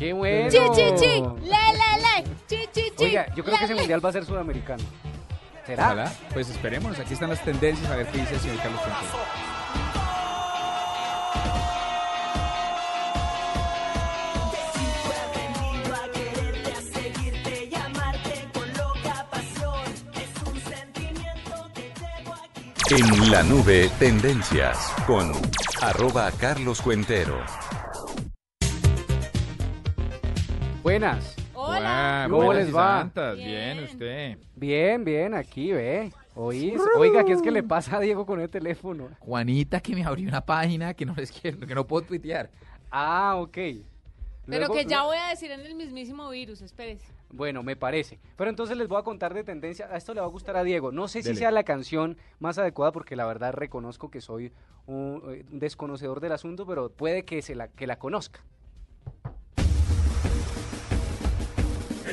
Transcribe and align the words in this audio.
Qué 0.00 0.14
bueno. 0.14 0.48
Chi, 0.48 0.58
chi, 0.74 0.94
chi. 0.98 1.20
La, 1.46 1.72
la, 1.74 1.98
la. 1.98 2.24
Chi, 2.48 2.66
chi, 2.72 2.90
chi. 2.96 3.04
Oiga, 3.04 3.26
yo 3.34 3.44
creo 3.44 3.52
La, 3.52 3.58
que 3.58 3.64
ese 3.66 3.74
la. 3.74 3.80
mundial 3.82 4.02
va 4.02 4.08
a 4.08 4.12
ser 4.12 4.24
sudamericano. 4.24 4.82
¿Será? 5.66 5.84
Ojalá. 5.88 6.12
Pues 6.32 6.48
esperemos. 6.48 6.98
Aquí 6.98 7.12
están 7.12 7.28
las 7.28 7.44
tendencias. 7.44 7.90
A 7.90 7.96
ver 7.96 8.06
qué 8.06 8.16
dice 8.16 8.32
el 8.34 8.40
señor 8.40 8.56
Carlos 8.62 8.80
Fuentes. 8.80 9.10
En 22.90 23.30
la 23.30 23.42
nube, 23.42 23.88
tendencias 23.98 24.76
con 25.06 25.30
arroba 25.80 26.30
Carlos 26.40 26.80
Cuentero. 26.82 27.38
Buenas. 30.82 31.36
Hola. 31.54 32.26
¿Cómo 32.30 32.44
buenas 32.46 32.66
les 32.66 32.74
va? 32.76 33.00
santas. 33.00 33.36
Bien. 33.36 33.48
Bien. 33.76 33.84
usted. 33.84 34.38
Bien, 34.56 35.04
bien, 35.04 35.34
aquí 35.34 35.72
ve. 35.72 36.10
Oí- 36.34 36.74
Oiga, 36.96 37.24
¿qué 37.24 37.32
es 37.32 37.42
que 37.42 37.50
le 37.50 37.62
pasa 37.62 37.96
a 37.96 38.00
Diego 38.00 38.24
con 38.24 38.40
el 38.40 38.48
teléfono? 38.48 39.08
Juanita 39.18 39.80
que 39.80 39.94
me 39.94 40.04
abrió 40.04 40.28
una 40.28 40.40
página 40.40 40.94
que 40.94 41.04
no 41.04 41.14
les 41.14 41.30
quiero, 41.32 41.66
que 41.66 41.74
no 41.74 41.86
puedo 41.86 42.06
tuitear. 42.06 42.50
Ah, 42.90 43.34
ok. 43.36 43.58
Pero 44.46 44.70
que 44.72 44.84
ya 44.84 45.02
voy 45.04 45.16
a 45.18 45.28
decir 45.28 45.50
en 45.52 45.60
el 45.60 45.74
mismísimo 45.74 46.28
virus, 46.30 46.60
espérese. 46.62 47.04
Bueno, 47.30 47.62
me 47.62 47.76
parece. 47.76 48.18
Pero 48.36 48.50
entonces 48.50 48.76
les 48.76 48.88
voy 48.88 48.98
a 48.98 49.02
contar 49.04 49.34
de 49.34 49.44
tendencia. 49.44 49.86
A 49.92 49.96
esto 49.96 50.14
le 50.14 50.20
va 50.20 50.26
a 50.26 50.30
gustar 50.30 50.56
a 50.56 50.64
Diego. 50.64 50.90
No 50.90 51.06
sé 51.08 51.22
si 51.22 51.36
sea 51.36 51.50
la 51.52 51.62
canción 51.62 52.16
más 52.40 52.58
adecuada 52.58 52.90
porque 52.90 53.14
la 53.14 53.26
verdad 53.26 53.52
reconozco 53.52 54.10
que 54.10 54.20
soy 54.20 54.52
un, 54.86 55.22
eh, 55.30 55.44
un 55.52 55.58
desconocedor 55.60 56.18
del 56.20 56.32
asunto, 56.32 56.66
pero 56.66 56.90
puede 56.90 57.24
que, 57.24 57.42
se 57.42 57.54
la, 57.54 57.68
que 57.68 57.86
la 57.86 57.98
conozca. 57.98 58.40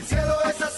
Cielo 0.07 0.37
es 0.49 0.61
azul 0.61 0.76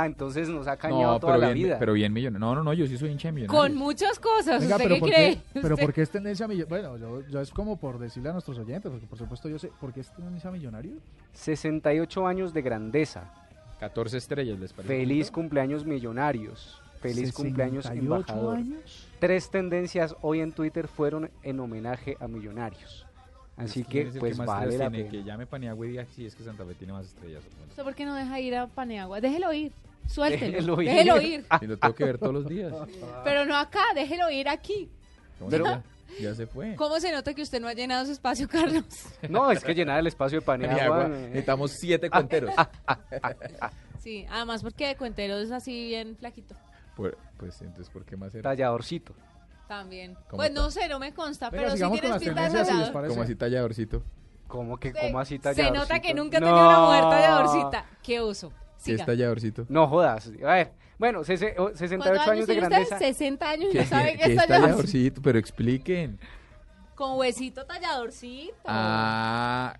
Ah, 0.00 0.06
entonces 0.06 0.48
nos 0.48 0.66
ha 0.66 0.76
cañado 0.76 1.18
toda 1.20 1.34
pero 1.34 1.46
la 1.46 1.52
bien, 1.52 1.66
vida. 1.68 1.78
pero 1.78 1.92
bien 1.92 2.12
millonario. 2.12 2.38
No, 2.46 2.54
no, 2.54 2.62
no, 2.62 2.72
yo 2.72 2.86
sí 2.86 2.96
soy 2.96 3.10
hincha 3.10 3.28
de 3.28 3.32
millonarios. 3.32 3.62
Con 3.62 3.76
muchas 3.76 4.18
cosas. 4.18 4.60
Venga, 4.62 4.76
¿Usted 4.76 4.88
pero 4.88 4.94
qué 4.94 5.00
¿por 5.00 5.08
cree? 5.10 5.34
qué, 5.36 5.42
pero 5.54 5.74
¿Usted- 5.74 5.84
¿por 5.86 5.92
qué 5.94 6.02
es 6.02 6.10
tendencia 6.10 6.48
millonario? 6.48 6.68
Bueno, 6.96 7.20
yo, 7.22 7.28
yo 7.28 7.40
es 7.40 7.50
como 7.50 7.76
por 7.76 7.98
decirle 7.98 8.28
a 8.30 8.32
nuestros 8.32 8.58
oyentes, 8.58 8.90
porque 8.90 9.06
por 9.06 9.18
supuesto 9.18 9.48
yo 9.48 9.58
sé, 9.58 9.70
¿por 9.80 9.92
qué 9.92 10.00
es 10.00 10.10
tendencia 10.14 10.50
millonario? 10.50 10.92
68 11.32 12.26
años 12.26 12.52
de 12.54 12.62
grandeza. 12.62 13.32
14 13.80 14.16
estrellas, 14.18 14.58
¿les 14.58 14.72
parece? 14.72 14.94
Feliz 14.94 15.26
bonito? 15.26 15.32
cumpleaños 15.34 15.84
millonarios. 15.86 16.80
Feliz 17.00 17.32
cumpleaños 17.32 17.84
68 17.84 18.14
embajador. 18.32 18.56
años. 18.58 19.08
Tres 19.20 19.50
tendencias 19.50 20.14
hoy 20.20 20.40
en 20.40 20.52
Twitter 20.52 20.86
fueron 20.86 21.30
en 21.42 21.60
homenaje 21.60 22.16
a 22.20 22.28
millonarios. 22.28 23.06
Así 23.56 23.84
¿Quién 23.84 24.12
que 24.12 24.18
pues 24.20 24.36
más 24.38 24.46
vale 24.46 24.76
la 24.78 24.90
tiene? 24.90 25.04
pena. 25.04 25.10
Que 25.10 25.24
llame 25.24 25.46
Paniagua 25.46 25.86
y 25.86 25.90
diga 25.90 26.04
si 26.14 26.24
es 26.26 26.34
que 26.34 26.42
Santa 26.42 26.64
Fe 26.64 26.74
tiene 26.74 26.92
más 26.94 27.06
estrellas. 27.06 27.42
¿Usted 27.70 27.82
por 27.82 27.94
qué 27.94 28.04
no 28.06 28.14
deja 28.14 28.38
ir 28.40 28.54
a 28.54 28.66
Paneagua? 28.66 29.20
Déjelo 29.20 29.52
ir. 29.52 29.72
Suéltelo. 30.10 30.76
Déjelo 30.76 30.82
ir. 30.82 30.88
Déjelo 30.90 31.20
ir. 31.20 31.46
Y 31.60 31.66
lo 31.66 31.78
tengo 31.78 31.94
que 31.94 32.04
ver 32.04 32.18
todos 32.18 32.34
los 32.34 32.46
días. 32.48 32.72
Pero 33.24 33.44
no 33.44 33.56
acá, 33.56 33.82
déjelo 33.94 34.30
ir 34.30 34.48
aquí. 34.48 34.90
¿Cómo 35.38 35.50
Pero- 35.50 35.64
ya, 35.66 35.82
ya 36.20 36.34
se 36.34 36.46
fue. 36.46 36.74
¿Cómo 36.74 36.98
se 37.00 37.12
nota 37.12 37.32
que 37.34 37.42
usted 37.42 37.60
no 37.60 37.68
ha 37.68 37.72
llenado 37.72 38.04
su 38.06 38.12
espacio, 38.12 38.48
Carlos? 38.48 38.84
No, 39.28 39.50
es 39.52 39.62
que 39.62 39.74
llenar 39.74 40.00
el 40.00 40.06
espacio 40.08 40.40
de 40.40 40.44
Paniagua, 40.46 40.76
Paniagua. 40.76 41.04
eh, 41.06 41.26
necesitamos 41.28 41.70
siete 41.72 42.10
cuenteros. 42.10 42.52
Sí, 44.02 44.26
además 44.30 44.62
porque 44.62 44.86
de 44.88 44.96
cuentero 44.96 45.36
es 45.38 45.50
así 45.52 45.86
bien 45.88 46.16
flaquito. 46.16 46.54
Pues, 46.96 47.14
pues 47.36 47.60
entonces, 47.62 47.88
¿por 47.90 48.04
qué 48.04 48.16
más 48.16 48.34
era? 48.34 48.42
talladorcito. 48.50 49.14
También. 49.68 50.14
¿Cómo 50.28 50.38
Pues 50.38 50.50
no 50.52 50.70
sé, 50.70 50.88
no 50.88 50.98
me 50.98 51.14
consta, 51.14 51.48
Venga, 51.50 51.60
pero 51.62 51.70
sí 51.70 51.76
sigamos 51.76 52.00
con 52.00 52.10
tienes 52.18 52.22
pinta 52.22 52.42
de 52.42 52.50
si 52.50 52.56
tallador. 52.72 53.08
Como 53.08 53.22
así 53.22 53.34
talladorcito. 53.36 54.02
¿Cómo 54.48 54.78
que, 54.78 54.92
Se- 54.92 55.00
cómo 55.00 55.20
así 55.20 55.36
Se 55.36 55.42
talladorcito? 55.42 55.78
nota 55.80 56.00
que 56.00 56.12
nunca 56.14 56.40
No. 56.40 56.46
tenido 56.46 56.68
una 56.68 56.80
mujer 56.80 57.02
talladorcita. 57.02 57.84
Qué 58.02 58.20
oso. 58.20 58.52
¿Qué 58.84 58.92
Siga. 58.92 59.00
es 59.02 59.06
talladorcito? 59.06 59.66
No 59.68 59.86
jodas. 59.88 60.30
A 60.44 60.54
ver, 60.54 60.72
bueno, 60.98 61.20
sese- 61.24 61.54
o- 61.58 61.68
68 61.74 61.98
¿Cuántos 61.98 62.28
años 62.28 62.46
de 62.46 62.52
tiene 62.54 62.68
grandeza. 62.68 62.94
usted? 62.96 63.06
60 63.08 63.50
años 63.50 63.68
y 63.70 63.72
¿Qué, 63.72 63.78
no 63.80 63.84
sabe 63.86 64.12
qué 64.12 64.16
qué 64.18 64.22
es 64.24 64.30
es 64.30 64.36
talladorcito. 64.36 64.62
talladorcito? 64.62 65.22
Pero 65.22 65.38
expliquen. 65.38 66.18
Con 66.94 67.18
huesito 67.18 67.64
talladorcito. 67.66 68.54
Ah, 68.66 69.74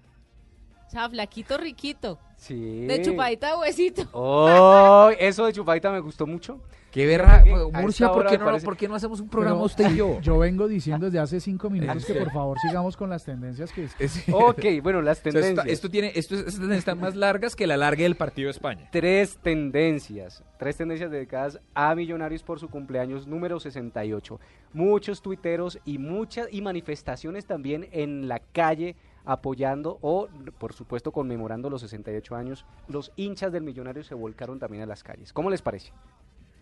O 0.90 0.92
sea, 0.92 1.08
flaquito 1.08 1.56
riquito. 1.56 2.18
Sí. 2.36 2.84
De 2.86 3.00
chupadita 3.00 3.50
de 3.50 3.56
huesito. 3.58 4.02
Oh, 4.12 5.08
eso 5.20 5.46
de 5.46 5.52
chupadita 5.52 5.92
me 5.92 6.00
gustó 6.00 6.26
mucho. 6.26 6.58
qué 6.90 7.06
verra. 7.06 7.44
que 7.44 7.52
a 7.52 7.80
Murcia, 7.80 8.10
¿por 8.10 8.26
qué, 8.26 8.36
no, 8.38 8.44
parece- 8.46 8.64
¿por 8.64 8.76
qué 8.76 8.88
no 8.88 8.96
hacemos 8.96 9.20
un 9.20 9.28
programa 9.28 9.58
Pero 9.58 9.66
usted 9.66 9.90
y 9.92 9.96
yo? 9.98 10.20
Yo 10.22 10.36
vengo 10.36 10.66
diciendo 10.66 11.06
desde 11.06 11.20
hace 11.20 11.38
cinco 11.38 11.70
minutos 11.70 12.04
que 12.04 12.14
por 12.14 12.32
favor 12.32 12.58
sigamos 12.58 12.96
con 12.96 13.08
las 13.08 13.24
tendencias 13.24 13.70
que 13.72 13.86
Es- 14.00 14.24
Ok, 14.32 14.64
bueno, 14.82 15.00
las 15.00 15.18
esto, 15.18 15.30
tendencias. 15.30 15.66
esto 15.68 15.88
tiene, 15.90 16.10
esto, 16.16 16.34
es- 16.34 16.46
estas 16.48 16.70
están 16.72 16.98
más 16.98 17.14
largas 17.14 17.54
que 17.54 17.68
la 17.68 17.76
larga 17.76 18.02
del 18.02 18.16
partido 18.16 18.46
de 18.48 18.50
España. 18.50 18.88
Tres 18.90 19.38
tendencias, 19.40 20.42
tres 20.58 20.76
tendencias 20.76 21.08
dedicadas 21.12 21.60
a 21.74 21.94
millonarios 21.94 22.42
por 22.42 22.58
su 22.58 22.68
cumpleaños 22.68 23.28
número 23.28 23.60
68. 23.60 24.40
Muchos 24.72 25.22
tuiteros 25.22 25.78
y 25.84 25.98
muchas 25.98 26.48
y 26.50 26.62
manifestaciones 26.62 27.46
también 27.46 27.88
en 27.92 28.26
la 28.26 28.40
calle 28.40 28.96
apoyando 29.24 29.98
o, 30.02 30.28
por 30.58 30.72
supuesto, 30.72 31.12
conmemorando 31.12 31.70
los 31.70 31.80
68 31.82 32.34
años. 32.36 32.64
Los 32.88 33.12
hinchas 33.16 33.52
del 33.52 33.62
millonario 33.62 34.02
se 34.04 34.14
volcaron 34.14 34.58
también 34.58 34.82
a 34.82 34.86
las 34.86 35.02
calles. 35.02 35.32
¿Cómo 35.32 35.50
les 35.50 35.62
parece? 35.62 35.92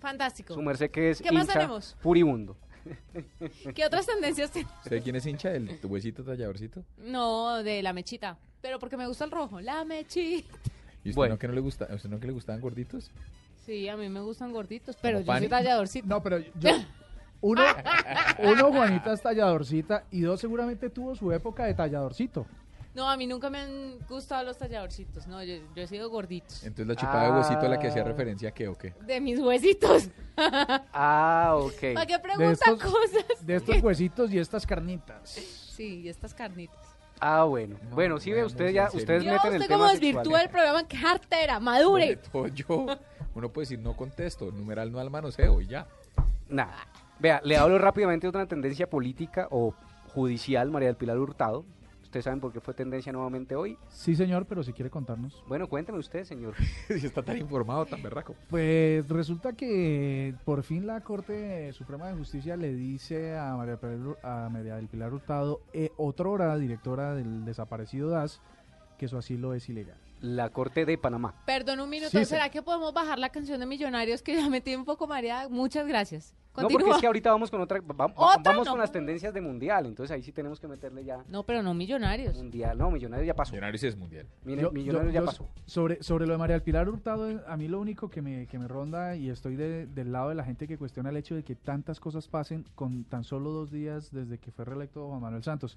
Fantástico. 0.01 0.55
Su 0.55 0.63
merced 0.63 0.91
que 0.91 1.11
es 1.11 1.21
¿Qué 1.23 1.33
más 1.33 1.45
hincha 1.45 1.55
tenemos? 1.55 1.97
furibundo. 2.01 2.57
¿Qué 3.75 3.85
otras 3.85 4.07
tendencias 4.07 4.51
tiene? 4.51 4.69
¿Usted 4.85 5.03
quién 5.03 5.17
es 5.17 5.27
hincha 5.27 5.51
del 5.51 5.79
tu 5.81 5.89
huesito 5.89 6.23
talladorcito? 6.25 6.85
No, 6.99 7.63
de 7.63 7.83
la 7.83 7.93
mechita. 7.93 8.39
Pero 8.61 8.79
porque 8.79 8.97
me 8.97 9.07
gusta 9.07 9.25
el 9.25 9.31
rojo. 9.31 9.61
La 9.61 9.85
mechita. 9.85 10.49
¿Y 11.05 11.11
usted 11.11 11.15
Bueno. 11.17 11.35
no 11.35 11.39
que 11.39 11.49
no 11.49 11.55
le 11.55 11.61
gusta? 11.61 11.87
¿A 11.91 11.95
usted 11.95 12.09
no 12.09 12.19
que 12.21 12.27
le 12.27 12.33
gustaban 12.33 12.61
gorditos? 12.61 13.11
Sí, 13.67 13.89
a 13.89 13.97
mí 13.97 14.09
me 14.09 14.21
gustan 14.21 14.53
gorditos, 14.53 14.97
pero 15.03 15.21
yo 15.21 15.27
pan? 15.27 15.41
soy 15.41 15.49
talladorcito. 15.49 16.07
No, 16.07 16.23
pero 16.23 16.39
yo... 16.39 16.71
Uno, 17.41 17.63
uno, 18.43 18.73
Juanita 18.73 19.13
es 19.13 19.23
talladorcita 19.23 20.05
y 20.11 20.23
dos, 20.23 20.41
seguramente 20.41 20.91
tuvo 20.91 21.15
su 21.15 21.31
época 21.33 21.65
de 21.65 21.75
talladorcito. 21.75 22.47
No, 22.95 23.09
a 23.09 23.17
mí 23.17 23.29
nunca 23.29 23.49
me 23.49 23.59
han 23.59 23.99
gustado 24.09 24.43
los 24.43 24.59
talladorcitos. 24.59 25.29
No, 25.29 25.43
yo, 25.45 25.55
yo 25.77 25.83
he 25.83 25.87
sido 25.87 26.11
gorditos. 26.11 26.65
Entonces 26.65 26.87
la 26.89 26.97
chupada 26.97 27.27
de 27.27 27.39
huesito 27.39 27.61
a 27.61 27.69
la 27.69 27.79
que 27.79 27.89
hacía 27.89 28.03
Ah. 28.03 28.07
referencia, 28.07 28.51
¿qué 28.51 28.67
o 28.67 28.75
qué? 28.77 28.93
De 29.07 29.21
mis 29.21 29.39
huesitos. 29.39 30.09
Ah, 30.93 31.55
ok. 31.57 31.81
¿Para 31.95 32.07
qué 32.07 32.19
De 32.39 32.53
estos, 32.53 32.81
cosas? 32.83 33.25
de 33.47 33.57
estos 33.57 33.83
huesitos 33.83 34.33
y 34.33 34.39
estas 34.39 34.67
carnitas. 34.67 35.31
Sí, 35.31 36.01
y 36.03 36.09
estas 36.09 36.35
carnitas. 36.35 36.77
Ah, 37.21 37.45
bueno. 37.45 37.77
No, 37.89 37.95
bueno, 37.97 38.19
sí 38.21 38.33
ve, 38.33 38.45
usted 38.45 38.67
en 38.67 38.75
ya, 38.75 38.89
ustedes 38.93 39.25
Yo, 39.25 39.33
meten 39.33 39.55
el 39.55 39.61
usted 39.63 39.69
tema 39.69 39.79
como 39.79 39.91
desvirtúa 39.91 40.43
el 40.43 40.49
programa, 40.49 40.87
que 40.87 41.01
cartera, 41.01 41.59
madure. 41.61 42.19
Sobre 42.31 42.31
todo 42.31 42.47
yo, 42.49 42.87
uno 43.35 43.49
puede 43.49 43.65
decir 43.65 43.79
no 43.81 43.97
contesto, 43.97 44.51
numeral 44.53 44.91
no 44.93 45.01
al 45.01 45.11
manoseo 45.11 45.61
y 45.61 45.67
ya. 45.67 45.87
Nada. 46.49 46.77
Vea, 47.21 47.41
le 47.45 47.57
hablo 47.57 47.79
rápidamente 47.79 48.27
de 48.27 48.29
otra 48.29 48.47
tendencia 48.47 48.89
política 48.89 49.49
o 49.51 49.75
judicial, 50.15 50.71
María 50.71 50.89
del 50.89 50.97
Pilar 50.97 51.19
Hurtado. 51.19 51.65
Ustedes 52.03 52.25
saben 52.25 52.41
por 52.41 52.53
qué 52.55 52.61
fue 52.61 52.73
tendencia 52.73 53.13
nuevamente 53.13 53.55
hoy. 53.55 53.77
Sí, 53.91 54.17
señor, 54.17 54.47
pero 54.47 54.63
si 54.63 54.73
quiere 54.73 54.89
contarnos. 54.89 55.45
Bueno, 55.47 55.69
cuénteme 55.69 55.99
usted, 55.99 56.25
señor. 56.25 56.55
Si 56.89 57.05
está 57.07 57.23
tan 57.23 57.37
informado, 57.37 57.85
tan 57.85 58.03
berraco. 58.03 58.35
Pues 58.49 59.07
resulta 59.09 59.53
que 59.53 60.35
por 60.47 60.63
fin 60.63 60.87
la 60.87 61.03
Corte 61.03 61.71
Suprema 61.75 62.09
de 62.09 62.15
Justicia 62.15 62.57
le 62.57 62.73
dice 62.73 63.37
a 63.37 63.55
María, 63.57 63.77
del 63.77 63.81
Pilar- 64.01 64.19
a 64.25 64.49
María 64.49 64.77
del 64.77 64.89
Pilar 64.89 65.13
Hurtado, 65.13 65.61
eh, 65.75 65.91
otrora 65.99 66.57
directora 66.57 67.15
del 67.15 67.45
desaparecido 67.45 68.09
DAS, 68.09 68.41
que 68.97 69.07
su 69.09 69.19
asilo 69.19 69.53
es 69.53 69.69
ilegal. 69.69 69.99
La 70.23 70.49
Corte 70.51 70.85
de 70.87 70.97
Panamá. 70.99 71.35
Perdón 71.47 71.79
un 71.81 71.91
minuto, 71.91 72.11
Sí, 72.11 72.25
¿será 72.25 72.49
que 72.49 72.63
podemos 72.63 72.93
bajar 72.95 73.19
la 73.19 73.29
canción 73.29 73.61
de 73.61 73.67
Millonarios 73.67 74.23
que 74.23 74.35
ya 74.35 74.49
me 74.49 74.61
tiene 74.63 74.79
un 74.79 74.85
poco 74.87 75.07
mareada? 75.07 75.49
Muchas 75.51 75.87
gracias. 75.87 76.35
No, 76.63 76.69
porque 76.69 76.91
es 76.91 76.97
que 76.99 77.07
ahorita 77.07 77.31
vamos 77.31 77.51
con 77.51 77.61
otra, 77.61 77.81
va- 77.81 78.09
vamos 78.09 78.67
No. 78.67 78.71
con 78.73 78.79
las 78.81 78.91
tendencias 78.93 79.33
de 79.35 79.41
mundial, 79.41 79.87
entonces 79.87 80.15
ahí 80.15 80.23
sí 80.23 80.33
tenemos 80.33 80.59
que 80.61 80.69
meterle 80.69 81.05
ya 81.05 81.23
No, 81.29 81.43
pero 81.45 81.63
no 81.63 81.75
millonarios. 81.75 82.37
mundial. 82.37 82.77
No, 82.79 82.91
Millonarios 82.91 83.27
ya 83.27 83.35
pasó. 83.35 83.53
Millonarios 83.53 83.83
es 83.85 83.97
mundial. 83.97 84.27
Mire, 84.45 84.63
Yo- 84.63 84.71
Millonarios 84.73 85.13
yo- 85.13 85.15
ya 85.15 85.21
yo 85.21 85.27
pasó. 85.27 85.49
Sobre, 85.67 86.03
sobre 86.03 86.27
lo 86.27 86.33
de 86.33 86.39
María 86.39 86.55
del 86.55 86.63
Pilar 86.63 86.89
Hurtado, 86.89 87.29
eh, 87.31 87.41
a 87.47 87.57
mí 87.57 87.69
lo 87.69 87.81
único 87.81 88.09
que 88.11 88.23
me, 88.23 88.47
que 88.47 88.59
me 88.59 88.67
ronda 88.69 89.15
y 89.17 89.31
estoy 89.31 89.57
de- 89.57 89.87
del 89.87 90.13
lado 90.13 90.29
de 90.31 90.35
la 90.35 90.45
gente 90.45 90.67
que 90.67 90.79
cuestiona 90.79 91.11
el 91.11 91.17
hecho 91.17 91.35
de 91.35 91.43
que 91.43 91.55
tantas 91.55 92.01
cosas 92.01 92.29
pasen 92.29 92.65
con 92.75 93.05
tan 93.05 93.25
solo 93.25 93.51
dos 93.51 93.71
días 93.71 94.11
desde 94.13 94.39
que 94.39 94.51
fue 94.51 94.65
reelecto 94.65 95.09
Juan 95.09 95.21
Manuel 95.21 95.43
Santos. 95.43 95.77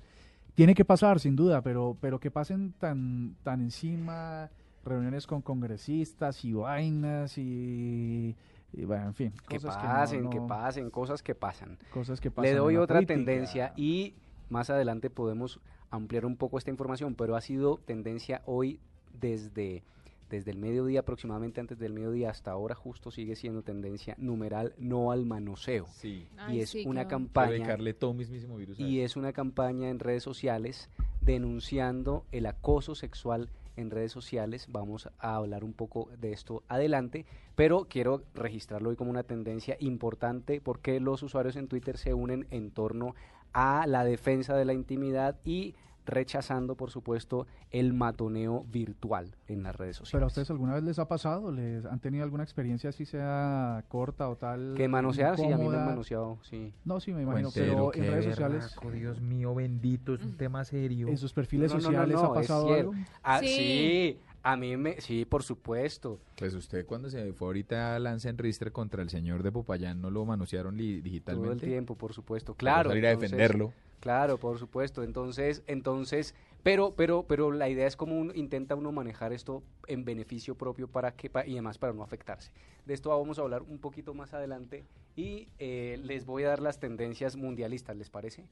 Tiene 0.56 0.75
que 0.75 0.83
pasar, 0.83 1.19
sin 1.19 1.36
duda, 1.36 1.62
pero, 1.62 1.95
pero 2.01 2.19
que 2.19 2.30
pasen 2.30 2.74
tan, 2.78 3.36
tan 3.44 3.62
encima, 3.62 4.50
reuniones 4.83 5.25
con 5.28 5.42
congresistas 5.42 6.44
y 6.44 6.54
vainas 6.54 7.38
y, 7.38 8.36
y 8.73 8.85
bueno, 8.85 9.07
en 9.07 9.13
fin. 9.13 9.33
Que 9.50 9.57
cosas 9.57 9.75
pasen, 9.77 10.23
no- 10.23 10.29
que 10.29 10.41
pasen, 10.41 10.89
cosas 10.89 11.21
que 11.23 11.35
pasan. 11.35 11.77
Cosas 11.94 12.21
que 12.21 12.31
pasan 12.31 12.51
Le 12.51 12.57
doy 12.57 12.77
otra 12.77 12.95
política. 12.97 13.13
tendencia 13.15 13.73
y 13.75 14.15
más 14.50 14.69
adelante 14.69 15.09
podemos 15.09 15.59
ampliar 15.89 16.25
un 16.25 16.38
poco 16.38 16.57
esta 16.57 16.69
información, 16.71 17.15
pero 17.15 17.35
ha 17.35 17.41
sido 17.41 17.77
tendencia 17.85 18.41
hoy 18.45 18.79
desde, 19.19 19.83
desde 20.29 20.51
el 20.51 20.57
mediodía, 20.57 21.01
aproximadamente 21.01 21.59
antes 21.59 21.77
del 21.79 21.91
mediodía 21.91 22.29
hasta 22.29 22.51
ahora, 22.51 22.73
justo 22.75 23.12
sigue 23.12 23.35
siendo 23.35 23.62
tendencia 23.62 24.15
numeral 24.18 24.73
no 24.77 25.12
al 25.12 25.25
manoseo. 25.25 25.88
Sí. 25.91 26.27
Ay, 26.38 26.57
y 26.57 26.62
es 26.62 26.69
sí, 26.69 26.83
una 26.88 27.09
campaña 27.09 27.51
dedicarle 27.51 27.94
todo 27.94 28.13
mismísimo 28.13 28.56
virus 28.56 28.79
a 28.79 28.83
y 28.83 29.01
es 29.01 29.18
una 29.18 29.33
campaña 29.33 29.89
en 29.89 30.00
redes 30.00 30.23
sociales 30.23 30.89
denunciando 31.19 32.25
el 32.31 32.45
acoso 32.45 32.95
sexual 32.95 33.50
en 33.81 33.92
redes 33.92 34.12
sociales. 34.12 34.68
Vamos 34.69 35.10
a 35.19 35.36
hablar 35.36 35.63
un 35.63 35.74
poco 35.74 36.10
de 36.19 36.31
esto 36.31 36.63
adelante, 36.68 37.25
pero 37.56 37.86
quiero 37.89 38.24
registrarlo 38.33 38.89
hoy 38.89 38.95
como 38.95 39.12
una 39.12 39.24
tendencia 39.24 39.75
importante 39.80 40.62
porque 40.62 41.00
los 41.00 41.24
usuarios 41.24 41.56
en 41.56 41.68
Twitter 41.68 41.98
se 41.98 42.13
unen 42.13 42.48
en 42.51 42.72
torno 42.72 43.16
a 43.54 43.86
la 43.88 44.04
defensa 44.04 44.56
de 44.56 44.66
la 44.66 44.74
intimidad 44.74 45.36
y 45.44 45.75
rechazando, 46.06 46.75
por 46.75 46.89
supuesto, 46.92 47.48
el 47.69 47.94
matoneo 47.94 48.65
virtual 48.71 49.36
en 49.48 49.63
las 49.63 49.75
redes 49.75 49.98
¿Pero 49.98 50.03
a 50.03 50.06
sociales. 50.06 50.27
ustedes 50.27 50.50
alguna 50.51 50.74
vez 50.74 50.83
les 50.83 51.00
ha 51.00 51.07
pasado? 51.07 51.51
¿Les 51.51 51.86
han 51.86 52.00
tenido 52.00 52.24
alguna 52.24 52.44
experiencia 52.44 52.89
así 52.89 53.06
sea 53.06 53.83
corta 53.88 54.30
o 54.30 54.36
tal? 54.36 54.74
Que 54.75 54.88
manosear, 54.88 55.38
sí, 55.38 55.44
a 55.44 55.45
mí 55.45 55.51
me 55.51 55.56
han 55.56 55.62
incómoda? 55.65 55.86
manoseado, 55.86 56.38
sí. 56.42 56.74
No, 56.86 57.00
sí, 57.00 57.13
me 57.13 57.21
imagino, 57.24 57.51
Cuentero, 57.51 57.92
pero 57.94 58.03
en 58.06 58.12
redes 58.12 58.25
sociales, 58.25 58.75
Dios 58.94 59.21
mío, 59.21 59.53
bendito, 59.56 60.13
es 60.15 60.24
un 60.24 60.38
tema 60.38 60.63
serio. 60.65 61.07
en 61.07 61.18
sus 61.18 61.33
perfiles 61.33 61.71
No, 61.71 61.77
no, 61.77 61.81
no, 61.81 61.88
sociales 61.88 62.15
no, 62.15 62.25
ha 62.25 62.33
pasado 62.33 62.74
algo. 62.74 62.94
Ah, 63.24 63.39
Sí. 63.39 63.47
sí, 63.47 64.19
a 64.44 64.58
mí 64.58 64.76
me, 64.78 65.00
sí, 65.02 65.26
por 65.26 65.44
supuesto. 65.44 66.20
Pues 66.38 66.54
usted 66.54 66.86
cuando 66.86 67.10
se 67.10 67.32
fue 67.34 67.48
ahorita 67.50 67.96
a 67.96 68.00
Lance 68.00 68.30
en 68.30 68.38
Rister 68.38 68.72
contra 68.72 69.02
el 69.04 69.10
señor 69.10 69.44
de 69.44 69.52
Popayán, 69.52 70.02
¿no 70.02 70.10
lo 70.10 70.26
manosearon 70.26 70.78
digitalmente? 70.78 71.44
Todo 71.48 71.52
el 71.54 71.60
tiempo, 71.62 71.96
por 71.96 72.14
supuesto. 72.14 72.54
Para 72.54 72.60
Claro. 72.60 72.90
salir 72.90 73.06
a 73.06 73.12
entonces- 73.12 73.32
defenderlo. 73.32 73.74
Claro, 74.00 74.40
por 74.40 74.58
supuesto. 74.58 75.04
Entonces, 75.04 75.62
entonces, 75.68 76.34
pero, 76.64 76.96
pero, 76.96 77.24
pero 77.28 77.52
la 77.52 77.70
idea 77.70 77.86
es 77.86 77.96
como 77.96 78.18
uno, 78.18 78.34
intenta 78.34 78.74
uno 78.76 78.92
manejar 78.92 79.32
esto 79.32 79.62
en 79.88 80.06
beneficio 80.06 80.56
propio 80.56 80.88
para 80.88 81.12
que 81.12 81.30
pa- 81.30 81.46
y 81.46 81.52
además 81.52 81.78
para 81.78 81.94
no 81.94 82.02
afectarse. 82.02 82.52
De 82.88 82.96
esto 82.96 83.10
vamos 83.10 83.38
a 83.38 83.44
hablar 83.44 83.62
un 83.62 83.78
poquito 83.78 84.16
más 84.16 84.34
adelante 84.34 84.86
y 85.16 85.50
eh, 85.60 86.00
les 86.04 86.26
voy 86.26 86.44
a 86.46 86.48
dar 86.50 86.62
las 86.62 86.80
tendencias 86.80 87.36
mundialistas, 87.36 87.96
¿les 87.96 88.10
parece? 88.10 88.48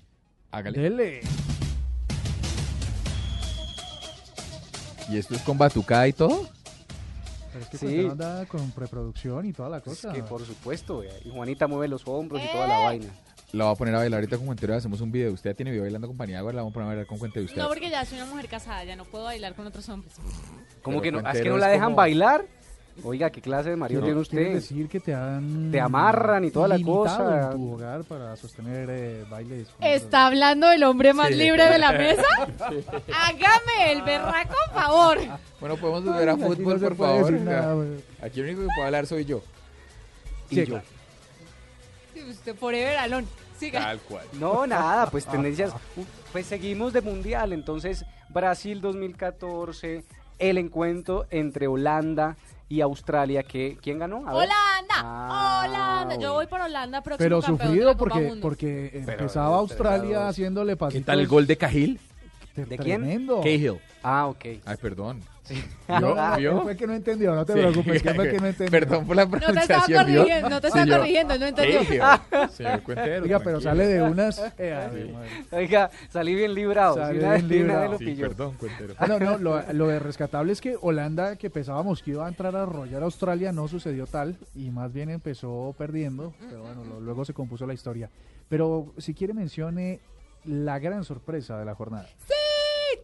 Hágale. 0.51 0.79
Dele. 0.79 1.21
¿Y 5.09 5.17
esto 5.17 5.35
es 5.35 5.41
con 5.41 5.57
batucada 5.57 6.07
y 6.07 6.13
todo? 6.13 6.47
Pero 7.51 7.63
es 7.65 7.69
que 7.69 7.77
Sí. 7.77 8.07
Anda 8.09 8.45
con 8.45 8.69
preproducción 8.71 9.45
y 9.45 9.53
toda 9.53 9.69
la 9.69 9.77
Es 9.77 9.83
cosa. 9.83 10.13
que 10.13 10.21
por 10.23 10.45
supuesto, 10.45 10.99
vea, 10.99 11.13
y 11.25 11.29
Juanita 11.31 11.67
mueve 11.67 11.87
los 11.87 12.07
hombros 12.07 12.41
y 12.43 12.51
toda 12.51 12.65
Eh. 12.65 12.69
la 12.69 12.79
vaina. 12.79 13.07
La 13.51 13.63
voy 13.65 13.73
a 13.73 13.75
poner 13.77 13.95
a 13.95 13.97
bailar 13.97 14.19
ahorita 14.19 14.37
con 14.37 14.45
Cuentero, 14.45 14.75
hacemos 14.75 15.01
un 15.01 15.11
video. 15.11 15.33
Usted 15.33 15.49
ya 15.49 15.53
tiene 15.55 15.71
video 15.71 15.83
bailando 15.83 16.05
con 16.07 16.15
Paniagua, 16.15 16.53
la 16.53 16.57
vamos 16.61 16.71
a 16.71 16.73
poner 16.75 16.85
a 16.85 16.89
bailar 16.89 17.07
con 17.07 17.17
Cuentero 17.17 17.45
usted. 17.45 17.57
No, 17.59 17.67
porque 17.67 17.89
ya 17.89 18.05
soy 18.05 18.19
una 18.19 18.27
mujer 18.27 18.47
casada, 18.47 18.83
ya 18.83 18.95
no 18.95 19.05
puedo 19.05 19.23
bailar 19.23 19.55
con 19.55 19.65
otros 19.65 19.89
hombres. 19.89 20.13
¿Cómo 20.83 21.01
Pero 21.01 21.17
que 21.17 21.23
no? 21.23 21.29
¿Es 21.31 21.41
que 21.41 21.49
no 21.49 21.55
es 21.55 21.61
la 21.61 21.67
dejan 21.69 21.85
como- 21.87 21.95
bailar? 21.97 22.45
Oiga, 23.03 23.29
¿qué 23.29 23.39
clase 23.41 23.69
de 23.69 23.75
marido 23.77 24.01
¿Quiere- 24.01 24.13
tiene 24.13 24.27
quiere 24.27 24.45
usted? 24.45 24.55
decir 24.55 24.89
que 24.89 24.99
te 24.99 25.13
han... 25.15 25.71
Te 25.71 25.79
amarran 25.79 26.43
y 26.43 26.51
toda 26.51 26.67
la 26.67 26.79
cosa. 26.83 27.51
en 27.51 27.57
tu 27.57 27.73
hogar 27.73 28.03
para 28.03 28.35
sostener 28.35 28.89
eh, 28.91 29.25
bailes. 29.29 29.67
¿Está 29.79 30.25
hablando 30.27 30.69
el 30.71 30.83
hombre 30.83 31.13
más 31.13 31.31
libre 31.31 31.69
de 31.69 31.79
la 31.79 31.93
mesa? 31.93 32.23
Hágame 33.15 33.91
el 33.93 34.01
berraco 34.01 34.55
favor. 34.73 35.17
Bueno, 35.61 35.77
podemos 35.77 36.03
volver 36.03 36.27
a 36.29 36.33
Ay, 36.33 36.41
fútbol, 36.41 36.73
no 36.81 36.87
por 36.87 36.95
favor. 36.97 37.31
nada. 37.31 37.75
Aquí 38.21 38.41
el 38.41 38.47
único 38.47 38.61
que 38.63 38.67
puede 38.75 38.85
hablar 38.85 39.07
soy 39.07 39.23
yo. 39.25 39.41
Y 40.49 40.55
Sí, 40.55 40.61
yo. 40.61 40.65
claro. 40.67 40.85
Sí, 42.13 42.21
Usted 42.29 42.55
forever 42.55 42.97
alone. 42.97 43.27
Siga. 43.57 43.97
cual. 44.07 44.23
No, 44.39 44.65
nada, 44.67 45.09
pues 45.09 45.25
tendencias. 45.25 45.71
Pues 46.33 46.45
seguimos 46.45 46.91
de 46.93 47.01
mundial. 47.01 47.51
Entonces, 47.53 48.05
Brasil 48.29 48.79
2014, 48.81 50.03
el 50.37 50.57
encuentro 50.57 51.25
entre 51.29 51.67
Holanda 51.67 52.35
y 52.35 52.58
Australia. 52.81 53.43
Que, 53.43 53.77
¿Quién 53.81 53.99
ganó? 53.99 54.17
A 54.27 54.33
ver. 54.33 54.43
Holanda, 54.47 54.95
Ah, 55.01 55.63
Holanda. 55.67 56.15
Yo 56.17 56.33
voy 56.33 56.47
por 56.47 56.61
Holanda, 56.61 57.01
próximo 57.01 57.23
Pero 57.25 57.41
campeón 57.41 57.57
de 57.57 57.63
sufrido 57.65 57.85
la 57.87 57.93
Copa 57.93 57.99
porque, 57.99 58.27
Mundo. 58.27 58.41
porque 58.41 58.89
Pero 59.05 59.11
empezaba 59.11 59.49
de 59.49 59.55
Australia 59.55 60.27
haciéndole 60.27 60.75
pasitos. 60.75 61.01
¿Qué 61.01 61.05
tal 61.05 61.19
el 61.19 61.27
gol 61.27 61.47
de 61.47 61.57
Cahill? 61.57 61.99
¿De 62.65 62.77
quién? 62.77 63.01
Tremendo. 63.01 63.41
Cahill. 63.41 63.79
Ah, 64.03 64.27
ok. 64.27 64.45
Ay, 64.65 64.77
perdón. 64.81 65.19
No, 65.87 66.13
no, 66.13 66.37
¿Vio? 66.37 66.51
él 66.57 66.61
fue 66.61 66.77
que 66.77 66.85
no 66.85 66.93
entendió, 66.93 67.33
no 67.33 67.43
te 67.43 67.53
Sí. 67.53 67.59
preocupes, 67.59 68.03
que 68.03 68.13
fue 68.13 68.29
que 68.31 68.39
no 68.39 68.45
entendió. 68.47 68.69
Perdón 68.79 69.07
por 69.07 69.15
la 69.15 69.25
No 69.25 69.31
te 69.31 69.37
estaba 69.37 69.55
pronunciación. 69.83 70.05
corrigiendo, 70.05 70.49
no 70.49 70.61
te 70.61 70.67
estaba 70.67 70.83
Sí, 70.85 70.89
yo- 70.91 70.97
corrigiendo, 70.97 71.37
no 71.39 71.45
entendió. 71.47 71.79
Cahill. 71.79 72.49
Señor 72.51 72.83
Cuentero. 72.83 73.23
Oiga, 73.23 73.39
pero 73.39 73.59
sale 73.61 73.87
de 73.87 74.03
unas... 74.03 74.41
eh. 74.59 75.15
Oiga, 75.51 75.89
salí 76.09 76.35
bien 76.35 76.53
librado. 76.53 76.95
Salí 76.95 77.19
sí, 77.19 77.25
bien 77.25 77.47
librado. 77.47 77.97
Sí, 77.97 78.15
perdón, 78.15 78.55
Cuentero. 78.59 78.93
Ah, 78.99 79.07
no, 79.07 79.19
no, 79.19 79.37
lo, 79.39 79.61
lo 79.73 79.87
de 79.87 79.97
rescatable 79.99 80.53
es 80.53 80.61
que 80.61 80.77
Holanda, 80.79 81.35
que 81.35 81.49
pensábamos 81.49 82.03
que 82.03 82.11
iba 82.11 82.25
a 82.25 82.29
entrar 82.29 82.55
a 82.55 82.63
arrollar 82.63 83.01
a 83.01 83.05
Australia, 83.05 83.51
no 83.51 83.67
sucedió 83.67 84.05
tal 84.05 84.37
y 84.55 84.69
más 84.69 84.93
bien 84.93 85.09
empezó 85.09 85.73
perdiendo, 85.77 86.31
pero 86.47 86.61
bueno, 86.61 86.83
lo- 86.85 86.99
luego 86.99 87.25
se 87.25 87.33
compuso 87.33 87.65
la 87.65 87.73
historia. 87.73 88.09
Pero 88.49 88.93
si 88.99 89.15
quiere 89.15 89.33
mencione 89.33 89.99
la 90.45 90.77
gran 90.79 91.03
sorpresa 91.03 91.57
de 91.59 91.65
la 91.65 91.73
jornada. 91.75 92.07
Sí, 92.27 92.33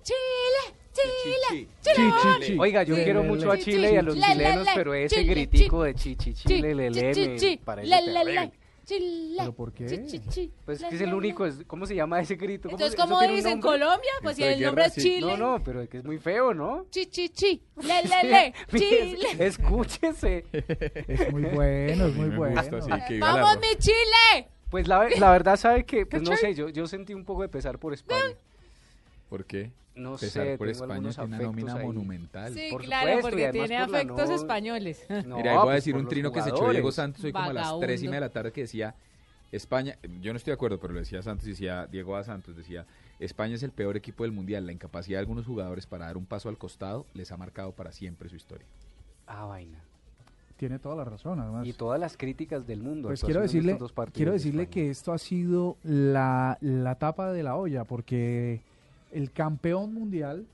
Chile, 0.06 0.76
Chile. 0.94 1.68
Chi, 1.82 1.92
chi, 1.94 2.46
chi. 2.54 2.58
Oiga, 2.60 2.84
yo 2.84 2.96
quiero 2.96 3.24
mucho 3.24 3.52
a 3.52 3.58
Chile 3.58 3.94
y 3.94 3.98
a 3.98 4.02
los 4.04 4.16
Le, 4.16 4.22
le, 4.22 4.34
chilenos, 4.34 4.66
le. 4.66 4.72
pero 4.76 4.94
ese 4.94 5.16
Chile, 5.22 5.34
gritico 5.34 5.84
de 5.84 5.96
chichi, 5.96 6.34
Chi, 6.34 6.48
chile, 6.48 6.76
le, 6.76 6.90
le, 6.92 7.12
chi, 7.14 7.28
me 7.28 7.36
chi, 7.36 7.58
parece. 7.58 8.52
Chile. 8.86 9.36
¿Pero 9.40 9.54
por 9.54 9.74
qué? 9.74 9.88
Chi, 9.88 10.06
chi, 10.06 10.20
chi. 10.30 10.52
Pues 10.64 10.78
es 10.80 10.84
que 10.86 10.92
Le, 10.92 10.96
es 10.98 11.02
el 11.02 11.14
único, 11.16 11.44
es- 11.48 11.64
¿cómo 11.66 11.88
se 11.88 11.96
llama 11.96 12.22
ese 12.22 12.36
grito? 12.36 12.70
¿Cómo 12.70 12.78
Entonces, 12.78 12.96
¿cómo 13.00 13.20
dicen 13.22 13.60
nombre? 13.60 13.62
Colombia? 13.72 14.12
Pues 14.22 14.36
si 14.36 14.44
el 14.44 14.62
nombre 14.62 14.86
es 14.86 14.94
sí. 14.94 15.02
Chile. 15.02 15.22
No, 15.22 15.38
no, 15.38 15.64
pero 15.64 15.82
es 15.82 15.90
que 15.90 15.98
es 15.98 16.04
muy 16.04 16.20
feo, 16.20 16.54
¿no? 16.54 16.86
Chi, 16.92 17.08
chi, 17.08 17.30
chi. 17.30 17.64
Le, 17.82 18.04
le, 18.04 18.30
le. 18.30 18.54
Mire, 18.72 18.88
Chile. 18.88 19.28
Escúchese. 19.40 20.46
Es 21.08 21.32
muy 21.32 21.46
bueno, 21.46 22.06
es 22.06 22.14
muy 22.16 22.30
me 22.30 22.38
bueno. 22.38 22.62
gusta, 22.62 22.80
sí. 22.82 22.92
que 23.08 23.14
viva 23.16 23.34
Vamos, 23.34 23.58
mi 23.60 23.76
Chile. 23.80 24.50
Pues 24.70 24.88
la, 24.88 25.10
la 25.18 25.32
verdad, 25.32 25.58
¿sabe 25.58 25.84
que 25.84 26.06
Pues 26.06 26.22
no 26.22 26.36
sé, 26.38 26.54
yo, 26.54 26.70
yo 26.70 26.86
sentí 26.86 27.16
un 27.16 27.26
poco 27.26 27.42
de 27.42 27.50
pesar 27.50 27.80
por 27.80 27.92
España. 27.92 28.36
¿Por 29.30 29.46
qué? 29.46 29.72
No 29.96 30.18
Pesar 30.18 30.46
sé, 30.46 30.58
por 30.58 30.68
tengo 30.68 30.72
España 30.84 30.94
algunos 30.96 31.16
tiene 31.16 31.36
una 31.36 31.44
nómina 31.46 31.74
ahí. 31.76 31.86
monumental. 31.86 32.54
Sí, 32.54 32.68
Por 32.70 32.84
claro, 32.84 33.08
supuesto, 33.16 33.30
porque 33.30 33.52
tiene 33.52 33.68
por 33.86 33.96
afectos 33.96 34.30
no- 34.30 34.36
españoles. 34.36 35.06
No, 35.26 35.38
Mira, 35.38 35.52
ahí 35.52 35.58
voy 35.58 35.62
a 35.62 35.64
pues 35.64 35.76
decir 35.76 35.96
un 35.96 36.08
trino 36.08 36.32
que 36.32 36.42
se 36.42 36.50
echó. 36.50 36.70
Diego 36.72 36.92
Santos 36.92 37.24
hoy 37.24 37.32
como 37.32 37.46
a 37.46 37.54
las 37.54 37.64
Vagabundo. 37.64 37.88
tres 37.88 38.02
y 38.04 38.06
media 38.08 38.16
de 38.20 38.26
la 38.28 38.30
tarde 38.34 38.52
que 38.52 38.62
decía 38.62 38.96
España, 39.52 39.98
yo 40.22 40.34
no 40.34 40.38
estoy 40.38 40.52
de 40.52 40.56
acuerdo, 40.56 40.80
pero 40.80 40.94
lo 40.94 41.00
decía 41.00 41.22
Santos, 41.22 41.46
decía 41.48 41.88
Diego 41.88 42.16
A. 42.18 42.24
Santos, 42.26 42.58
decía 42.58 42.86
España 43.20 43.56
es 43.56 43.64
el 43.64 43.72
peor 43.72 43.96
equipo 43.96 44.24
del 44.24 44.34
mundial, 44.34 44.66
la 44.66 44.74
incapacidad 44.74 45.18
de 45.18 45.22
algunos 45.22 45.46
jugadores 45.46 45.86
para 45.88 46.08
dar 46.08 46.18
un 46.18 46.26
paso 46.26 46.50
al 46.50 46.58
costado 46.58 47.06
les 47.14 47.32
ha 47.32 47.38
marcado 47.38 47.72
para 47.72 47.94
siempre 47.94 48.28
su 48.28 48.36
historia. 48.36 48.68
Ah, 49.28 49.46
vaina. 49.46 49.80
Tiene 50.58 50.80
toda 50.80 50.96
la 50.96 51.06
razón, 51.06 51.40
además. 51.40 51.66
Y 51.68 51.74
todas 51.74 52.00
las 52.00 52.16
críticas 52.18 52.66
del 52.68 52.82
mundo. 52.82 53.08
Pues 53.10 53.22
quiero 53.24 53.40
de 53.42 53.48
decirle, 53.48 53.78
quiero 54.14 54.32
de 54.32 54.38
decirle 54.38 54.68
que 54.68 54.90
esto 54.90 55.12
ha 55.14 55.18
sido 55.18 55.78
la, 55.84 56.58
la 56.62 56.96
tapa 56.96 57.32
de 57.32 57.44
la 57.44 57.56
olla, 57.56 57.84
porque 57.84 58.62
el 59.16 59.32
campeón 59.32 59.94
mundial 59.94 60.46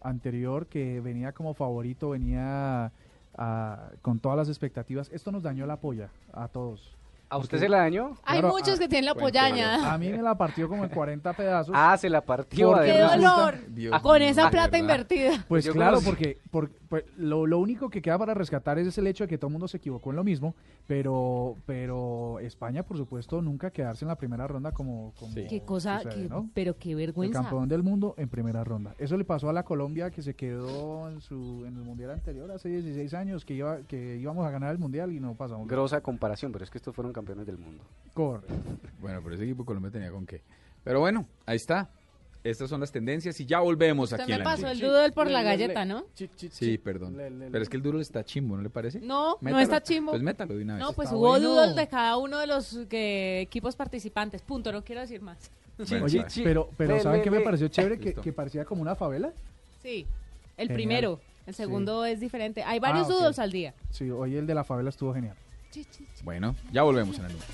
anterior, 0.00 0.66
que 0.68 1.00
venía 1.00 1.32
como 1.32 1.54
favorito, 1.54 2.10
venía 2.10 2.92
ah, 3.36 3.90
con 4.00 4.20
todas 4.20 4.38
las 4.38 4.48
expectativas, 4.48 5.10
esto 5.12 5.32
nos 5.32 5.42
dañó 5.42 5.66
la 5.66 5.80
polla 5.80 6.08
a 6.32 6.46
todos. 6.46 6.96
¿A 7.30 7.38
usted 7.38 7.58
se 7.58 7.68
la 7.68 7.78
dañó? 7.78 8.16
Hay 8.24 8.40
Claro, 8.40 8.54
muchos 8.54 8.74
ah, 8.74 8.78
que 8.80 8.88
tienen 8.88 9.06
la 9.06 9.14
pollaña. 9.14 9.92
A 9.92 9.96
mí 9.98 10.08
me 10.10 10.20
la 10.20 10.36
partió 10.36 10.68
como 10.68 10.82
en 10.84 10.90
40 10.90 11.32
pedazos. 11.32 11.72
Ah, 11.76 11.96
se 11.96 12.10
la 12.10 12.20
partió. 12.22 12.72
Porque 12.72 12.86
¡Qué 12.86 13.00
además. 13.02 13.16
dolor! 13.36 13.54
Dios 13.68 14.00
Con 14.02 14.18
mío, 14.18 14.28
esa 14.28 14.44
de 14.46 14.50
plata 14.50 14.66
verdad. 14.66 14.78
invertida. 14.80 15.44
Pues 15.48 15.64
yo 15.64 15.72
claro, 15.72 15.98
conocí- 15.98 16.04
porque, 16.06 16.38
por- 16.50 16.70
pues 16.90 17.04
lo, 17.16 17.46
lo 17.46 17.58
único 17.60 17.88
que 17.88 18.02
queda 18.02 18.18
para 18.18 18.34
rescatar 18.34 18.78
es 18.80 18.98
el 18.98 19.06
hecho 19.06 19.24
de 19.24 19.28
que 19.28 19.38
todo 19.38 19.46
el 19.46 19.52
mundo 19.52 19.68
se 19.68 19.76
equivocó 19.76 20.10
en 20.10 20.16
lo 20.16 20.24
mismo, 20.24 20.56
pero 20.88 21.54
pero 21.66 22.40
España, 22.40 22.82
por 22.82 22.96
supuesto, 22.96 23.40
nunca 23.40 23.70
quedarse 23.70 24.04
en 24.04 24.08
la 24.08 24.16
primera 24.16 24.46
ronda 24.48 24.72
como, 24.72 25.12
como 25.18 25.32
Sí. 25.32 25.46
Qué 25.48 25.60
cosa, 25.62 26.00
sucede, 26.02 26.22
qué- 26.24 26.28
¿no? 26.28 26.50
pero 26.52 26.76
qué 26.76 26.90
El 26.90 26.96
vergüenza. 26.96 27.42
campeón 27.42 27.68
del 27.68 27.84
mundo 27.84 28.14
en 28.18 28.28
primera 28.28 28.64
ronda. 28.64 28.94
Eso 28.98 29.16
le 29.16 29.24
pasó 29.24 29.48
a 29.48 29.52
la 29.52 29.62
Colombia 29.62 30.10
que 30.10 30.20
se 30.22 30.34
quedó 30.34 31.08
en 31.08 31.20
su 31.20 31.64
en 31.64 31.76
el 31.76 31.82
mundial 31.84 32.10
anterior 32.10 32.50
hace 32.50 32.68
16 32.68 33.14
años 33.14 33.44
que 33.44 33.54
iba 33.54 33.78
que 33.82 34.16
íbamos 34.16 34.44
a 34.44 34.50
ganar 34.50 34.72
el 34.72 34.78
mundial 34.78 35.12
y 35.12 35.20
no 35.20 35.34
pasamos. 35.34 35.68
Grosa 35.68 36.00
comparación, 36.00 36.50
pero 36.50 36.64
es 36.64 36.70
que 36.70 36.78
estos 36.78 36.92
fueron 36.94 37.12
campeones 37.20 37.46
del 37.46 37.58
mundo. 37.58 37.84
Correcto. 38.14 38.54
Bueno, 39.00 39.20
pero 39.22 39.34
ese 39.34 39.44
equipo 39.44 39.64
Colombia 39.64 39.90
tenía 39.90 40.10
con 40.10 40.26
qué. 40.26 40.42
Pero 40.82 41.00
bueno, 41.00 41.26
ahí 41.46 41.56
está. 41.56 41.90
Estas 42.42 42.70
son 42.70 42.80
las 42.80 42.90
tendencias 42.90 43.38
y 43.38 43.44
ya 43.44 43.60
volvemos 43.60 44.10
Usted 44.12 44.22
aquí 44.22 44.32
me 44.32 44.42
pasó 44.42 44.66
el 44.68 44.80
doodle 44.80 45.12
por 45.12 45.30
la 45.30 45.40
le- 45.40 45.44
galleta, 45.44 45.84
le- 45.84 45.90
¿no? 45.92 46.04
Sí, 46.14 46.78
perdón. 46.78 47.14
Pero 47.52 47.62
es 47.62 47.68
que 47.68 47.76
el 47.76 47.82
duro 47.82 48.00
está 48.00 48.24
chimbo, 48.24 48.56
¿no 48.56 48.62
le 48.62 48.70
parece? 48.70 48.98
No, 49.00 49.36
no 49.42 49.58
está 49.58 49.82
chimbo. 49.82 50.12
Pues 50.12 50.22
métalo 50.22 50.56
de 50.56 50.62
una 50.64 50.76
vez. 50.76 50.82
No, 50.82 50.92
pues 50.94 51.06
Está 51.08 51.16
hubo 51.18 51.28
bueno. 51.28 51.48
doodle 51.50 51.74
de 51.74 51.86
cada 51.88 52.16
uno 52.16 52.38
de 52.38 52.46
los 52.46 52.78
que, 52.88 53.42
equipos 53.42 53.76
participantes. 53.76 54.40
Punto, 54.40 54.72
no 54.72 54.82
quiero 54.82 55.02
decir 55.02 55.20
más. 55.20 55.50
Bueno, 55.76 56.04
Oye, 56.06 56.24
pero, 56.42 56.70
pero 56.78 56.94
Le- 56.96 57.00
¿saben 57.02 57.18
le- 57.18 57.24
qué 57.24 57.30
me 57.30 57.40
pareció 57.40 57.68
chévere? 57.68 57.98
Que, 57.98 58.32
parecía 58.32 58.64
como 58.64 58.80
una 58.80 58.94
favela. 58.96 59.32
Sí, 59.82 60.06
el 60.56 60.68
Genial. 60.68 60.74
primero. 60.74 61.20
El 61.46 61.54
segundo 61.54 62.04
es 62.06 62.20
diferente. 62.20 62.62
Hay 62.62 62.78
varios 62.80 63.06
Ah, 63.06 63.12
ok. 63.12 63.18
doodles 63.18 63.38
al 63.38 63.50
día. 63.52 63.74
Sí, 63.90 64.10
hoy 64.10 64.36
el 64.36 64.46
de 64.46 64.54
la 64.54 64.64
favela 64.64 64.88
estuvo 64.90 65.12
genial. 65.12 65.36
Bueno, 66.22 66.56
ya 66.72 66.82
volvemos 66.82 67.16
en 67.16 67.22
la 67.22 67.28
nube. 67.28 67.44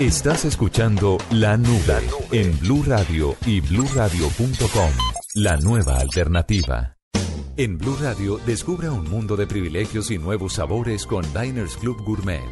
Estás 0.00 0.44
escuchando 0.44 1.16
La 1.30 1.56
Nube 1.56 2.00
en 2.32 2.58
Blue 2.58 2.82
Radio 2.84 3.36
y 3.46 3.60
bluradio.com. 3.60 4.90
La 5.34 5.56
nueva 5.58 5.98
alternativa. 6.00 6.96
En 7.56 7.78
Blue 7.78 7.96
Radio 8.00 8.38
descubre 8.44 8.88
un 8.90 9.08
mundo 9.08 9.36
de 9.36 9.46
privilegios 9.46 10.10
y 10.10 10.18
nuevos 10.18 10.54
sabores 10.54 11.06
con 11.06 11.22
Diners 11.32 11.76
Club 11.76 12.02
Gourmet. 12.04 12.42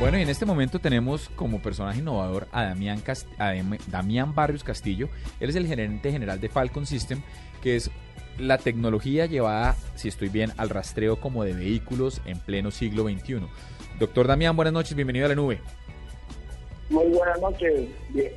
Bueno, 0.00 0.18
y 0.18 0.22
en 0.22 0.28
este 0.28 0.44
momento 0.44 0.78
tenemos 0.78 1.30
como 1.30 1.60
personaje 1.60 2.00
innovador 2.00 2.48
a 2.52 2.64
Damián, 2.64 3.02
Cast- 3.02 3.26
a 3.38 3.54
Dam- 3.54 3.78
Damián 3.86 4.34
Barrios 4.34 4.62
Castillo. 4.62 5.08
Él 5.40 5.48
es 5.48 5.56
el 5.56 5.66
gerente 5.66 6.12
general 6.12 6.38
de 6.38 6.48
Falcon 6.50 6.84
System, 6.86 7.22
que 7.62 7.76
es 7.76 7.90
la 8.38 8.58
tecnología 8.58 9.24
llevada, 9.24 9.74
si 9.94 10.08
estoy 10.08 10.28
bien, 10.28 10.52
al 10.58 10.68
rastreo 10.68 11.18
como 11.18 11.44
de 11.44 11.54
vehículos 11.54 12.20
en 12.26 12.38
pleno 12.38 12.70
siglo 12.70 13.04
XXI. 13.04 13.40
Doctor 13.98 14.26
Damián, 14.26 14.54
buenas 14.54 14.74
noches, 14.74 14.94
bienvenido 14.94 15.24
a 15.24 15.30
la 15.30 15.34
nube. 15.34 15.60
Muy 16.90 17.06
buenas 17.06 17.40
noches. 17.40 17.88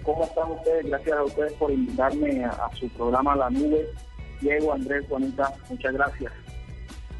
¿Cómo 0.03 0.23
están 0.23 0.51
ustedes? 0.51 0.85
Gracias 0.85 1.17
a 1.17 1.23
ustedes 1.23 1.53
por 1.53 1.71
invitarme 1.71 2.45
a, 2.45 2.49
a 2.51 2.75
su 2.75 2.87
programa 2.89 3.35
La 3.35 3.49
Nube. 3.49 3.85
Diego, 4.39 4.73
Andrés, 4.73 5.03
Juanita, 5.09 5.53
muchas 5.69 5.93
gracias. 5.93 6.31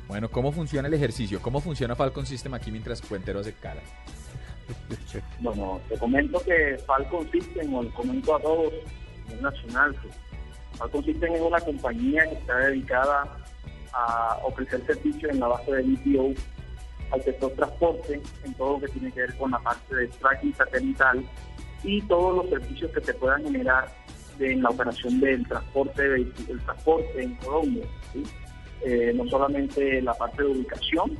Bueno, 0.07 0.31
¿cómo 0.31 0.51
funciona 0.53 0.87
el 0.87 0.93
ejercicio? 0.95 1.39
¿Cómo 1.41 1.59
funciona 1.59 1.95
Falcon 1.95 2.25
System 2.25 2.53
aquí 2.55 2.71
mientras 2.71 2.99
Cuentero 3.01 3.41
hace 3.41 3.53
cara? 3.53 3.81
Bueno, 5.39 5.79
te 5.89 5.97
comento 5.97 6.39
que 6.41 6.77
Falcon 6.85 7.29
System, 7.31 7.73
o 7.73 7.83
le 7.83 7.89
comento 7.91 8.35
a 8.35 8.39
todos, 8.41 8.73
es 9.31 9.41
nacional. 9.41 9.95
pues, 10.01 10.15
Falcon 10.77 11.03
System 11.05 11.33
es 11.33 11.41
una 11.41 11.59
compañía 11.59 12.23
que 12.29 12.35
está 12.35 12.57
dedicada 12.57 13.37
a 13.93 14.37
ofrecer 14.43 14.85
servicios 14.85 15.31
en 15.31 15.39
la 15.39 15.47
base 15.47 15.71
de 15.71 15.81
BPO 15.83 16.33
al 17.11 17.23
sector 17.23 17.51
transporte, 17.53 18.21
en 18.45 18.53
todo 18.53 18.73
lo 18.73 18.81
que 18.85 18.87
tiene 18.93 19.11
que 19.11 19.21
ver 19.21 19.35
con 19.37 19.51
la 19.51 19.59
parte 19.59 19.95
de 19.95 20.07
tracking 20.07 20.53
satelital 20.55 21.23
y 21.83 22.01
todos 22.03 22.35
los 22.35 22.49
servicios 22.49 22.91
que 22.91 23.01
se 23.01 23.13
puedan 23.15 23.43
generar 23.43 23.87
en 24.39 24.61
la 24.61 24.69
operación 24.69 25.19
del 25.19 25.45
transporte, 25.47 26.01
de- 26.07 26.23
del 26.47 26.59
transporte 26.61 27.23
en 27.23 27.35
Colombia. 27.37 27.85
¿sí? 28.13 28.23
Eh, 28.85 29.11
no 29.15 29.25
solamente 29.29 30.01
la 30.01 30.13
parte 30.13 30.43
de 30.43 30.49
ubicación 30.49 31.17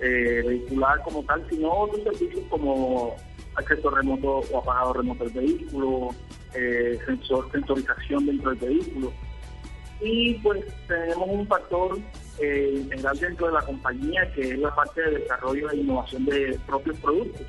eh, 0.00 0.42
vehicular 0.46 1.00
como 1.02 1.22
tal, 1.24 1.46
sino 1.48 1.72
otros 1.72 2.02
servicios 2.02 2.44
como 2.48 3.16
acceso 3.54 3.90
remoto 3.90 4.40
o 4.52 4.58
apagado 4.58 4.92
remoto 4.94 5.24
del 5.24 5.32
vehículo, 5.32 6.10
eh, 6.54 6.98
sensor, 7.06 7.50
sensorización 7.52 8.26
dentro 8.26 8.50
del 8.50 8.68
vehículo. 8.68 9.12
Y 10.00 10.34
pues 10.34 10.64
tenemos 10.88 11.28
un 11.28 11.46
factor 11.46 11.98
eh, 12.40 12.72
integral 12.76 13.18
dentro 13.18 13.46
de 13.46 13.52
la 13.52 13.62
compañía 13.62 14.30
que 14.34 14.40
es 14.42 14.58
la 14.58 14.74
parte 14.74 15.00
de 15.00 15.20
desarrollo 15.20 15.70
e 15.70 15.76
innovación 15.76 16.24
de 16.24 16.58
propios 16.66 16.96
productos. 16.98 17.46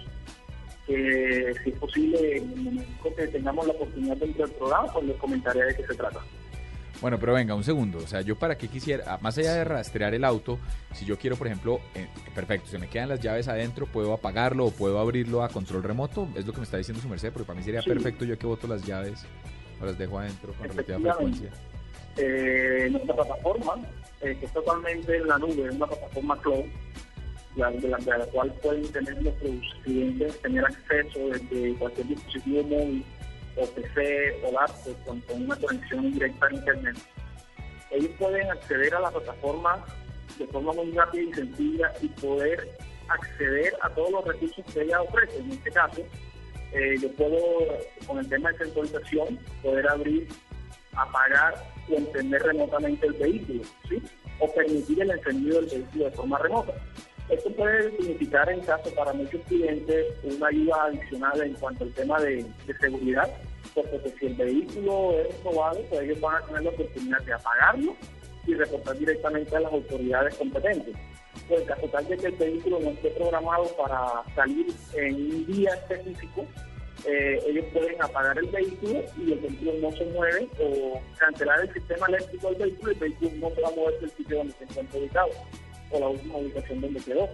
Que 0.86 1.52
si 1.64 1.72
es 1.72 1.80
posible, 1.80 2.38
en 2.38 2.52
el 2.52 2.62
momento 2.62 3.16
que 3.18 3.28
tengamos 3.28 3.66
la 3.66 3.74
oportunidad 3.74 4.18
dentro 4.18 4.46
del 4.46 4.56
programa, 4.56 4.94
pues 4.94 5.06
les 5.06 5.18
comentaré 5.18 5.66
de 5.66 5.76
qué 5.76 5.88
se 5.88 5.96
trata. 5.96 6.20
Bueno, 7.02 7.20
pero 7.20 7.34
venga, 7.34 7.54
un 7.56 7.64
segundo. 7.64 7.98
O 8.00 8.08
sea, 8.08 8.22
yo 8.22 8.36
para 8.38 8.58
qué 8.58 8.68
quisiera, 8.68 9.04
ah, 9.08 9.20
más 9.22 9.38
allá 9.38 9.54
de 9.54 9.64
rastrear 9.66 10.14
el 10.14 10.24
auto, 10.24 10.58
si 10.94 11.06
yo 11.06 11.18
quiero, 11.18 11.36
por 11.36 11.48
ejemplo, 11.48 11.80
eh, 11.94 12.08
perfecto, 12.34 12.68
se 12.70 12.80
me 12.80 12.88
quedan 12.88 13.10
las 13.10 13.20
llaves 13.20 13.48
adentro, 13.48 13.86
puedo 13.86 14.14
apagarlo 14.14 14.66
o 14.66 14.72
puedo 14.72 15.00
abrirlo 15.00 15.44
a 15.44 15.50
control 15.50 15.84
remoto, 15.84 16.28
es 16.36 16.46
lo 16.46 16.54
que 16.54 16.60
me 16.60 16.64
está 16.64 16.78
diciendo 16.78 17.02
su 17.02 17.10
merced, 17.10 17.32
porque 17.34 17.46
para 17.48 17.58
mí 17.60 17.64
sería 17.66 17.82
Sí. 17.82 17.90
perfecto 17.90 18.24
yo 18.26 18.38
que 18.40 18.48
boto 18.48 18.66
las 18.68 18.84
llaves 18.86 19.26
o 19.82 19.86
las 19.86 19.98
dejo 19.98 20.18
adentro 20.20 20.54
con 20.54 20.70
relativa 20.70 20.98
frecuencia. 21.00 21.50
eh, 22.18 22.88
nuestra 22.90 23.14
plataforma, 23.14 23.74
eh, 24.22 24.38
que 24.40 24.46
es 24.46 24.54
totalmente 24.54 25.18
en 25.18 25.28
la 25.28 25.38
nube, 25.38 25.68
es 25.68 25.76
una 25.76 25.88
plataforma 25.88 26.42
cloud, 26.42 26.64
la, 27.58 27.72
de, 27.72 27.88
la, 27.90 27.98
de 27.98 28.18
la 28.18 28.26
cual 28.28 28.54
pueden 28.64 28.88
tener 28.92 29.22
nuestros 29.22 29.52
clientes, 29.84 30.42
tener 30.42 30.64
acceso 30.64 31.20
desde 31.30 31.74
cualquier 31.76 32.08
dispositivo 32.08 32.64
móvil 32.64 33.04
o 33.58 33.66
PC 33.66 34.42
o 34.44 34.52
laptop 34.52 35.06
con, 35.06 35.24
una 35.30 35.56
conexión 35.56 36.12
directa 36.12 36.48
a 36.48 36.54
Internet. 36.54 36.98
Ellos 37.92 38.12
pueden 38.20 38.50
acceder 38.52 38.94
a 38.96 39.00
la 39.00 39.12
plataforma 39.12 39.86
de 40.38 40.48
forma 40.48 40.74
muy 40.74 40.92
rápida 40.92 41.24
y 41.24 41.34
sencilla 41.34 41.94
y 42.02 42.08
poder 42.10 42.78
acceder 43.08 43.74
a 43.82 43.90
todos 43.90 44.12
los 44.12 44.26
recursos 44.26 44.66
que 44.74 44.82
ella 44.82 45.02
ofrece. 45.02 45.38
En 45.38 45.52
este 45.52 45.72
caso, 45.72 46.02
eh, 46.74 46.96
yo 47.02 47.12
puedo, 47.14 47.40
con 48.06 48.20
el 48.20 48.28
tema 48.28 48.52
de 48.52 48.58
sensorización, 48.66 49.40
poder 49.62 49.88
abrir 49.88 50.28
apagar 50.96 51.56
o 51.90 51.96
encender 51.96 52.42
remotamente 52.42 53.08
el 53.08 53.14
vehículo, 53.14 53.64
¿sí? 53.90 54.02
O 54.40 54.52
permitir 54.54 55.02
el 55.02 55.12
encendido 55.12 55.62
del 55.62 55.70
vehículo 55.70 56.06
de 56.06 56.12
forma 56.12 56.38
remota. 56.40 56.74
Esto 57.30 57.50
puede 57.54 57.90
significar, 57.98 58.48
en 58.52 58.62
caso 58.62 58.94
para 58.94 59.12
muchos 59.14 59.42
clientes, 59.48 60.06
una 60.24 60.48
ayuda 60.48 60.86
adicional 60.86 61.42
en 61.42 61.54
cuanto 61.56 61.84
al 61.84 61.94
tema 61.94 62.22
de, 62.22 62.46
seguridad, 62.80 63.28
porque 63.74 64.00
que 64.00 64.20
si 64.20 64.26
el 64.28 64.36
vehículo 64.36 65.14
es 65.14 65.44
robado, 65.44 65.82
pues 65.90 66.02
ellos 66.02 66.20
van 66.22 66.36
a 66.36 66.46
tener 66.46 66.64
la 66.64 66.70
oportunidad 66.70 67.22
de 67.22 67.34
apagarlo 67.34 67.96
y 68.46 68.54
reportar 68.54 68.98
directamente 69.00 69.56
a 69.56 69.60
las 69.60 69.74
autoridades 69.74 70.36
competentes. 70.36 70.96
Pues 71.48 71.62
en 71.62 71.68
caso 71.68 71.88
tal 71.88 72.08
de 72.08 72.18
que 72.18 72.28
el 72.28 72.36
vehículo 72.36 72.80
no 72.80 72.92
esté 72.92 73.10
programado 73.12 73.66
para 73.76 74.24
salir 74.36 74.68
en 74.94 75.16
un 75.16 75.46
día 75.48 75.74
específico, 75.74 76.46
eh, 77.08 77.40
ellos 77.48 77.66
pueden 77.74 78.02
apagar 78.02 78.38
el 78.38 78.48
vehículo 78.48 79.04
y 79.18 79.32
el 79.32 79.40
vehículo 79.40 79.74
no 79.82 79.92
se 79.98 80.06
mueve 80.06 80.48
o 80.60 81.02
cancelar 81.18 81.62
el 81.62 81.74
sistema 81.74 82.06
eléctrico 82.08 82.50
del 82.52 82.58
vehículo 82.58 82.92
y 82.92 82.94
el 82.94 83.00
vehículo 83.00 83.32
no 83.50 83.56
se 83.56 83.62
va 83.62 83.68
a 83.68 83.72
mover 83.72 84.00
del 84.00 84.12
sitio 84.12 84.38
donde 84.38 84.54
se 84.54 84.64
encuentra 84.64 85.00
ubicado 85.00 85.30
la 86.00 86.10
última 86.10 86.38
ubicación 86.38 86.82
donde 86.82 87.00
quedó. 87.00 87.28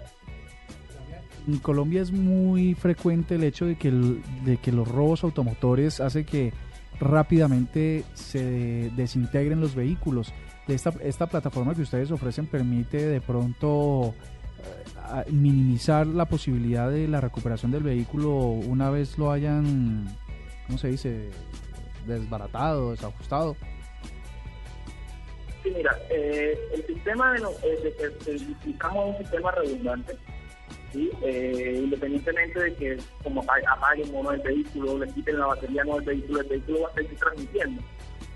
En 1.47 1.57
Colombia 1.57 2.01
es 2.01 2.11
muy 2.11 2.75
frecuente 2.75 3.35
el 3.35 3.43
hecho 3.43 3.65
de 3.65 3.75
que, 3.75 3.91
de 3.91 4.57
que 4.57 4.71
los 4.71 4.87
robos 4.87 5.23
automotores 5.23 5.99
hace 5.99 6.23
que 6.23 6.53
rápidamente 6.99 8.03
se 8.13 8.91
desintegren 8.95 9.59
los 9.59 9.73
vehículos. 9.73 10.33
Esta, 10.67 10.93
esta 11.01 11.27
plataforma 11.27 11.73
que 11.73 11.81
ustedes 11.81 12.11
ofrecen 12.11 12.45
permite 12.45 13.07
de 13.07 13.19
pronto 13.19 14.13
eh, 14.59 15.31
minimizar 15.31 16.05
la 16.05 16.25
posibilidad 16.25 16.89
de 16.89 17.07
la 17.07 17.19
recuperación 17.19 17.71
del 17.71 17.83
vehículo 17.83 18.37
una 18.37 18.89
vez 18.89 19.17
lo 19.17 19.31
hayan, 19.31 20.07
¿cómo 20.67 20.77
se 20.77 20.89
dice? 20.89 21.29
Desbaratado, 22.05 22.91
desajustado. 22.91 23.55
Sí, 25.63 25.71
mira, 25.75 25.95
eh, 26.09 26.57
el 26.73 26.85
sistema 26.87 27.33
de, 27.33 27.39
eh, 27.39 27.79
de 27.83 27.93
que 27.93 28.09
de- 28.31 28.51
utilizamos 28.51 29.09
un 29.11 29.17
sistema 29.19 29.51
redundante, 29.51 30.17
¿sí? 30.91 31.09
Eh, 31.23 31.81
independientemente 31.83 32.59
de 32.63 32.73
que 32.75 32.97
como 33.23 33.41
apa- 33.43 33.61
apaguen 33.69 34.13
o 34.15 34.23
no 34.23 34.31
el 34.31 34.41
vehículo, 34.41 34.97
le 34.97 35.11
quiten 35.13 35.37
la 35.39 35.45
batería 35.47 35.83
no 35.83 35.95
del 35.95 36.05
vehículo, 36.05 36.41
el 36.41 36.47
vehículo 36.47 36.81
va 36.81 36.89
a 36.89 36.93
seguir 36.93 37.17
transmitiendo. 37.19 37.81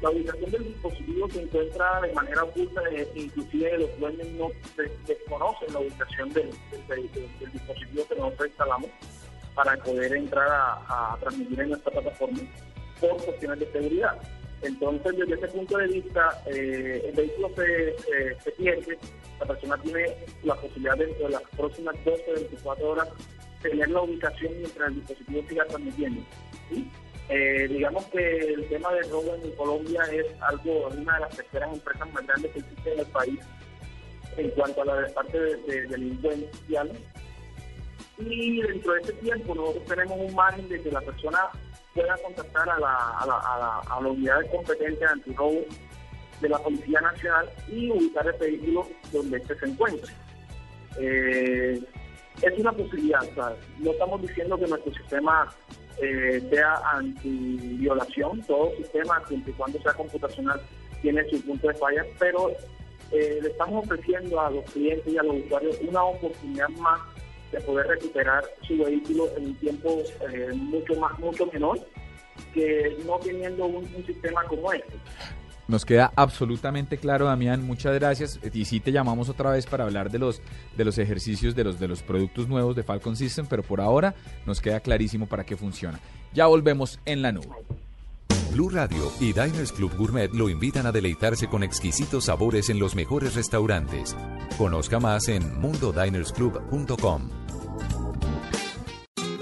La 0.02 0.10
ubicación 0.12 0.52
del 0.52 0.64
dispositivo 0.66 1.30
se 1.32 1.42
encuentra 1.42 2.02
de 2.02 2.14
manera 2.14 2.44
oculta, 2.44 2.82
eh, 2.92 3.08
inclusive 3.16 3.78
los 3.80 4.00
dueños 4.00 4.28
no 4.38 4.50
des- 4.78 5.08
desconocen 5.08 5.74
la 5.74 5.80
ubicación 5.80 6.32
del, 6.34 6.50
del 6.88 7.12
del 7.40 7.52
dispositivo 7.54 8.08
que 8.08 8.16
nosotros 8.16 8.48
instalamos 8.50 8.90
para 9.56 9.78
poder 9.78 10.14
entrar 10.14 10.48
a 10.52 11.18
transmitir 11.22 11.60
en 11.62 11.70
nuestra 11.70 11.92
plataforma 11.94 12.40
por 13.00 13.18
cuestiones 13.24 13.60
de 13.60 13.72
seguridad. 13.72 14.18
Entonces, 14.66 15.18
desde 15.18 15.36
ese 15.36 15.48
punto 15.50 15.78
de 15.78 15.88
vista, 15.88 16.42
eh, 16.48 17.04
el 17.06 17.16
vehículo 17.16 17.52
se, 17.56 18.52
pierde, 18.52 18.98
la 19.40 19.46
persona 19.46 19.78
tiene 19.82 20.16
la 20.44 20.56
posibilidad 20.56 20.98
de, 20.98 21.08
de 21.08 21.30
las 21.30 21.42
próximas 21.56 21.96
12 22.04 22.24
o 22.32 22.34
24 22.36 22.90
horas 22.90 23.10
tener 23.62 23.90
la 23.90 24.02
ubicación 24.02 24.54
mientras 24.58 24.90
el 24.90 24.96
dispositivo 24.96 25.44
siga 25.48 25.66
transmitiendo. 25.66 26.22
¿sí? 26.70 26.90
Eh, 27.30 27.68
digamos 27.70 28.06
que 28.06 28.38
el 28.40 28.68
tema 28.70 28.94
de 28.94 29.02
robo 29.04 29.36
en 29.36 29.52
Colombia 29.52 30.04
es 30.12 30.26
algo, 30.42 30.90
es 30.90 30.96
una 30.96 31.16
de 31.16 31.22
las 31.22 31.36
terceras 31.36 31.74
empresas 31.74 32.14
más 32.14 32.28
grandes 32.28 32.52
que 32.52 32.60
existe 32.60 32.94
en 32.94 33.00
el 33.00 33.06
país 33.08 33.40
en 34.38 34.50
cuanto 34.52 34.82
a 34.82 34.86
la 34.86 35.08
parte 35.14 35.40
de, 35.40 35.56
de 35.58 35.88
delincuencial. 35.88 36.92
Y 38.18 38.62
dentro 38.62 38.94
de 38.94 39.02
ese 39.02 39.14
tiempo 39.14 39.56
nosotros 39.56 39.86
tenemos 39.86 40.20
un 40.20 40.36
margen 40.36 40.70
de 40.70 40.82
que 40.82 40.92
la 40.92 41.02
persona 41.02 41.40
pueda 41.96 42.16
contactar 42.18 42.70
a 42.70 42.80
la, 42.80 42.94
a 43.20 43.26
la, 43.26 43.38
a 43.38 43.58
la, 43.58 43.80
a 43.96 44.02
la 44.02 44.10
unidad 44.10 44.42
de 44.42 45.06
antirrobo 45.06 45.62
de 46.42 46.50
la 46.50 46.60
Policía 46.60 47.00
Nacional 47.00 47.50
y 47.70 47.90
ubicar 47.90 48.28
el 48.28 48.38
vehículo 48.38 48.88
donde 49.12 49.38
este 49.38 49.58
se 49.58 49.66
encuentre. 49.66 50.14
Eh, 51.00 51.82
es 52.42 52.60
una 52.60 52.74
posibilidad, 52.74 53.22
no 53.80 53.92
estamos 53.92 54.22
diciendo 54.22 54.58
que 54.58 54.68
nuestro 54.68 54.94
sistema 54.94 55.48
eh, 56.02 56.46
sea 56.52 56.82
anti-violación, 56.94 58.42
todo 58.44 58.76
sistema, 58.76 59.26
siempre 59.28 59.54
y 59.54 59.56
cuando 59.56 59.82
sea 59.82 59.94
computacional, 59.94 60.62
tiene 61.02 61.24
su 61.30 61.42
punto 61.46 61.70
de 61.70 61.74
falla, 61.76 62.04
pero 62.20 62.52
eh, 63.12 63.40
le 63.42 63.50
estamos 63.50 63.86
ofreciendo 63.86 64.40
a 64.42 64.50
los 64.50 64.70
clientes 64.72 65.08
y 65.08 65.18
a 65.18 65.24
los 65.24 65.38
usuarios 65.46 65.78
una 65.88 66.04
oportunidad 66.04 66.68
más 66.70 67.00
de 67.56 67.62
poder 67.62 67.88
recuperar 67.88 68.44
su 68.68 68.78
vehículo 68.78 69.30
en 69.38 69.48
un 69.48 69.56
tiempo 69.56 70.02
eh, 70.32 70.52
mucho 70.54 70.96
más 70.96 71.18
mucho 71.20 71.46
menor 71.48 71.80
que 72.54 72.98
no 73.06 73.18
teniendo 73.20 73.66
un, 73.66 73.86
un 73.96 74.06
sistema 74.06 74.44
como 74.46 74.74
este. 74.74 74.94
Nos 75.68 75.84
queda 75.84 76.12
absolutamente 76.16 76.98
claro, 76.98 77.26
Damián. 77.26 77.66
Muchas 77.66 77.96
gracias. 77.96 78.40
Y 78.54 78.66
sí 78.66 78.80
te 78.80 78.92
llamamos 78.92 79.30
otra 79.30 79.52
vez 79.52 79.66
para 79.66 79.84
hablar 79.84 80.12
de 80.12 80.20
los 80.20 80.42
de 80.78 80.86
los 80.86 80.98
ejercicios 80.98 81.56
de 81.56 81.64
los 81.64 81.80
de 81.80 81.88
los 81.88 82.04
productos 82.04 82.48
nuevos 82.48 82.76
de 82.76 82.84
Falcon 82.84 83.16
System, 83.16 83.48
pero 83.50 83.64
por 83.64 83.82
ahora 83.82 84.14
nos 84.46 84.62
queda 84.62 84.80
clarísimo 84.80 85.28
para 85.28 85.46
qué 85.46 85.56
funciona. 85.56 86.00
Ya 86.34 86.46
volvemos 86.48 87.00
en 87.06 87.22
la 87.22 87.32
nube. 87.32 87.48
Blue 88.52 88.70
Radio 88.70 89.12
y 89.20 89.34
Diners 89.34 89.74
Club 89.74 89.94
Gourmet 89.98 90.32
lo 90.34 90.50
invitan 90.50 90.86
a 90.86 90.92
deleitarse 90.92 91.48
con 91.48 91.64
exquisitos 91.64 92.26
sabores 92.26 92.70
en 92.70 92.80
los 92.80 92.96
mejores 92.96 93.36
restaurantes. 93.36 94.16
Conozca 94.58 95.00
más 95.00 95.28
en 95.28 95.60
mundodinersclub.com. 95.60 97.45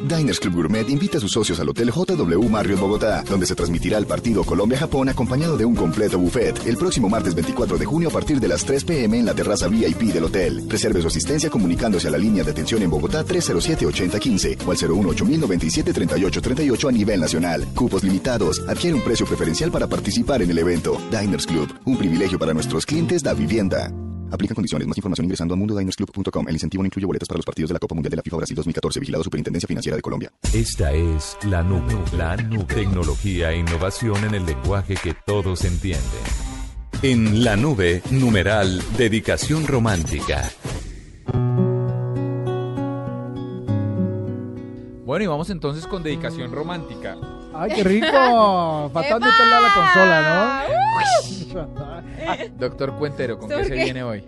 Diners 0.03 0.39
Club 0.39 0.55
Gourmet 0.55 0.89
invita 0.89 1.17
a 1.17 1.21
sus 1.21 1.31
socios 1.31 1.59
al 1.59 1.69
Hotel 1.69 1.89
JW 1.89 2.49
Marriott 2.49 2.79
Bogotá, 2.79 3.23
donde 3.23 3.45
se 3.45 3.55
transmitirá 3.55 3.97
el 3.97 4.05
partido 4.05 4.43
Colombia-Japón 4.43 5.07
acompañado 5.09 5.57
de 5.57 5.65
un 5.65 5.75
completo 5.75 6.19
buffet 6.19 6.67
el 6.67 6.77
próximo 6.77 7.07
martes 7.07 7.33
24 7.33 7.77
de 7.77 7.85
junio 7.85 8.09
a 8.09 8.11
partir 8.11 8.39
de 8.39 8.49
las 8.49 8.65
3 8.65 8.83
pm 8.83 9.19
en 9.19 9.25
la 9.25 9.33
terraza 9.33 9.69
VIP 9.69 10.13
del 10.13 10.25
hotel. 10.25 10.65
Reserve 10.67 11.01
su 11.01 11.07
asistencia 11.07 11.49
comunicándose 11.49 12.09
a 12.09 12.11
la 12.11 12.17
línea 12.17 12.43
de 12.43 12.51
atención 12.51 12.81
en 12.81 12.89
Bogotá 12.89 13.25
307-8015 13.25 14.65
o 14.65 14.71
al 14.71 14.77
018-097-3838 14.77 16.89
a 16.89 16.91
nivel 16.91 17.21
nacional. 17.21 17.65
Cupos 17.73 18.03
limitados. 18.03 18.61
Adquiere 18.67 18.95
un 18.95 19.03
precio 19.03 19.25
preferencial 19.25 19.71
para 19.71 19.87
participar 19.87 20.41
en 20.41 20.51
el 20.51 20.57
evento. 20.57 20.97
Diners 21.11 21.47
Club, 21.47 21.73
un 21.85 21.97
privilegio 21.97 22.37
para 22.37 22.53
nuestros 22.53 22.85
clientes 22.85 23.23
da 23.23 23.33
vivienda. 23.33 23.89
Aplica 24.33 24.55
condiciones. 24.55 24.87
Más 24.87 24.97
información 24.97 25.25
ingresando 25.25 25.53
a 25.53 25.57
mundodinersclub.com. 25.57 26.47
El 26.47 26.55
incentivo 26.55 26.81
no 26.81 26.87
incluye 26.87 27.05
boletas 27.05 27.27
para 27.27 27.37
los 27.37 27.45
partidos 27.45 27.69
de 27.69 27.73
la 27.73 27.79
Copa 27.79 27.93
Mundial 27.93 28.09
de 28.09 28.17
la 28.17 28.23
FIFA 28.23 28.37
Brasil 28.37 28.55
2014. 28.55 28.99
Vigilado 28.99 29.23
Superintendencia 29.23 29.67
Financiera 29.67 29.95
de 29.95 30.01
Colombia. 30.01 30.31
Esta 30.53 30.91
es 30.91 31.37
la 31.43 31.61
nube. 31.61 31.95
La 32.17 32.35
nube. 32.35 32.65
Tecnología 32.65 33.51
e 33.51 33.59
innovación 33.59 34.23
en 34.25 34.33
el 34.33 34.45
lenguaje 34.45 34.95
que 34.95 35.13
todos 35.13 35.63
entienden. 35.65 36.03
En 37.03 37.43
la 37.43 37.55
nube, 37.55 38.01
numeral, 38.11 38.81
dedicación 38.97 39.67
romántica. 39.67 40.49
Bueno, 45.05 45.25
y 45.25 45.27
vamos 45.27 45.49
entonces 45.51 45.85
con 45.85 46.01
dedicación 46.01 46.51
romántica. 46.51 47.17
¡Ay, 47.53 47.71
qué 47.75 47.83
rico! 47.83 48.07
¡Epa! 48.89 49.19
meterle 49.19 49.55
a 49.55 49.61
la 49.61 49.73
consola, 49.73 50.67
¿no? 51.51 52.43
Doctor 52.57 52.93
Cuentero, 52.97 53.37
¿con 53.37 53.49
qué 53.49 53.55
¿Por 53.55 53.65
se 53.65 53.73
qué? 53.73 53.83
viene 53.83 54.03
hoy? 54.03 54.23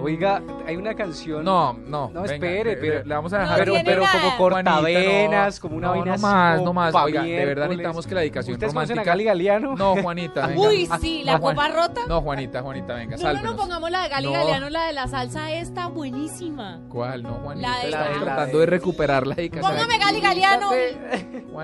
Oiga, 0.00 0.42
hay 0.66 0.76
una 0.76 0.94
canción. 0.94 1.42
No, 1.44 1.72
no. 1.72 2.10
No, 2.12 2.22
venga, 2.22 2.34
espere, 2.34 2.70
le- 2.72 2.76
pero- 2.76 3.04
le 3.04 3.14
vamos 3.14 3.32
a 3.32 3.36
No 3.38 3.42
dejar. 3.44 3.58
pero, 3.58 3.72
tiene 3.72 3.90
pero 3.90 4.02
nada. 4.02 4.20
como 4.20 4.36
cortavenas, 4.36 5.60
como 5.60 5.76
una 5.76 5.86
no, 5.88 5.92
vaina 5.94 6.16
no 6.16 6.22
más, 6.22 6.62
no 6.62 6.72
más. 6.74 6.94
Oiga, 6.94 7.22
de 7.22 7.44
verdad 7.46 7.64
necesitamos 7.68 8.06
que 8.06 8.14
la 8.14 8.20
dedicación 8.20 8.52
¿Ustedes 8.54 8.72
romántica. 8.74 9.02
Gali 9.02 9.24
Galeano? 9.24 9.74
No, 9.76 9.96
Juanita, 9.96 10.46
venga. 10.46 10.60
Uy, 10.60 10.88
sí, 11.00 11.22
la 11.24 11.32
No, 11.32 11.38
Juan- 11.38 11.56
copa 11.56 11.68
rota. 11.68 12.00
No, 12.06 12.20
Juanita, 12.20 12.60
Juanita, 12.62 12.94
venga, 12.94 13.16
No, 13.16 13.22
no, 13.22 13.28
sálvenos. 13.28 13.50
no, 13.50 13.56
pongamos 13.56 13.90
la 13.90 14.02
de 14.02 14.08
Gali 14.10 14.26
No. 14.26 14.32
Galeano, 14.32 14.70
la 14.70 14.84
de 14.84 14.92
la 14.92 15.08
salsa 15.08 15.52
esta 15.52 15.86
buenísima. 15.88 16.80
¿Cuál? 16.90 17.22
No, 17.22 17.30
Juanita. 17.42 17.68
La 17.68 17.78
de- 17.78 17.84
Estamos 17.86 18.08
la 18.10 18.14
de- 18.18 18.24
tratando 18.24 18.58
de 18.58 18.66
recuperar 18.66 19.26
la 19.26 19.34
dedicación. 19.36 19.72
Póngame 19.72 19.98
Gali 19.98 20.20
Galeano, 20.20 20.70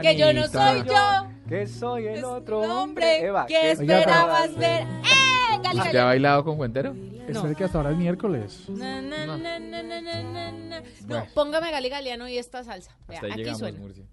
que 0.03 0.17
yo 0.17 0.33
no 0.33 0.47
soy 0.49 0.83
yo. 0.85 1.27
Que 1.49 1.67
soy 1.67 2.07
el 2.07 2.25
otro 2.25 2.61
hombre. 2.61 3.23
Eva, 3.27 3.45
que 3.45 3.53
¿qué 3.55 3.71
esperabas 3.73 4.57
ver. 4.57 4.83
¡Eh! 4.83 5.24
Gali 5.65 5.81
¿Usted 5.81 5.99
ha 5.99 6.05
bailado 6.05 6.45
con 6.45 6.57
Cuentero? 6.57 6.95
Espere 7.27 7.55
que 7.55 7.65
hasta 7.65 7.79
ahora 7.79 7.91
es 7.91 7.97
miércoles. 7.97 8.65
Na, 8.69 9.01
na, 9.01 9.27
na, 9.27 9.37
na, 9.37 9.59
na, 9.59 9.83
na, 9.83 10.01
na, 10.23 10.53
na. 10.53 10.81
No, 10.81 10.85
Bueno. 11.07 11.27
póngame 11.35 11.71
Gali 11.71 11.89
Galeano 11.89 12.29
y 12.29 12.39
esta 12.39 12.63
salsa. 12.65 12.91
Vea, 13.09 13.17
Hasta 13.17 13.27
ahí 13.27 13.33
aquí 13.33 13.41
llegamos, 13.41 13.59
suena. 13.61 13.79
Murcia. 13.79 14.05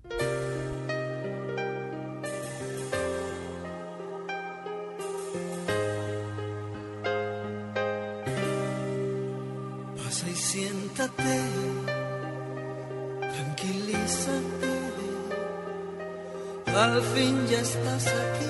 Pasa 9.98 10.30
y 10.30 10.36
siéntate, 10.36 11.40
tranquilízate. 13.34 14.72
Al 16.76 17.02
fin 17.14 17.36
ya 17.48 17.60
estás 17.60 18.08
aquí, 18.08 18.50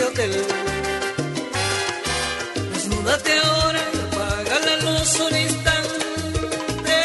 hotel. 0.11 0.31
Desnúdate 2.73 3.31
ahora, 3.39 3.81
apaga 4.05 4.59
la 4.67 4.75
luz 4.85 5.19
un 5.19 5.37
instante 5.37 6.99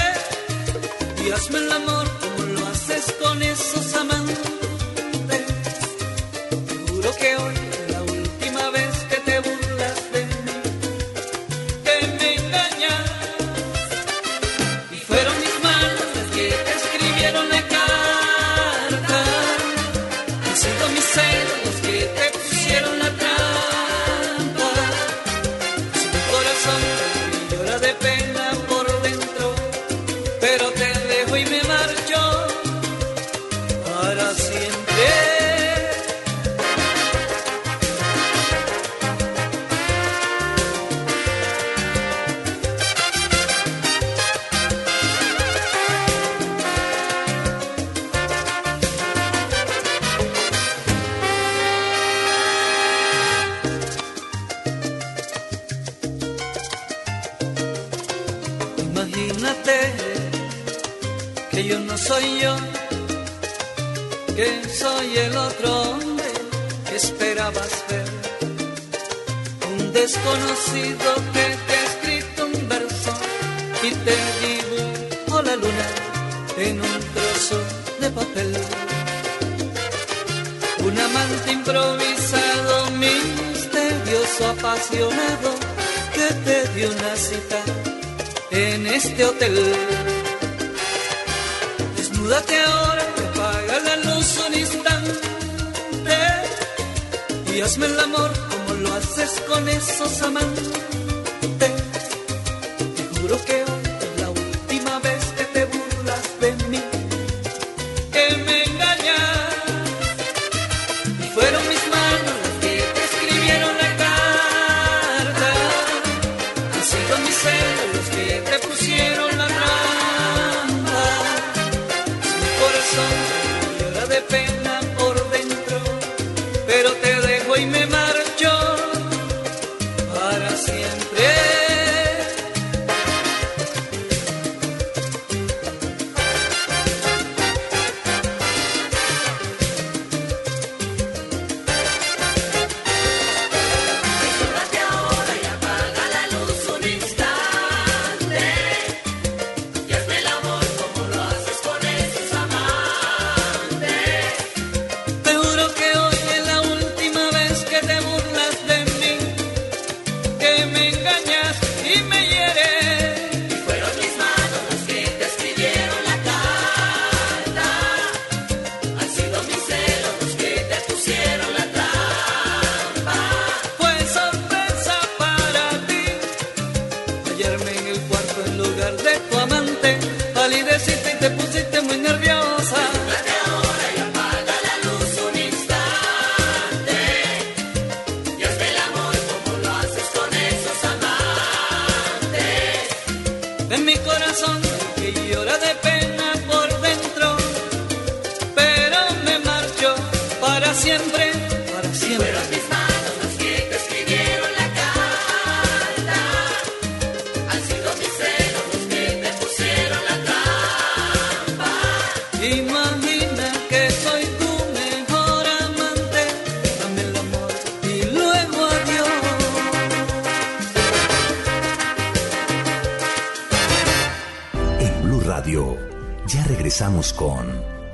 y 1.24 1.30
hazme 1.30 1.58
el 1.58 1.72
amor 1.72 2.06
como 2.20 2.42
lo 2.52 2.66
haces 2.66 3.14
con 3.20 3.42
esos 3.42 3.94
amantes. 3.94 4.55
Desconocido 70.56 71.14
que 71.32 71.56
te 71.66 71.72
ha 71.72 71.84
escrito 71.84 72.46
un 72.46 72.68
verso 72.68 73.12
y 73.82 73.90
te 73.90 74.16
dibujo 74.42 75.42
la 75.42 75.56
luna 75.56 75.86
en 76.56 76.80
un 76.80 77.00
trozo 77.14 77.60
de 78.00 78.10
papel. 78.10 78.56
Un 80.84 80.98
amante 80.98 81.52
improvisado, 81.52 82.90
misterioso, 82.92 84.46
apasionado, 84.48 85.50
que 86.14 86.34
te 86.44 86.68
dio 86.74 86.90
una 86.90 87.16
cita 87.16 87.58
en 88.50 88.86
este 88.86 89.24
hotel. 89.24 89.74
Desnúdate 91.96 92.60
ahora, 92.60 93.04
apaga 93.30 93.80
la 93.80 93.96
luz 93.96 94.38
un 94.46 94.54
instante 94.54 95.12
y 97.52 97.60
hazme 97.60 97.86
el 97.86 98.00
amor 98.00 98.55
haces 99.18 99.40
con 99.48 99.66
esos 99.68 100.22
amantes. 100.22 100.85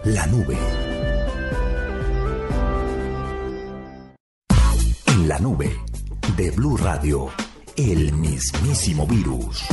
La 0.04 0.26
Nube. 0.26 0.56
En 5.06 5.28
la 5.28 5.38
nube 5.38 5.70
de 6.36 6.50
Blue 6.50 6.76
Radio, 6.76 7.28
el 7.76 8.12
mismísimo 8.12 9.06
virus. 9.06 9.64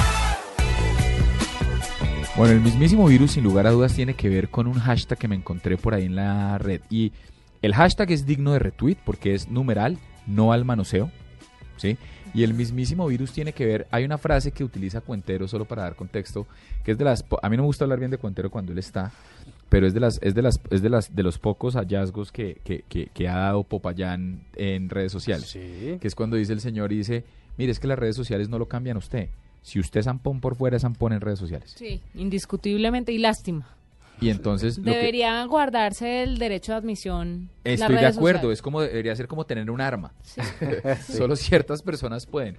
Bueno, 2.37 2.53
el 2.53 2.61
mismísimo 2.61 3.07
virus, 3.07 3.31
sin 3.31 3.43
lugar 3.43 3.65
a 3.65 3.71
dudas, 3.71 3.95
tiene 3.95 4.13
que 4.13 4.29
ver 4.29 4.49
con 4.49 4.67
un 4.67 4.75
hashtag 4.75 5.17
que 5.17 5.27
me 5.27 5.35
encontré 5.35 5.77
por 5.77 5.95
ahí 5.95 6.05
en 6.05 6.15
la 6.15 6.59
red. 6.59 6.81
Y 6.91 7.11
el 7.63 7.73
hashtag 7.73 8.11
es 8.11 8.27
digno 8.27 8.53
de 8.53 8.59
retweet 8.59 8.97
porque 9.03 9.33
es 9.33 9.49
numeral, 9.49 9.97
no 10.27 10.53
al 10.53 10.63
manoseo. 10.63 11.09
¿sí? 11.77 11.97
Y 12.35 12.43
el 12.43 12.53
mismísimo 12.53 13.07
virus 13.07 13.31
tiene 13.31 13.53
que 13.53 13.65
ver, 13.65 13.87
hay 13.89 14.05
una 14.05 14.19
frase 14.19 14.51
que 14.51 14.63
utiliza 14.63 15.01
Cuentero 15.01 15.47
solo 15.47 15.65
para 15.65 15.81
dar 15.81 15.95
contexto, 15.95 16.45
que 16.83 16.91
es 16.91 16.97
de 16.99 17.05
las, 17.05 17.25
a 17.41 17.49
mí 17.49 17.57
no 17.57 17.63
me 17.63 17.67
gusta 17.67 17.85
hablar 17.85 17.97
bien 17.97 18.11
de 18.11 18.17
Cuentero 18.17 18.51
cuando 18.51 18.71
él 18.71 18.77
está, 18.77 19.11
pero 19.69 19.85
es 19.87 19.93
de 19.93 19.99
las, 19.99 20.19
es 20.21 20.35
de 20.35 20.41
las, 20.41 20.59
es 20.71 20.81
de 20.81 20.89
las, 20.89 21.15
de 21.15 21.23
los 21.23 21.37
pocos 21.39 21.75
hallazgos 21.75 22.31
que, 22.31 22.59
que, 22.63 22.83
que, 22.89 23.07
que 23.13 23.27
ha 23.29 23.37
dado 23.37 23.63
Popayán 23.63 24.41
en 24.55 24.89
redes 24.89 25.11
sociales. 25.11 25.51
Que 25.53 25.99
es 26.01 26.15
cuando 26.15 26.35
dice 26.35 26.53
el 26.53 26.59
señor 26.61 26.91
y 26.91 26.97
dice, 26.97 27.23
mire, 27.57 27.71
es 27.71 27.79
que 27.79 27.87
las 27.87 27.99
redes 27.99 28.15
sociales 28.15 28.49
no 28.49 28.57
lo 28.59 28.67
cambian 28.67 28.95
a 28.95 28.99
usted. 28.99 29.29
Si 29.61 29.79
usted 29.79 29.99
es 29.99 30.05
zampón 30.05 30.39
por 30.41 30.55
fuera, 30.55 30.75
es 30.77 30.81
zampón 30.81 31.13
en 31.13 31.21
redes 31.21 31.37
sociales. 31.39 31.73
Sí, 31.77 32.01
indiscutiblemente 32.15 33.11
y 33.11 33.17
lástima. 33.19 33.67
Y 34.21 34.29
entonces 34.29 34.77
lo 34.77 34.85
que- 34.85 34.91
Debería 34.97 35.43
guardarse 35.45 36.23
el 36.23 36.39
derecho 36.39 36.71
de 36.73 36.77
admisión. 36.79 37.49
las 37.63 37.79
Estoy 37.79 37.95
de 37.95 38.05
acuerdo, 38.07 38.39
sociales. 38.39 38.57
es 38.59 38.61
como 38.61 38.81
debería 38.81 39.15
ser 39.15 39.27
como 39.27 39.45
tener 39.45 39.69
un 39.71 39.79
arma. 39.81 40.13
Sí. 40.23 40.41
Solo 41.13 41.35
ciertas 41.35 41.81
personas 41.83 42.25
pueden. 42.25 42.57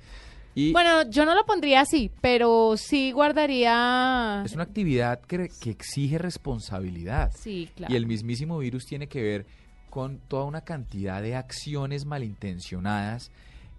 Y 0.54 0.72
Bueno, 0.72 1.08
yo 1.10 1.24
no 1.24 1.34
lo 1.34 1.44
pondría 1.46 1.80
así, 1.82 2.10
pero 2.20 2.76
sí 2.76 3.12
guardaría. 3.12 4.42
es 4.44 4.52
una 4.54 4.64
actividad 4.64 5.20
que, 5.20 5.48
que 5.60 5.70
exige 5.70 6.18
responsabilidad. 6.18 7.32
Sí, 7.36 7.68
claro. 7.76 7.92
Y 7.92 7.96
el 7.96 8.06
mismísimo 8.06 8.58
virus 8.58 8.84
tiene 8.86 9.06
que 9.06 9.22
ver 9.22 9.46
con 9.90 10.18
toda 10.28 10.44
una 10.44 10.60
cantidad 10.62 11.22
de 11.22 11.34
acciones 11.36 12.04
malintencionadas 12.04 13.30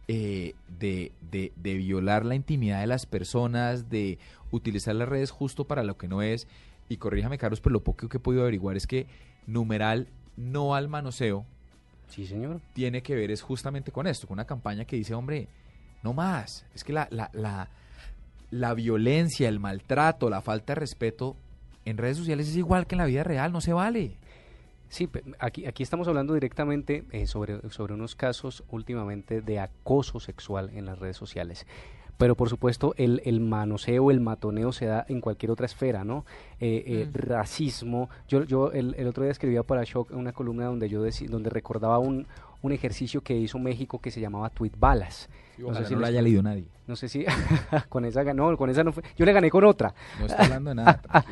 eh, 0.08 0.56
de, 0.80 1.12
de- 1.32 1.52
de 1.56 1.74
violar 1.76 2.26
la 2.26 2.36
intimidad 2.36 2.82
de 2.82 2.88
las 2.88 3.06
personas, 3.06 3.90
de 3.90 4.18
utilizar 4.52 4.96
las 4.96 5.08
redes 5.08 5.32
justo 5.32 5.66
para 5.66 5.84
lo 5.84 5.98
que 5.98 6.08
no 6.08 6.22
es. 6.22 6.48
Y 6.90 6.98
corríjame, 6.98 7.38
Carlos, 7.38 7.62
pero 7.62 7.74
lo 7.74 7.84
poco 7.84 8.10
que 8.10 8.18
he 8.18 8.20
podido 8.20 8.42
averiguar 8.44 8.76
es 8.76 8.88
que 8.88 9.08
numeral 9.48 10.08
no 10.36 10.76
al 10.76 10.88
manoseo 10.90 11.46
Sí, 12.10 12.26
señor. 12.28 12.60
tiene 12.74 13.02
que 13.04 13.16
ver 13.16 13.32
es 13.32 13.42
justamente 13.42 13.92
con 13.94 14.08
esto, 14.08 14.28
con 14.28 14.36
una 14.36 14.46
campaña 14.46 14.84
que 14.84 14.98
dice, 14.98 15.14
hombre, 15.14 15.48
no 16.04 16.14
más, 16.14 16.66
es 16.76 16.84
que 16.84 16.94
la, 16.94 17.08
la, 17.12 17.30
la, 17.34 17.68
la 18.52 18.74
violencia, 18.74 19.48
el 19.50 19.60
maltrato, 19.60 20.30
la 20.30 20.42
falta 20.42 20.74
de 20.74 20.80
respeto 20.82 21.36
en 21.86 21.98
redes 21.98 22.18
sociales 22.18 22.48
es 22.50 22.56
igual 22.58 22.86
que 22.88 22.96
en 22.96 23.00
la 23.00 23.06
vida 23.06 23.24
real, 23.24 23.52
no 23.52 23.62
se 23.62 23.74
vale. 23.74 24.18
Sí, 24.90 25.10
aquí, 25.40 25.66
aquí 25.66 25.84
estamos 25.84 26.08
hablando 26.10 26.34
directamente 26.34 27.06
eh, 27.12 27.26
sobre, 27.26 27.70
sobre 27.70 27.94
unos 27.94 28.16
casos 28.16 28.64
últimamente 28.70 29.42
de 29.42 29.60
acoso 29.60 30.20
sexual 30.20 30.70
en 30.76 30.86
las 30.86 31.00
redes 31.00 31.16
sociales. 31.16 31.66
Pero 32.18 32.36
por 32.36 32.50
supuesto 32.50 32.94
el, 32.98 33.22
el 33.26 33.40
manoseo, 33.40 34.12
el 34.12 34.20
matoneo 34.20 34.72
se 34.74 34.86
da 34.86 35.06
en 35.08 35.22
cualquier 35.22 35.50
otra 35.52 35.66
esfera, 35.66 36.04
¿no? 36.04 36.26
Eh, 36.60 36.84
eh, 36.86 37.06
Mm. 37.08 37.14
Racismo. 37.18 38.10
Yo, 38.28 38.44
yo 38.44 38.72
el, 38.74 38.94
el 38.96 39.08
otro 39.08 39.24
día 39.24 39.32
escribía 39.32 39.64
para 39.64 39.84
Shock 39.86 40.12
una 40.12 40.34
columna 40.34 40.66
donde 40.66 40.88
yo 40.90 41.04
deci- 41.04 41.28
donde 41.30 41.50
recordaba 41.50 41.98
un, 41.98 42.28
un 42.62 42.72
ejercicio 42.72 43.22
que 43.22 43.36
hizo 43.36 43.58
México 43.60 44.00
que 44.00 44.12
se 44.12 44.22
llamaba 44.22 44.50
Tweet 44.50 44.72
Balas. 44.78 45.30
ojalá 45.64 45.88
no 45.90 46.00
lo 46.00 46.06
haya 46.06 46.22
leído 46.22 46.44
nadie. 46.44 46.66
No 46.88 46.96
sé 46.96 47.08
si 47.10 47.26
con 47.90 48.06
esa 48.06 48.24
ganó, 48.24 48.56
con 48.58 48.70
esa 48.70 48.84
no 48.84 48.92
fue. 48.94 49.04
Yo 49.18 49.26
le 49.26 49.34
gané 49.34 49.50
con 49.50 49.64
otra. 49.64 49.94
No 50.20 50.26
está 50.26 50.44
hablando 50.44 50.70
de 50.72 50.76
nada. 50.76 51.02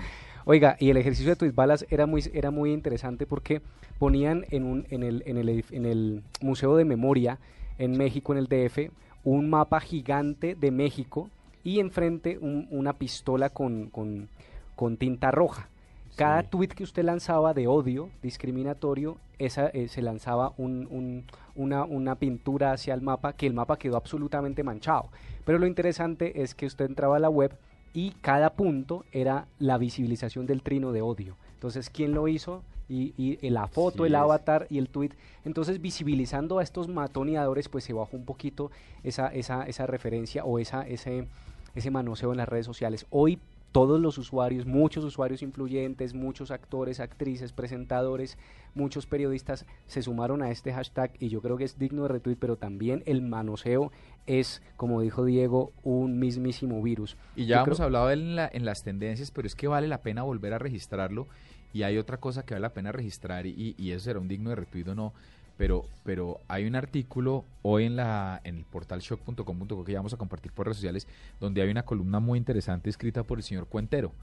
Oiga, 0.46 0.76
y 0.80 0.90
el 0.90 0.98
ejercicio 0.98 1.32
de 1.32 1.36
Tweet 1.36 1.52
Balas 1.52 1.86
era 1.90 2.06
muy, 2.08 2.24
era 2.34 2.50
muy 2.50 2.72
interesante 2.74 3.26
porque 3.28 3.62
ponían 4.00 4.46
en, 4.50 4.64
un, 4.64 4.86
en, 4.90 5.04
el, 5.04 5.22
en, 5.28 5.38
el, 5.38 5.64
en 5.70 5.86
el 5.86 6.24
Museo 6.42 6.76
de 6.76 6.86
Memoria 6.86 7.38
en 7.78 7.92
México, 7.98 8.34
en 8.34 8.40
el 8.40 8.48
DF, 8.48 8.90
un 9.24 9.50
mapa 9.50 9.80
gigante 9.80 10.56
de 10.56 10.72
México 10.72 11.30
y 11.64 11.80
enfrente 11.80 12.38
un- 12.40 12.68
una 12.72 12.94
pistola 12.94 13.50
con, 13.50 13.90
con, 13.90 14.30
con 14.76 14.98
tinta 14.98 15.30
roja. 15.30 15.70
Cada 16.20 16.44
tweet 16.44 16.68
que 16.70 16.84
usted 16.84 17.04
lanzaba 17.04 17.54
de 17.54 17.68
odio 17.68 18.10
discriminatorio, 18.22 19.18
esa, 19.38 19.68
eh, 19.70 19.88
se 19.88 20.02
lanzaba 20.02 20.54
un- 20.58 20.88
un- 20.92 21.24
una, 21.56 21.86
una 21.86 22.16
pintura 22.16 22.74
hacia 22.74 22.94
el 22.94 23.02
mapa, 23.02 23.34
que 23.34 23.48
el 23.48 23.54
mapa 23.54 23.78
quedó 23.78 23.96
absolutamente 23.98 24.64
manchado. 24.64 25.10
Pero 25.46 25.60
lo 25.60 25.66
interesante 25.68 26.42
es 26.44 26.56
que 26.56 26.66
usted 26.66 26.86
entraba 26.86 27.16
a 27.16 27.20
la 27.20 27.30
web 27.30 27.52
y 27.94 28.12
cada 28.22 28.52
punto 28.52 29.06
era 29.12 29.48
la 29.60 29.78
visibilización 29.78 30.46
del 30.46 30.62
trino 30.62 30.92
de 30.92 31.02
odio. 31.02 31.38
Entonces, 31.54 31.90
¿quién 31.90 32.14
lo 32.14 32.28
hizo? 32.28 32.64
Y, 32.90 33.14
y 33.18 33.50
la 33.50 33.68
foto, 33.68 34.04
Sí, 34.04 34.08
el 34.08 34.16
es. 34.16 34.20
avatar 34.20 34.66
y 34.70 34.78
el 34.80 34.90
tweet. 34.90 35.12
Entonces, 35.46 35.80
visibilizando 35.80 36.60
a 36.60 36.64
estos 36.64 36.88
matoneadores, 36.88 37.70
pues 37.70 37.84
se 37.84 37.94
bajó 37.94 38.18
un 38.18 38.26
poquito 38.26 38.72
esa, 39.04 39.28
esa, 39.28 39.64
esa 39.68 39.86
referencia 39.86 40.44
o 40.44 40.58
esa, 40.60 40.88
ese, 40.88 41.28
ese 41.76 41.92
manoseo 41.92 42.32
en 42.32 42.38
las 42.38 42.50
redes 42.50 42.66
sociales. 42.66 43.06
Hoy 43.12 43.38
todos 43.72 44.00
los 44.02 44.18
usuarios, 44.18 44.66
muchos 44.66 45.04
usuarios 45.04 45.42
influyentes, 45.44 46.14
muchos 46.14 46.50
actores, 46.52 47.00
actrices, 47.00 47.54
presentadores, 47.54 48.38
muchos 48.74 49.06
periodistas 49.06 49.66
se 49.86 50.02
sumaron 50.02 50.42
a 50.42 50.50
este 50.52 50.74
hashtag 50.74 51.12
y 51.20 51.30
yo 51.30 51.42
creo 51.42 51.58
que 51.58 51.66
es 51.66 51.78
digno 51.78 52.04
de 52.04 52.08
retweet, 52.10 52.38
pero 52.38 52.56
también 52.58 53.04
el 53.06 53.22
manoseo 53.22 53.92
es, 54.26 54.62
como 54.78 55.02
dijo 55.02 55.24
Diego, 55.26 55.72
un 55.84 56.20
mismísimo 56.20 56.82
virus. 56.82 57.16
Y 57.36 57.46
ya 57.46 57.58
Yo 57.58 57.64
hemos 57.66 57.78
creo- 57.78 57.86
hablado 57.86 58.12
en, 58.12 58.36
la- 58.36 58.50
en 58.52 58.66
las 58.66 58.84
tendencias, 58.84 59.32
pero 59.32 59.48
es 59.48 59.56
que 59.56 59.68
vale 59.68 59.88
la 59.88 60.02
pena 60.02 60.24
volver 60.24 60.54
a 60.54 60.60
registrarlo. 60.60 61.28
Y 61.72 61.84
hay 61.84 62.00
otra 62.00 62.18
cosa 62.18 62.44
que 62.44 62.56
vale 62.56 62.64
la 62.64 62.74
pena 62.74 62.92
registrar 62.92 63.46
y, 63.46 63.76
y 63.78 63.92
eso 63.92 64.06
será 64.06 64.20
un 64.20 64.28
digno 64.28 64.50
de 64.50 64.56
retweet 64.56 64.88
o 64.88 64.96
no. 64.96 65.14
Pero, 65.60 65.84
pero 66.06 66.40
hay 66.48 66.66
un 66.66 66.76
artículo 66.78 67.44
hoy 67.64 67.84
en 67.84 67.98
la 67.98 68.40
en 68.46 68.56
el 68.56 68.64
portal 68.64 69.02
shock.com.co 69.02 69.84
que 69.84 69.92
ya 69.92 70.00
vamos 70.00 70.14
a 70.14 70.18
compartir 70.18 70.54
por 70.54 70.66
redes 70.68 70.78
sociales, 70.78 71.06
donde 71.42 71.62
hay 71.62 71.70
una 71.70 71.84
columna 71.84 72.22
muy 72.22 72.38
interesante 72.38 72.90
escrita 72.90 73.24
por 73.24 73.40
el 73.40 73.44
señor 73.44 73.68
Cuentero. 73.68 74.14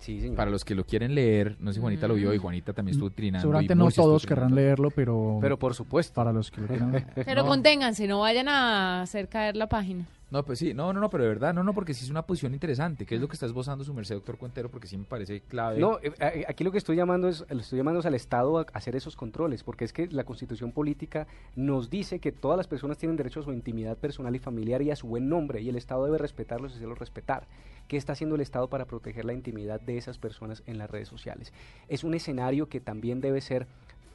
Sí, 0.00 0.20
señor. 0.20 0.34
Para 0.34 0.50
los 0.50 0.64
que 0.64 0.74
lo 0.74 0.84
quieren 0.84 1.14
leer, 1.14 1.56
no 1.60 1.70
sé 1.70 1.74
si 1.76 1.80
Juanita 1.80 2.08
lo 2.08 2.14
vio 2.14 2.34
y 2.34 2.38
Mm. 2.38 2.42
Juanita 2.42 2.72
también 2.72 2.96
estuvo 2.96 3.10
trinando. 3.10 3.42
Seguramente 3.42 3.76
no 3.76 3.88
todos 3.92 4.26
querrán 4.26 4.56
leerlo, 4.56 4.90
pero, 4.90 5.38
Pero 5.40 5.56
por 5.56 5.74
supuesto. 5.76 6.14
para 6.14 6.32
los 6.32 6.50
que 6.50 6.60
lo 6.62 6.66
quieran 6.66 6.90
leer. 6.90 7.06
Pero 7.14 7.42
No. 7.44 7.48
conténganse, 7.48 8.08
no 8.08 8.18
vayan 8.18 8.48
a 8.48 9.02
hacer 9.02 9.28
caer 9.28 9.56
la 9.56 9.68
página. 9.68 10.04
No, 10.32 10.46
pues 10.46 10.60
sí, 10.60 10.72
no, 10.72 10.94
no, 10.94 11.00
no, 11.00 11.10
pero 11.10 11.24
de 11.24 11.28
verdad, 11.28 11.52
no, 11.52 11.62
no, 11.62 11.74
porque 11.74 11.92
sí 11.92 12.06
es 12.06 12.10
una 12.10 12.22
posición 12.22 12.54
interesante, 12.54 13.04
que 13.04 13.16
es 13.16 13.20
lo 13.20 13.28
que 13.28 13.34
está 13.34 13.44
esbozando 13.44 13.84
su 13.84 13.92
merced, 13.92 14.14
doctor 14.14 14.38
Cuentero, 14.38 14.70
porque 14.70 14.86
sí 14.86 14.96
me 14.96 15.04
parece 15.04 15.42
clave. 15.42 15.78
No, 15.78 15.98
eh, 15.98 16.10
eh, 16.20 16.46
aquí 16.48 16.64
lo 16.64 16.72
que 16.72 16.78
estoy 16.78 16.96
llamando 16.96 17.28
es, 17.28 17.44
estoy 17.50 17.76
llamando 17.76 18.00
es 18.00 18.06
al 18.06 18.14
Estado 18.14 18.58
a 18.58 18.62
hacer 18.72 18.96
esos 18.96 19.14
controles, 19.14 19.62
porque 19.62 19.84
es 19.84 19.92
que 19.92 20.06
la 20.06 20.24
Constitución 20.24 20.72
política 20.72 21.26
nos 21.54 21.90
dice 21.90 22.18
que 22.18 22.32
todas 22.32 22.56
las 22.56 22.66
personas 22.66 22.96
tienen 22.96 23.18
derecho 23.18 23.40
a 23.40 23.42
su 23.42 23.52
intimidad 23.52 23.98
personal 23.98 24.34
y 24.34 24.38
familiar 24.38 24.80
y 24.80 24.90
a 24.90 24.96
su 24.96 25.06
buen 25.06 25.28
nombre, 25.28 25.60
y 25.60 25.68
el 25.68 25.76
Estado 25.76 26.06
debe 26.06 26.16
respetarlos 26.16 26.72
y 26.72 26.76
hacerlos 26.76 26.98
respetar. 26.98 27.46
¿Qué 27.86 27.98
está 27.98 28.14
haciendo 28.14 28.36
el 28.36 28.40
Estado 28.40 28.70
para 28.70 28.86
proteger 28.86 29.26
la 29.26 29.34
intimidad 29.34 29.82
de 29.82 29.98
esas 29.98 30.16
personas 30.16 30.62
en 30.64 30.78
las 30.78 30.90
redes 30.90 31.08
sociales? 31.08 31.52
Es 31.88 32.04
un 32.04 32.14
escenario 32.14 32.70
que 32.70 32.80
también 32.80 33.20
debe 33.20 33.42
ser 33.42 33.66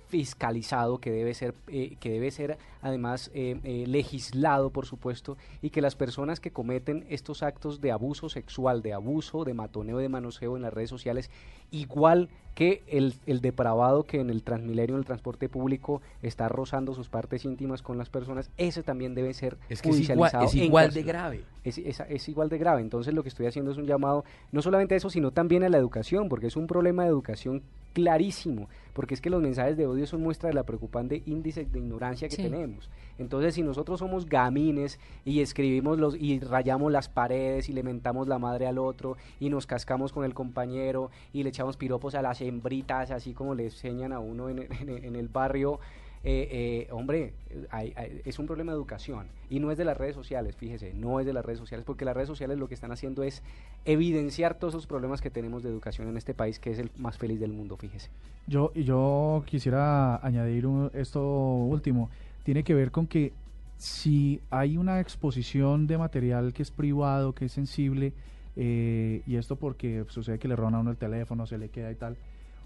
fiscalizado, 0.07 0.99
que 0.99 1.11
debe 1.11 1.33
ser, 1.33 1.53
eh, 1.67 1.97
que 1.99 2.09
debe 2.09 2.31
ser 2.31 2.57
además 2.81 3.29
eh, 3.33 3.59
eh, 3.63 3.85
legislado, 3.87 4.69
por 4.69 4.85
supuesto, 4.85 5.37
y 5.61 5.69
que 5.69 5.81
las 5.81 5.95
personas 5.95 6.39
que 6.39 6.51
cometen 6.51 7.05
estos 7.09 7.43
actos 7.43 7.81
de 7.81 7.91
abuso 7.91 8.29
sexual, 8.29 8.81
de 8.81 8.93
abuso, 8.93 9.43
de 9.43 9.53
matoneo, 9.53 9.97
de 9.97 10.09
manoseo 10.09 10.55
en 10.55 10.63
las 10.63 10.73
redes 10.73 10.89
sociales, 10.89 11.29
igual 11.71 12.29
que 12.57 12.81
el, 12.87 13.13
el 13.27 13.39
depravado 13.39 14.01
que 14.05 14.19
en 14.19 14.31
el 14.31 14.41
Transmilenio, 14.41 14.95
en 14.95 14.99
el 15.01 15.05
transporte 15.05 15.47
público, 15.47 16.01
está 16.23 16.49
rozando 16.49 16.95
sus 16.95 17.07
partes 17.07 17.45
íntimas 17.45 17.83
con 17.83 17.99
las 17.99 18.09
personas, 18.09 18.49
ese 18.57 18.81
también 18.81 19.13
debe 19.13 19.35
ser 19.35 19.59
Es 19.69 19.83
que 19.83 19.89
es 19.89 19.99
igual, 20.09 20.31
judicializado. 20.31 20.45
es 20.45 20.55
igual 20.55 20.91
de 20.91 21.03
grave. 21.03 21.43
Es, 21.63 21.77
es- 21.77 21.99
es 22.09 22.29
igual 22.29 22.49
de 22.49 22.57
grave. 22.57 22.81
Entonces 22.81 23.13
lo 23.13 23.21
que 23.21 23.29
estoy 23.29 23.45
haciendo 23.45 23.69
es 23.69 23.77
un 23.77 23.85
llamado 23.85 24.25
no 24.51 24.63
solamente 24.63 24.95
a 24.95 24.97
eso, 24.97 25.11
sino 25.11 25.29
también 25.29 25.63
a 25.65 25.69
la 25.69 25.77
educación, 25.77 26.29
porque 26.29 26.47
es 26.47 26.55
un 26.55 26.65
problema 26.65 27.03
de 27.03 27.09
educación 27.09 27.61
clarísimo, 27.93 28.69
porque 28.93 29.15
es 29.15 29.21
que 29.21 29.29
los 29.31 29.41
mensajes 29.41 29.75
de 29.75 29.87
odio 29.87 30.05
son 30.05 30.21
muestra 30.21 30.49
de 30.49 30.53
la 30.55 30.63
preocupante 30.63 31.23
índice 31.25 31.65
de 31.65 31.79
ignorancia 31.79 32.29
que 32.29 32.35
Sí. 32.35 32.43
tenemos. 32.43 32.89
Entonces, 33.17 33.55
si 33.55 33.63
nosotros 33.63 33.97
somos 33.99 34.27
gamines 34.27 34.99
y 35.25 35.41
escribimos 35.41 35.97
los 35.97 36.15
y 36.15 36.39
rayamos 36.39 36.91
las 36.91 37.09
paredes 37.09 37.69
y 37.69 37.73
le 37.73 37.81
mentamos 37.81 38.27
la 38.27 38.37
madre 38.37 38.67
al 38.67 38.77
otro 38.77 39.17
y 39.39 39.49
nos 39.49 39.65
cascamos 39.65 40.13
con 40.13 40.25
el 40.25 40.35
compañero 40.35 41.09
y 41.33 41.41
le 41.41 41.49
echamos 41.49 41.75
piropos 41.75 42.13
a 42.13 42.21
las 42.21 42.39
hembritas, 42.47 43.11
así 43.11 43.33
como 43.33 43.55
le 43.55 43.65
enseñan 43.65 44.13
a 44.13 44.19
uno 44.19 44.49
en, 44.49 44.59
el 45.15 45.27
barrio, 45.27 45.79
eh, 46.23 46.47
eh, 46.51 46.91
hombre, 46.91 47.33
hay- 47.69 47.93
es 48.25 48.39
un 48.39 48.47
problema 48.47 48.71
de 48.71 48.75
educación 48.77 49.27
y 49.49 49.59
no 49.59 49.71
es 49.71 49.77
de 49.77 49.85
las 49.85 49.95
redes 49.95 50.15
sociales, 50.15 50.55
fíjese, 50.55 50.93
no 50.93 51.19
es 51.19 51.25
de 51.25 51.31
las 51.33 51.45
redes 51.45 51.59
sociales, 51.59 51.85
porque 51.85 52.03
las 52.05 52.15
redes 52.15 52.27
sociales 52.27 52.57
lo 52.57 52.67
que 52.67 52.73
están 52.73 52.91
haciendo 52.91 53.23
es 53.23 53.43
evidenciar 53.85 54.55
todos 54.55 54.73
esos 54.73 54.87
problemas 54.87 55.21
que 55.21 55.29
tenemos 55.29 55.63
de 55.63 55.69
educación 55.69 56.07
en 56.09 56.17
este 56.17 56.33
país, 56.33 56.59
que 56.59 56.71
es 56.71 56.79
el 56.79 56.91
más 56.97 57.17
feliz 57.17 57.39
del 57.39 57.53
mundo, 57.53 57.77
fíjese. 57.77 58.09
Yo, 58.47 58.73
yo 58.73 59.43
quisiera 59.45 60.17
añadir 60.25 60.67
esto 60.93 61.21
último. 61.23 62.09
Tiene 62.43 62.63
que 62.63 62.73
ver 62.73 62.91
con 62.91 63.07
que 63.07 63.31
si 63.77 64.41
hay 64.49 64.77
una 64.77 64.99
exposición 64.99 65.85
de 65.87 65.97
material 65.97 66.51
que 66.53 66.63
es 66.63 66.71
privado, 66.71 67.33
que 67.33 67.45
es 67.45 67.51
sensible, 67.51 68.13
eh, 68.55 69.21
y 69.27 69.35
esto 69.35 69.55
porque 69.55 70.03
sucede 70.07 70.39
que 70.39 70.47
le 70.47 70.55
roban 70.55 70.75
a 70.75 70.79
uno 70.79 70.89
el 70.91 70.97
teléfono, 70.97 71.45
se 71.45 71.57
le 71.59 71.69
queda 71.69 71.91
y 71.91 71.95
tal, 71.95 72.17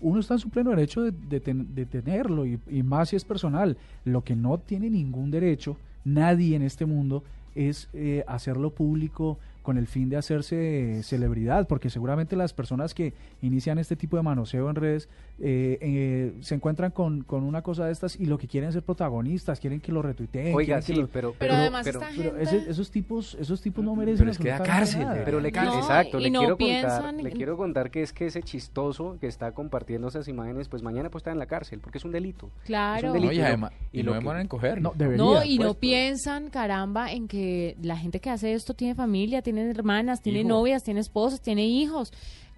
uno 0.02 0.20
está 0.20 0.34
en 0.34 0.40
su 0.40 0.50
pleno 0.50 0.72
derecho 0.72 1.02
de, 1.02 1.12
de 1.12 1.40
de 1.40 1.86
tenerlo, 1.86 2.46
y, 2.46 2.60
y 2.70 2.84
más 2.84 3.10
si 3.10 3.16
es 3.16 3.24
personal. 3.24 3.78
Lo 4.04 4.24
que 4.24 4.36
no 4.36 4.58
tiene 4.58 4.90
ningún 4.90 5.32
derecho, 5.32 5.78
nadie 6.04 6.56
en 6.56 6.64
este 6.64 6.86
mundo, 6.86 7.24
es 7.56 7.90
eh, 7.94 8.24
hacerlo 8.28 8.72
público 8.72 9.38
con 9.62 9.78
el 9.78 9.88
fin 9.88 10.10
de 10.10 10.18
hacerse 10.18 11.04
celebridad, 11.04 11.68
porque 11.68 11.90
seguramente 11.90 12.36
las 12.36 12.54
personas 12.54 12.94
que 12.94 13.14
inician 13.42 13.78
este 13.78 13.96
tipo 13.96 14.18
de 14.18 14.24
manoseo 14.24 14.70
en 14.70 14.76
redes 14.76 15.08
eh, 15.40 15.78
eh, 15.82 16.34
se 16.42 16.56
encuentran 16.56 16.92
con, 16.92 17.24
con 17.24 17.44
una 17.44 17.62
cosa 17.62 17.86
de 17.86 17.92
estas 17.92 18.20
y 18.20 18.26
lo 18.26 18.38
que 18.38 18.48
quieren 18.48 18.70
es 18.70 18.74
ser 18.74 18.84
protagonistas, 18.84 19.60
quieren 19.60 19.80
que 19.80 19.92
lo 19.92 20.02
retuiteen. 20.02 20.56
Oiga, 20.56 20.82
sí, 20.82 20.94
lo- 20.96 21.08
pero, 21.08 21.34
Pero 21.38 21.54
además 21.54 21.86
esta 21.88 22.08
pero 22.16 22.32
gente- 22.36 22.44
ese- 22.44 22.70
esos 22.70 22.92
tipos, 22.92 23.36
esos 23.40 23.62
tipos 23.62 23.84
no 23.84 23.96
merecen 23.96 24.20
Pero 24.20 24.32
es 24.32 24.38
que 24.38 24.50
da 24.50 24.62
cárcel, 24.64 25.02
nada. 25.02 25.22
Pero 25.26 25.40
le, 25.40 25.52
No, 25.52 25.76
exacto, 25.78 26.20
le 26.20 26.30
no 26.32 26.40
quiero 26.40 26.58
piensan 26.58 27.02
contar, 27.04 27.24
le 27.24 27.32
quiero 27.32 27.58
contar 27.58 27.92
que 27.92 28.02
es 28.02 28.14
que 28.14 28.28
ese 28.28 28.42
chistoso 28.44 29.18
que 29.20 29.28
está 29.28 29.52
compartiendo 29.52 30.08
esas 30.08 30.28
imágenes, 30.28 30.68
pues 30.70 30.82
mañana 30.84 31.10
puede 31.10 31.22
estar 31.22 31.34
en 31.34 31.40
la 31.40 31.46
cárcel, 31.48 31.80
porque 31.80 31.98
es 31.98 32.06
un 32.06 32.12
delito. 32.12 32.50
Claro. 32.66 32.98
Es 32.98 33.04
un 33.06 33.14
delito. 33.14 33.32
No, 33.32 33.34
y, 33.34 33.38
lo- 33.42 33.46
además- 33.46 33.72
y 33.92 34.00
y 34.00 34.04
lo 34.04 34.12
no 34.12 34.14
que- 34.14 34.20
demoran 34.24 34.42
en. 34.42 34.82
No, 34.82 34.94
debería. 34.96 35.18
No, 35.24 35.44
y 35.44 35.58
no 35.58 35.66
Pues, 35.68 35.78
piensan, 35.78 36.50
caramba, 36.50 37.12
en 37.12 37.28
que 37.28 37.76
la 37.82 37.98
gente 37.98 38.20
que 38.20 38.30
hace 38.30 38.54
esto 38.54 38.74
tiene 38.74 38.96
familia, 38.96 39.42
tiene 39.42 39.51
hermanas, 39.58 40.22
tiene 40.22 40.40
Hijo. 40.40 40.50
novias, 40.50 40.84
tiene 40.84 41.00
esposas, 41.00 41.42
tiene 41.42 41.66
hijos. 41.66 42.12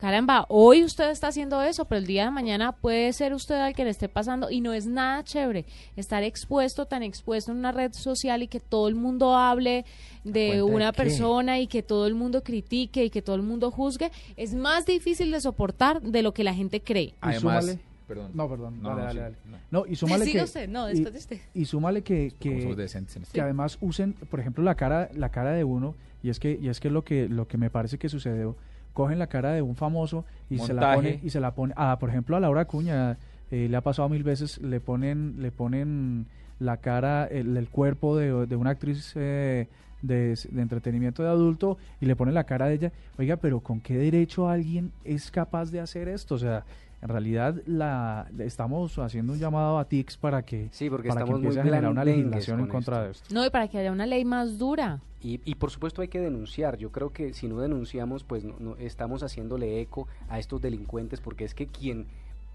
Caramba, 0.03 0.45
hoy 0.49 0.83
usted 0.83 1.09
está 1.11 1.27
haciendo 1.27 1.61
eso, 1.63 1.85
pero 1.85 1.99
el 1.99 2.05
día 2.05 2.25
de 2.25 2.31
mañana 2.31 2.73
puede 2.73 3.13
ser 3.13 3.33
usted 3.33 3.55
al 3.55 3.73
que 3.73 3.85
le 3.85 3.89
esté 3.89 4.09
pasando 4.09 4.49
y 4.49 4.59
no 4.59 4.73
es 4.73 4.85
nada 4.85 5.23
chévere 5.23 5.65
estar 5.95 6.23
expuesto, 6.23 6.85
tan 6.85 7.03
expuesto 7.03 7.53
en 7.53 7.59
una 7.59 7.71
red 7.71 7.93
social 7.93 8.43
y 8.43 8.49
que 8.49 8.59
todo 8.59 8.89
el 8.89 8.95
mundo 8.95 9.37
hable 9.37 9.85
de 10.25 10.61
una 10.61 10.91
persona 10.91 11.59
y 11.59 11.67
que 11.67 11.83
todo 11.83 12.05
el 12.05 12.15
mundo 12.15 12.43
critique 12.43 13.05
y 13.05 13.09
que 13.09 13.21
todo 13.21 13.37
el 13.37 13.43
mundo 13.43 13.71
juzgue. 13.71 14.11
Es 14.35 14.53
más 14.53 14.85
difícil 14.85 15.31
de 15.31 15.39
soportar 15.39 16.01
de 16.01 16.21
lo 16.21 16.33
que 16.33 16.43
la 16.43 16.53
gente 16.53 16.81
cree. 16.81 17.13
Además, 17.21 17.77
perdón. 18.07 18.31
No, 18.33 18.49
perdón, 18.49 18.81
No, 18.81 18.89
dale, 18.89 19.01
no, 19.01 19.05
dale, 19.05 19.13
sí, 19.13 19.19
dale. 19.19 19.35
no. 19.71 19.79
No, 19.79 19.85
y 19.87 19.95
súmale 19.95 20.25
Siga 20.25 20.39
que... 20.39 20.43
usted, 20.45 20.69
no, 20.69 20.89
y- 20.91 21.03
de 21.03 21.17
usted. 21.17 21.37
Y 21.53 21.65
súmale 21.65 22.01
que... 22.03 22.33
Que 22.39 22.75
decentes 22.75 23.15
en 23.15 23.23
este 23.23 23.33
que 23.35 23.41
además 23.41 23.77
usen, 23.81 24.13
por 24.13 24.39
ejemplo, 24.39 24.63
la 24.63 24.75
cara, 24.75 25.09
la 25.13 25.29
cara 25.29 25.51
de 25.51 25.63
uno, 25.63 25.95
y 26.21 26.29
es 26.29 26.39
que, 26.39 26.57
y 26.61 26.69
es 26.69 26.79
que 26.79 26.89
lo 26.89 27.03
que, 27.03 27.27
lo 27.29 27.47
que 27.47 27.57
me 27.57 27.69
parece 27.69 27.97
que 27.97 28.09
sucedió, 28.09 28.55
cogen 28.93 29.19
la 29.19 29.27
cara 29.27 29.51
de 29.53 29.61
un 29.61 29.75
famoso 29.75 30.25
y 30.49 30.59
se 30.59 30.73
la 30.73 30.95
ponen, 30.95 31.19
y 31.23 31.29
se 31.29 31.39
la 31.39 31.55
ponen, 31.55 31.73
ah, 31.77 31.97
por 31.99 32.09
ejemplo 32.09 32.35
a 32.35 32.39
Laura 32.39 32.65
Cuña, 32.65 33.17
eh, 33.51 33.67
le 33.69 33.75
ha 33.77 33.81
pasado 33.81 34.07
mil 34.09 34.23
veces, 34.23 34.59
le 34.61 34.79
ponen, 34.79 35.35
le 35.41 35.51
ponen 35.51 36.27
la 36.59 36.77
cara, 36.77 37.25
el, 37.25 37.57
el 37.57 37.69
cuerpo 37.69 38.15
de, 38.17 38.45
de 38.45 38.55
una 38.55 38.69
actriz 38.71 39.13
eh, 39.15 39.67
de, 40.01 40.37
de 40.51 40.61
entretenimiento 40.61 41.23
de 41.23 41.29
adulto 41.29 41.77
y 41.99 42.05
le 42.05 42.15
ponen 42.15 42.35
la 42.35 42.43
cara 42.43 42.67
de 42.67 42.75
ella, 42.75 42.91
oiga, 43.17 43.37
pero 43.37 43.59
¿con 43.61 43.79
qué 43.81 43.97
derecho 43.97 44.47
alguien 44.47 44.91
es 45.03 45.31
capaz 45.31 45.71
de 45.71 45.79
hacer 45.79 46.07
esto? 46.07 46.35
O 46.35 46.39
sea, 46.39 46.63
en 47.03 47.09
realidad 47.09 47.61
la 47.65 48.29
estamos 48.39 48.97
haciendo 48.97 49.33
un 49.33 49.39
llamado 49.39 49.77
a 49.77 49.85
TICS 49.85 50.15
para 50.17 50.43
que, 50.43 50.69
Sí, 50.71 50.89
porque 50.89 51.09
para 51.09 51.19
que 51.19 51.23
estamos 51.25 51.41
muy 51.41 51.47
empiece 51.49 51.59
a 51.59 51.63
generar 51.63 51.91
una 51.91 52.05
legislación 52.05 52.59
en 52.61 52.65
con 52.67 52.71
contra 52.75 52.95
esto. 52.97 53.05
de 53.05 53.11
esto. 53.11 53.33
No, 53.35 53.45
y 53.45 53.49
para 53.49 53.67
que 53.67 53.77
haya 53.77 53.91
una 53.91 54.05
ley 54.05 54.23
más 54.23 54.57
dura. 54.57 55.01
Y, 55.21 55.41
y 55.43 55.55
por 55.55 55.69
supuesto 55.69 56.01
hay 56.01 56.07
que 56.07 56.19
denunciar. 56.21 56.77
Yo 56.77 56.91
creo 56.93 57.11
que 57.11 57.33
si 57.33 57.47
no 57.49 57.59
denunciamos, 57.59 58.23
pues 58.23 58.45
no, 58.45 58.55
no- 58.59 58.77
estamos 58.77 59.21
haciéndole 59.21 59.81
eco 59.81 60.07
a 60.29 60.39
estos 60.39 60.61
delincuentes, 60.61 61.19
porque 61.19 61.43
es 61.43 61.53
que 61.53 61.67
quien 61.67 62.07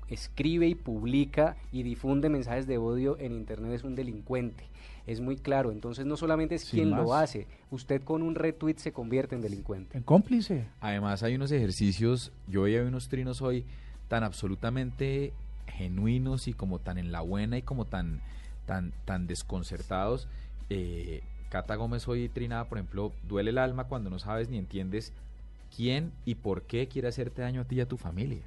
escribe 0.08 0.66
y 0.66 0.74
publica 0.74 1.56
y 1.70 1.82
difunde 1.82 2.30
mensajes 2.30 2.66
de 2.66 2.78
odio 2.78 3.18
en 3.20 3.32
internet 3.32 3.72
es 3.72 3.84
un 3.84 3.94
delincuente. 3.94 4.64
Es 5.06 5.20
muy 5.20 5.37
claro. 5.37 5.70
Entonces 5.72 6.06
no 6.06 6.16
solamente 6.16 6.54
es 6.54 6.62
Sin 6.62 6.80
quien 6.84 6.90
lo 6.90 7.14
hace, 7.14 7.46
usted 7.70 8.02
con 8.02 8.22
un 8.22 8.34
retweet 8.34 8.76
se 8.78 8.92
convierte 8.92 9.34
en 9.34 9.42
delincuente. 9.42 9.96
En 9.98 10.04
cómplice. 10.04 10.64
Además 10.80 11.22
hay 11.22 11.34
unos 11.34 11.52
ejercicios, 11.52 12.32
yo 12.46 12.62
veía 12.62 12.82
unos 12.82 13.08
trinos 13.08 13.42
hoy 13.42 13.64
tan 14.09 14.25
absolutamente 14.25 15.33
genuinos 15.66 16.49
y 16.49 16.53
como 16.55 16.79
tan 16.79 16.99
en 16.99 17.12
la 17.12 17.21
buena 17.21 17.59
y 17.59 17.62
como 17.62 17.85
tan 17.85 18.21
tan 18.66 18.92
tan 19.05 19.27
desconcertados. 19.27 20.29
Eh, 20.71 21.23
Cata 21.51 21.77
Gómez 21.77 22.07
hoy 22.09 22.29
trinada, 22.29 22.64
por 22.68 22.79
ejemplo, 22.79 23.12
duele 23.27 23.51
el 23.51 23.59
alma 23.59 23.85
cuando 23.85 24.11
no 24.11 24.18
sabes 24.18 24.49
ni 24.51 24.59
entiendes 24.59 25.12
quién 25.75 26.12
y 26.27 26.35
por 26.35 26.62
qué 26.62 26.88
quiere 26.88 27.09
hacerte 27.09 27.42
daño 27.42 27.62
a 27.62 27.64
ti 27.64 27.77
y 27.77 27.81
a 27.81 27.87
tu 27.88 27.97
familia. 27.97 28.42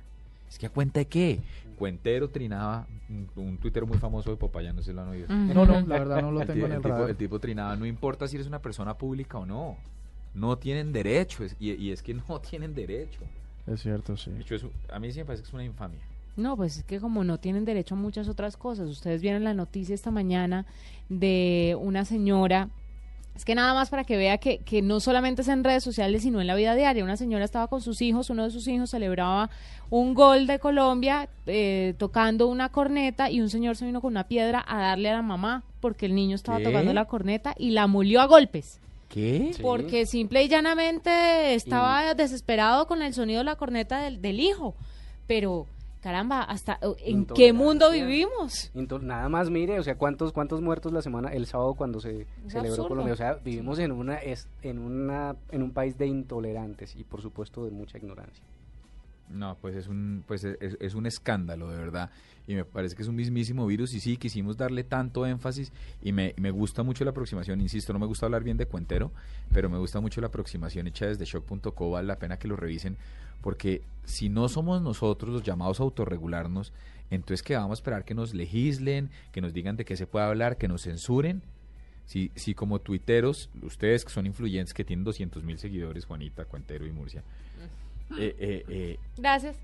Es 0.50 0.60
que 0.60 0.66
a 0.66 0.70
cuenta 0.70 1.00
de 1.00 1.08
qué? 1.08 1.40
Cuentero 1.78 2.30
trinaba, 2.30 2.86
un, 3.10 3.28
un 3.38 3.58
tuitero 3.58 3.88
muy 3.88 3.98
famoso 3.98 4.30
de 4.30 4.36
Popaya, 4.36 4.74
no 4.74 4.82
sé 4.84 4.92
si 4.92 4.96
lo 4.96 5.02
han 5.02 5.08
oído. 5.10 5.28
No, 5.56 5.66
no, 5.66 5.82
la 5.88 5.98
verdad 5.98 6.22
no 6.22 6.32
lo 6.32 6.42
El 6.42 6.48
tengo 6.48 6.60
ti- 6.60 6.66
en 6.66 6.72
el 6.74 6.78
el 6.78 6.84
tipo, 6.84 6.96
el 7.10 7.16
tipo 7.18 7.40
trinaba, 7.40 7.76
no 7.76 7.86
importa 7.86 8.28
si 8.28 8.36
eres 8.36 8.48
una 8.48 8.60
persona 8.62 8.96
pública 8.98 9.38
o 9.40 9.46
no. 9.46 9.78
No 10.36 10.58
tienen 10.58 10.92
derecho, 10.94 11.44
es- 11.44 11.56
y, 11.60 11.72
y 11.72 11.92
es 11.92 12.04
que 12.04 12.14
no 12.14 12.40
tienen 12.48 12.76
derecho. 12.76 13.22
Es 13.68 13.82
cierto, 13.82 14.18
sí. 14.18 14.32
De 14.32 14.42
hecho, 14.42 14.72
a 14.92 15.00
mí 15.00 15.12
sí 15.12 15.20
me 15.20 15.26
parece 15.26 15.44
que 15.44 15.48
es 15.48 15.54
una 15.54 15.64
infamia. 15.64 16.00
No, 16.38 16.56
pues 16.56 16.78
es 16.78 16.84
que 16.84 17.00
como 17.00 17.24
no 17.24 17.40
tienen 17.40 17.66
derecho 17.66 17.96
a 17.96 17.98
muchas 17.98 18.28
otras 18.28 18.58
cosas. 18.58 18.90
Ustedes 18.90 19.22
vieron 19.22 19.44
la 19.44 19.54
noticia 19.54 19.94
esta 19.94 20.12
mañana 20.12 20.66
de 21.10 21.78
una 21.80 22.06
señora. 22.06 22.70
Es 23.36 23.46
que 23.46 23.56
nada 23.56 23.74
más 23.74 23.90
para 23.90 24.04
que 24.04 24.18
vea 24.18 24.38
que, 24.38 24.60
que 24.60 24.82
no 24.82 25.00
solamente 25.00 25.42
es 25.42 25.48
en 25.48 25.64
redes 25.64 25.84
sociales, 25.84 26.24
sino 26.24 26.42
en 26.42 26.48
la 26.48 26.56
vida 26.56 26.76
diaria. 26.76 27.04
Una 27.04 27.18
señora 27.18 27.46
estaba 27.46 27.68
con 27.68 27.82
sus 27.82 28.02
hijos, 28.02 28.30
uno 28.30 28.44
de 28.44 28.52
sus 28.52 28.68
hijos 28.68 28.90
celebraba 28.90 29.50
un 29.90 30.14
gol 30.14 30.48
de 30.48 30.60
Colombia 30.60 31.30
eh, 31.48 31.96
tocando 31.98 32.48
una 32.48 32.70
corneta 32.70 33.30
y 33.30 33.42
un 33.42 33.50
señor 33.50 33.76
se 33.76 33.86
vino 33.86 34.02
con 34.02 34.12
una 34.14 34.28
piedra 34.28 34.64
a 34.68 34.82
darle 34.82 35.10
a 35.10 35.14
la 35.14 35.22
mamá 35.22 35.64
porque 35.80 36.06
el 36.06 36.16
niño 36.16 36.36
estaba 36.36 36.60
¿Qué? 36.60 36.66
tocando 36.66 36.94
la 36.94 37.06
corneta 37.06 37.56
y 37.58 37.72
la 37.72 37.88
molió 37.88 38.22
a 38.22 38.26
golpes. 38.26 38.80
¿Qué? 39.12 39.52
Sí. 39.54 39.62
Porque 39.62 40.06
simple 40.06 40.44
y 40.44 40.48
llanamente 40.48 41.54
estaba 41.54 42.14
desesperado 42.14 42.88
con 42.88 43.02
el 43.02 43.14
sonido 43.14 43.40
de 43.40 43.46
la 43.46 43.58
corneta 43.58 44.02
del, 44.02 44.22
del 44.22 44.40
hijo. 44.40 44.74
Pero, 45.28 45.66
caramba, 46.02 46.44
hasta 46.44 46.80
¿en 47.00 47.26
qué 47.26 47.52
mundo 47.52 47.92
vivimos? 47.92 48.72
Nada 49.02 49.28
más 49.28 49.50
mire, 49.50 49.80
o 49.80 49.84
sea, 49.84 49.96
cuántos 49.96 50.32
cuántos 50.32 50.62
muertos 50.62 50.94
la 50.94 51.02
semana 51.02 51.30
el 51.30 51.46
sábado 51.46 51.74
cuando 51.74 52.00
se 52.00 52.26
celebró 52.48 52.70
absurdo. 52.70 52.88
Colombia, 52.88 53.14
o 53.14 53.18
sea, 53.18 53.34
vivimos 53.34 53.80
en 53.80 53.92
una 53.92 54.16
es, 54.16 54.48
en 54.62 54.80
una 54.80 55.36
en 55.52 55.62
un 55.62 55.72
país 55.72 55.98
de 55.98 56.08
intolerantes 56.08 56.96
y 56.96 57.04
por 57.04 57.22
supuesto 57.22 57.66
de 57.66 57.72
mucha 57.72 57.98
ignorancia. 57.98 58.44
No, 59.34 59.58
pues 59.62 59.76
es 59.76 59.88
un, 59.88 60.24
pues 60.28 60.44
es, 60.44 60.78
es- 60.80 60.94
un 60.96 61.06
escándalo, 61.06 61.70
de 61.70 61.78
verdad. 61.78 62.10
Y 62.48 62.56
me 62.56 62.66
parece 62.66 62.96
que 62.96 63.02
es 63.04 63.08
un 63.08 63.16
mismísimo 63.16 63.66
virus. 63.68 63.94
Y 63.94 64.00
sí, 64.00 64.18
quisimos 64.18 64.58
darle 64.58 64.84
tanto 64.84 65.26
énfasis. 65.26 65.72
Y 66.02 66.12
me, 66.12 66.34
me 66.38 66.52
gusta 66.52 66.84
mucho 66.84 67.04
la 67.06 67.12
aproximación. 67.12 67.62
Insisto, 67.62 67.94
no 67.94 68.00
me 68.00 68.06
gusta 68.06 68.26
hablar 68.26 68.44
bien 68.44 68.58
de 68.58 68.66
Cuentero, 68.66 69.12
pero 69.54 69.70
me 69.70 69.78
gusta 69.78 70.00
mucho 70.02 70.20
la 70.22 70.28
aproximación 70.28 70.88
hecha 70.88 71.06
desde 71.06 71.26
shock.co. 71.26 71.92
Vale 71.92 72.08
la 72.08 72.18
pena 72.18 72.38
que 72.38 72.48
lo 72.48 72.56
revisen. 72.56 72.98
Porque 73.42 73.82
si 74.06 74.30
no 74.30 74.50
somos 74.50 74.82
nosotros 74.82 75.32
los 75.34 75.44
llamados 75.44 75.80
a 75.80 75.84
autorregularnos, 75.84 76.74
entonces 77.10 77.42
que 77.44 77.56
vamos 77.56 77.72
a 77.72 77.80
esperar 77.80 78.06
que 78.06 78.14
nos 78.14 78.34
legislen, 78.34 79.10
que 79.32 79.42
nos 79.42 79.54
digan 79.54 79.76
de 79.78 79.86
qué 79.86 79.96
se 79.98 80.06
puede 80.08 80.26
hablar, 80.26 80.58
que 80.58 80.68
nos 80.68 80.84
censuren. 80.84 81.42
Si, 82.06 82.32
si 82.36 82.54
como 82.56 82.80
tuiteros, 82.80 83.50
ustedes 83.62 84.04
que 84.04 84.12
son 84.12 84.26
influyentes, 84.26 84.74
que 84.74 84.84
tienen 84.84 85.06
200 85.06 85.44
mil 85.44 85.58
seguidores, 85.58 86.06
Juanita, 86.06 86.44
Cuentero 86.46 86.86
y 86.86 86.92
Murcia, 86.92 87.24
eh, 88.18 88.36
eh, 88.40 88.66
eh, 88.70 89.00
Gracias. 89.18 89.58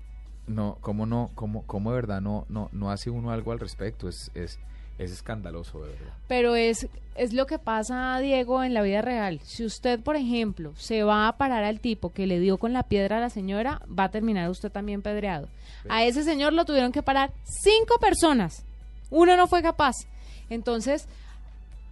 no, 0.46 0.78
¿cómo 0.80 1.06
no? 1.06 1.30
¿Cómo, 1.34 1.66
cómo 1.66 1.90
de 1.90 1.96
verdad 1.96 2.20
no, 2.20 2.46
no, 2.48 2.68
no 2.72 2.90
hace 2.90 3.10
uno 3.10 3.30
algo 3.30 3.52
al 3.52 3.60
respecto? 3.60 4.08
Es, 4.08 4.30
es, 4.34 4.58
es 4.98 5.12
escandaloso, 5.12 5.82
de 5.84 5.92
verdad. 5.92 6.12
Pero 6.26 6.56
es, 6.56 6.88
es 7.14 7.32
lo 7.32 7.46
que 7.46 7.58
pasa, 7.58 8.18
Diego, 8.18 8.62
en 8.64 8.74
la 8.74 8.82
vida 8.82 9.02
real. 9.02 9.40
Si 9.42 9.64
usted, 9.64 10.00
por 10.00 10.16
ejemplo, 10.16 10.72
se 10.76 11.02
va 11.02 11.28
a 11.28 11.36
parar 11.36 11.64
al 11.64 11.80
tipo 11.80 12.12
que 12.12 12.26
le 12.26 12.40
dio 12.40 12.58
con 12.58 12.72
la 12.72 12.82
piedra 12.82 13.18
a 13.18 13.20
la 13.20 13.30
señora, 13.30 13.82
va 13.86 14.04
a 14.04 14.10
terminar 14.10 14.50
usted 14.50 14.70
también 14.70 15.02
pedreado. 15.02 15.48
A 15.88 16.04
ese 16.04 16.24
señor 16.24 16.52
lo 16.52 16.64
tuvieron 16.64 16.92
que 16.92 17.02
parar 17.02 17.32
cinco 17.44 17.98
personas. 18.00 18.64
Uno 19.10 19.36
no 19.36 19.46
fue 19.46 19.62
capaz. 19.62 19.94
Entonces, 20.50 21.08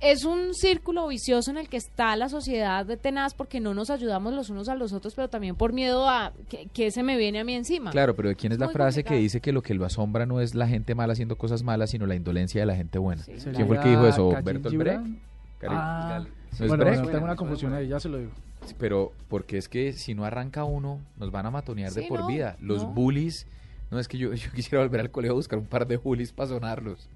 es 0.01 0.25
un 0.25 0.55
círculo 0.55 1.09
vicioso 1.09 1.51
en 1.51 1.57
el 1.57 1.69
que 1.69 1.79
está 1.79 2.15
la 2.17 2.29
sociedad 2.29 2.85
de 2.85 2.97
tenaz 2.97 3.35
porque 3.35 3.61
no 3.61 3.73
nos 3.73 3.91
ayudamos 3.91 4.35
los 4.35 4.51
unos 4.51 4.69
a 4.69 4.75
los 4.75 4.93
otros, 4.93 5.15
pero 5.15 5.29
también 5.29 5.57
por 5.57 5.73
miedo 5.73 6.09
a 6.09 6.33
que, 6.49 6.67
que 6.73 6.91
se 6.91 7.03
me 7.03 7.17
viene 7.17 7.41
a 7.41 7.45
mí 7.45 7.55
encima. 7.55 7.91
Claro, 7.91 8.15
pero 8.15 8.29
¿de 8.29 8.37
quién 8.37 8.53
es 8.53 8.59
la 8.59 8.69
frase 8.69 9.05
que 9.05 9.15
dice 9.15 9.41
que 9.41 9.53
lo 9.53 9.63
que 9.63 9.75
lo 9.75 9.87
asombra 9.87 10.27
no 10.27 10.41
es 10.41 10.55
la 10.55 10.69
gente 10.69 10.95
mala 10.95 11.15
haciendo 11.15 11.37
cosas 11.37 11.63
malas, 11.63 11.91
sino 11.91 12.07
la 12.07 12.15
indolencia 12.15 12.61
de 12.61 12.67
la 12.67 12.77
gente 12.77 12.99
buena? 12.99 13.23
Sí. 13.23 13.33
¿Quién 13.55 13.67
fue 13.67 13.77
el 13.77 13.83
que 13.83 13.89
dijo 13.91 14.07
eso? 14.07 14.29
Khalil 14.31 14.45
¿Bertolt 14.45 14.71
Gibran? 14.71 15.05
Brecht? 15.05 15.73
Ah, 15.73 16.21
¿No 16.21 16.65
es 16.65 16.69
bueno, 16.69 16.85
Brecht? 16.85 16.99
bueno, 16.99 17.13
tengo 17.13 17.25
una 17.25 17.37
confusión 17.37 17.73
ahí, 17.73 17.89
ya 17.89 17.99
se 17.99 18.09
lo 18.09 18.19
digo. 18.19 18.33
Sí, 18.67 18.75
Pero 18.79 19.13
porque 19.29 19.59
es 19.59 19.69
que 19.69 19.93
si 19.93 20.15
no 20.15 20.25
arranca 20.25 20.65
uno, 20.65 21.01
nos 21.17 21.31
van 21.31 21.47
a 21.47 21.51
matonear 21.51 21.93
de 21.93 22.03
por 22.03 22.21
no, 22.21 22.27
vida. 22.27 22.57
Los 22.61 22.83
no. 22.83 22.91
bullies, 22.91 23.47
no 23.91 23.99
es 23.99 24.09
que 24.09 24.19
yo, 24.19 24.33
yo 24.35 24.51
quisiera 24.53 24.83
volver 24.83 25.01
al 25.01 25.11
colegio 25.11 25.33
a 25.33 25.37
buscar 25.37 25.59
un 25.59 25.67
par 25.67 25.87
de 25.87 25.97
bullies 25.97 26.33
para 26.33 26.51
sonarlos. 26.51 27.09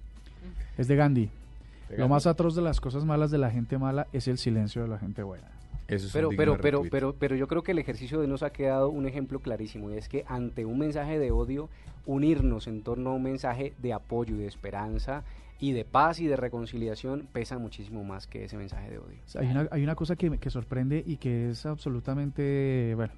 Es 0.78 0.88
de 0.88 0.96
Gandhi. 0.96 1.30
Lo 1.98 2.08
más 2.08 2.26
atroz 2.26 2.54
de 2.54 2.62
las 2.62 2.80
cosas 2.80 3.04
malas 3.04 3.30
de 3.30 3.38
la 3.38 3.50
gente 3.50 3.78
mala 3.78 4.06
es 4.12 4.28
el 4.28 4.38
silencio 4.38 4.82
de 4.82 4.88
la 4.88 4.98
gente 4.98 5.22
buena. 5.22 5.48
Eso 5.88 6.06
es 6.06 6.12
Pero 6.12 6.28
pero 6.36 6.56
pero 6.58 6.82
pero 6.90 7.14
pero 7.18 7.34
yo 7.36 7.48
creo 7.48 7.62
que 7.62 7.72
el 7.72 7.78
ejercicio 7.80 8.20
de 8.20 8.28
nos 8.28 8.42
ha 8.44 8.50
quedado 8.50 8.90
un 8.90 9.06
ejemplo 9.06 9.40
clarísimo 9.40 9.90
y 9.90 9.94
es 9.96 10.08
que 10.08 10.24
ante 10.28 10.64
un 10.64 10.78
mensaje 10.78 11.18
de 11.18 11.32
odio 11.32 11.68
unirnos 12.06 12.68
en 12.68 12.82
torno 12.82 13.10
a 13.10 13.14
un 13.14 13.22
mensaje 13.24 13.74
de 13.82 13.92
apoyo 13.92 14.36
y 14.36 14.38
de 14.38 14.46
esperanza 14.46 15.24
y 15.58 15.72
de 15.72 15.84
paz 15.84 16.20
y 16.20 16.26
de 16.26 16.36
reconciliación 16.36 17.26
pesa 17.32 17.58
muchísimo 17.58 18.04
más 18.04 18.26
que 18.26 18.44
ese 18.44 18.56
mensaje 18.56 18.88
de 18.90 18.98
odio. 18.98 19.18
Hay 19.34 19.48
una, 19.48 19.68
hay 19.70 19.82
una 19.82 19.94
cosa 19.96 20.14
que, 20.16 20.30
me- 20.30 20.38
que 20.38 20.48
sorprende 20.48 21.02
y 21.04 21.16
que 21.16 21.50
es 21.50 21.66
absolutamente, 21.66 22.94
bueno, 22.94 23.12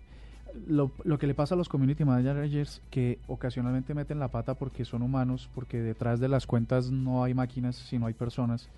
lo, 0.66 0.90
lo 1.04 1.18
que 1.18 1.26
le 1.26 1.34
pasa 1.34 1.54
a 1.54 1.58
los 1.58 1.68
community 1.68 2.04
managers 2.04 2.80
que 2.90 3.18
ocasionalmente 3.26 3.94
meten 3.94 4.18
la 4.18 4.28
pata 4.28 4.54
porque 4.54 4.84
son 4.84 5.02
humanos, 5.02 5.48
porque 5.54 5.80
detrás 5.80 6.20
de 6.20 6.28
las 6.28 6.46
cuentas 6.46 6.90
no 6.90 7.24
hay 7.24 7.34
máquinas, 7.34 7.76
sino 7.76 8.06
hay 8.06 8.14
personas. 8.14 8.68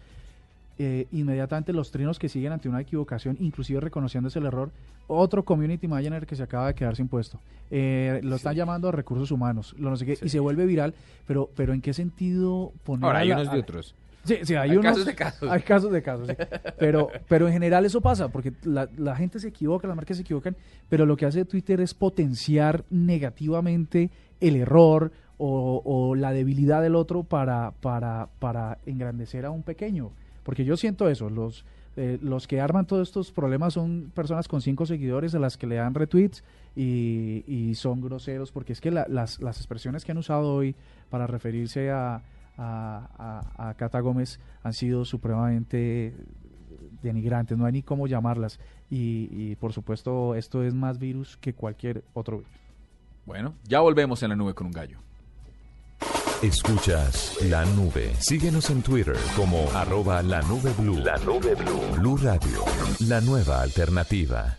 Eh, 0.77 1.07
inmediatamente 1.13 1.73
los 1.73 1.93
trinos 1.93 2.19
que 2.19 2.29
siguen 2.29 2.53
ante 2.53 2.69
una 2.69 2.81
equivocación, 2.81 3.37
inclusive 3.39 3.79
reconociéndose 3.81 4.41
el 4.41 4.47
error, 4.47 4.73
otro 5.07 5.45
community 5.45 5.87
manager 5.87 6.27
que 6.27 6.35
se 6.35 6.43
acaba 6.43 6.67
de 6.69 6.75
quedar 6.75 6.97
sin 6.97 7.07
puesto. 7.07 7.39
Eh, 7.71 8.21
lo 8.25 8.35
están 8.37 8.57
llamando 8.57 8.89
a 8.89 8.93
recursos 8.93 9.31
humanos, 9.31 9.75
lo 9.79 9.91
no 9.91 9.97
sé 9.97 10.05
qué, 10.05 10.19
y 10.21 10.29
se 10.29 10.41
vuelve 10.41 10.67
viral, 10.67 10.93
pero, 11.29 11.49
pero 11.55 11.73
¿en 11.75 11.81
qué 11.81 11.93
sentido 11.93 12.73
poner 12.83 13.05
Ahora, 13.05 13.21
hay 13.21 13.31
unos 13.31 13.51
de 13.53 13.57
a- 13.59 13.61
otros. 13.61 13.95
Sí, 14.25 14.37
sí, 14.43 14.55
hay, 14.55 14.71
Hay 14.71 14.77
unos- 14.77 14.93
casos 14.93 15.07
de 15.07 15.15
casos. 15.15 15.51
Hay 15.51 15.63
casos 15.63 15.93
de 15.93 16.03
casos, 16.03 16.29
sí. 16.29 16.35
Pero, 16.79 17.09
pero 17.29 17.47
en 17.47 17.53
general 17.53 17.85
eso 17.85 18.01
pasa, 18.01 18.29
porque 18.29 18.53
la, 18.65 18.89
la 18.97 19.15
gente 19.17 19.39
se 19.39 19.49
equivoca, 19.49 19.87
las 19.87 19.97
marcas 19.97 20.17
se 20.17 20.23
equivocan, 20.23 20.57
pero 20.89 21.07
lo 21.07 21.17
que 21.17 21.27
hace 21.27 21.45
Twitter 21.45 21.81
es 21.81 21.95
potenciar 21.95 22.85
negativamente 22.91 24.11
el 24.41 24.57
error 24.57 25.13
o, 25.39 25.83
o 25.85 26.15
la 26.15 26.33
debilidad 26.33 26.81
del 26.83 26.95
otro 26.95 27.23
para, 27.25 27.73
para, 27.81 28.29
para 28.39 28.79
engrandecer 28.87 29.45
a 29.45 29.51
un 29.51 29.63
pequeño. 29.63 30.11
Porque 30.45 30.65
yo 30.65 30.77
siento 30.77 31.09
eso, 31.09 31.31
los, 31.31 31.65
eh, 31.97 32.19
los 32.23 32.47
que 32.47 32.61
arman 32.61 32.87
todos 32.87 33.09
estos 33.09 33.31
problemas 33.33 33.73
son 33.75 34.11
personas 34.15 34.47
con 34.47 34.61
cinco 34.61 34.85
seguidores 34.87 35.35
a 35.35 35.39
las 35.39 35.57
que 35.57 35.67
le 35.67 35.77
dan 35.77 35.95
retweets 35.95 36.45
y, 36.77 37.45
y 37.47 37.75
son 37.75 38.01
groseros, 38.01 38.53
porque 38.53 38.73
es 38.75 38.81
que 38.81 38.91
la- 38.91 39.07
las, 39.09 39.41
las 39.41 39.57
expresiones 39.59 40.05
que 40.05 40.13
han 40.13 40.19
usado 40.19 40.55
hoy 40.55 40.75
para 41.11 41.27
referirse 41.27 41.91
a, 41.91 42.21
a, 42.57 43.43
a, 43.57 43.69
a 43.69 43.75
Cata 43.75 44.01
Gómez 44.01 44.40
han 44.62 44.73
sido 44.73 45.05
supremamente 45.05 46.14
denigrantes, 47.03 47.57
no 47.59 47.67
hay 47.67 47.73
ni 47.73 47.83
cómo 47.83 48.07
llamarlas. 48.07 48.59
Y, 48.90 49.29
y 49.31 49.57
por 49.57 49.73
supuesto 49.73 50.35
esto 50.35 50.62
es 50.62 50.75
más 50.75 50.99
virus 50.99 51.37
que 51.38 51.55
cualquier 51.55 52.05
otro 52.14 52.38
virus. 52.38 52.53
Bueno, 53.27 53.55
ya 53.64 53.81
volvemos 53.81 54.23
en 54.23 54.31
la 54.31 54.37
nube 54.37 54.55
con 54.55 54.67
un 54.67 54.73
gallo. 54.73 54.99
Escuchas 56.43 57.38
la 57.49 57.64
nube. 57.64 58.14
Síguenos 58.19 58.69
en 58.69 58.83
Twitter 58.83 59.17
como 59.35 59.71
arroba 59.75 60.23
la 60.23 60.43
nube 60.43 60.73
blue. 60.79 60.99
La 60.99 61.17
nube 61.19 61.55
blue. 61.55 61.81
Blue 61.99 62.17
Radio, 62.19 62.64
la 63.09 63.21
nueva 63.23 63.62
alternativa. 63.62 64.59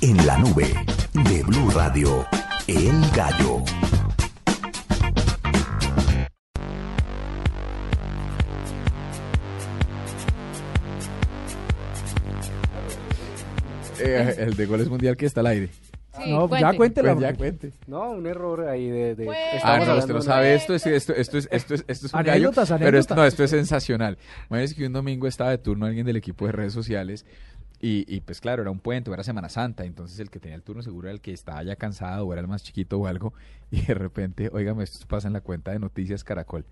En 0.00 0.26
la 0.26 0.38
nube 0.38 0.74
de 1.12 1.42
Blue 1.44 1.70
Radio, 1.70 2.26
El 2.66 3.00
Gallo. 3.14 3.62
Eh, 14.04 14.34
el 14.38 14.54
de 14.56 14.66
goles 14.66 14.88
mundial 14.88 15.16
que 15.16 15.26
está 15.26 15.40
al 15.40 15.46
aire. 15.48 15.68
Sí, 16.14 16.30
no, 16.30 16.46
cuente. 16.46 16.60
ya 16.70 16.76
cuéntela. 16.76 17.14
Pues 17.14 17.22
ya 17.22 17.34
cuente. 17.34 17.72
No, 17.86 18.10
un 18.10 18.26
error 18.26 18.68
ahí 18.68 18.88
de, 18.90 19.14
de- 19.14 19.24
Pues- 19.24 19.38
Ah, 19.62 19.78
no, 19.78 19.96
usted 19.96 20.12
no 20.12 20.18
de- 20.20 20.24
sabe 20.26 20.54
esto, 20.54 20.74
es, 20.74 20.86
esto, 20.86 21.14
esto, 21.14 21.38
es, 21.38 21.48
esto, 21.50 21.74
es, 21.74 21.84
esto 21.88 22.06
es 22.06 22.12
un 22.12 22.18
gallo, 22.22 22.48
Anécdotas, 22.50 22.74
pero 22.78 22.98
esto, 22.98 23.14
no, 23.14 23.24
esto 23.24 23.44
es 23.44 23.50
sensacional. 23.50 24.18
Imagínense 24.50 24.74
que 24.74 24.86
un 24.86 24.92
domingo 24.92 25.26
estaba 25.26 25.50
de 25.50 25.58
turno 25.58 25.86
alguien 25.86 26.04
del 26.04 26.16
equipo 26.16 26.44
de 26.44 26.52
redes 26.52 26.74
sociales 26.74 27.24
y, 27.80 28.04
y 28.14 28.20
pues 28.20 28.42
claro, 28.42 28.60
era 28.60 28.70
un 28.70 28.78
puente, 28.78 29.10
o 29.10 29.14
era 29.14 29.22
Semana 29.24 29.48
Santa, 29.48 29.84
entonces 29.86 30.18
el 30.20 30.28
que 30.28 30.38
tenía 30.38 30.54
el 30.54 30.62
turno 30.62 30.82
seguro 30.82 31.08
era 31.08 31.14
el 31.14 31.22
que 31.22 31.32
estaba 31.32 31.62
ya 31.62 31.76
cansado 31.76 32.26
o 32.26 32.32
era 32.34 32.42
el 32.42 32.46
más 32.48 32.62
chiquito 32.62 32.98
o 32.98 33.06
algo 33.06 33.32
y 33.70 33.80
de 33.80 33.94
repente, 33.94 34.50
óigame, 34.52 34.84
esto 34.84 35.06
pasa 35.08 35.28
en 35.28 35.32
la 35.32 35.40
cuenta 35.40 35.70
de 35.72 35.78
Noticias 35.78 36.24
Caracol. 36.24 36.66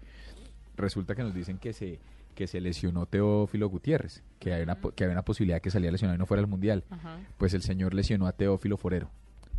Resulta 0.77 1.15
que 1.15 1.23
nos 1.23 1.35
dicen 1.35 1.57
que 1.59 1.73
se 1.73 1.99
que 2.35 2.47
se 2.47 2.61
lesionó 2.61 3.07
Teófilo 3.07 3.69
Gutiérrez, 3.69 4.23
que 4.39 4.53
hay 4.55 4.63
una, 4.63 4.77
que 4.95 5.05
había 5.05 5.13
una 5.15 5.25
posibilidad 5.25 5.57
de 5.57 5.61
que 5.61 5.71
saliera 5.71 5.93
lesionado 5.93 6.17
y 6.17 6.19
no 6.19 6.27
fuera 6.27 6.41
al 6.41 6.47
Mundial. 6.47 6.85
Ajá. 6.91 7.19
Pues 7.39 7.53
el 7.55 7.63
señor 7.63 7.93
lesionó 7.95 8.27
a 8.27 8.33
Teófilo 8.33 8.77
Forero, 8.77 9.11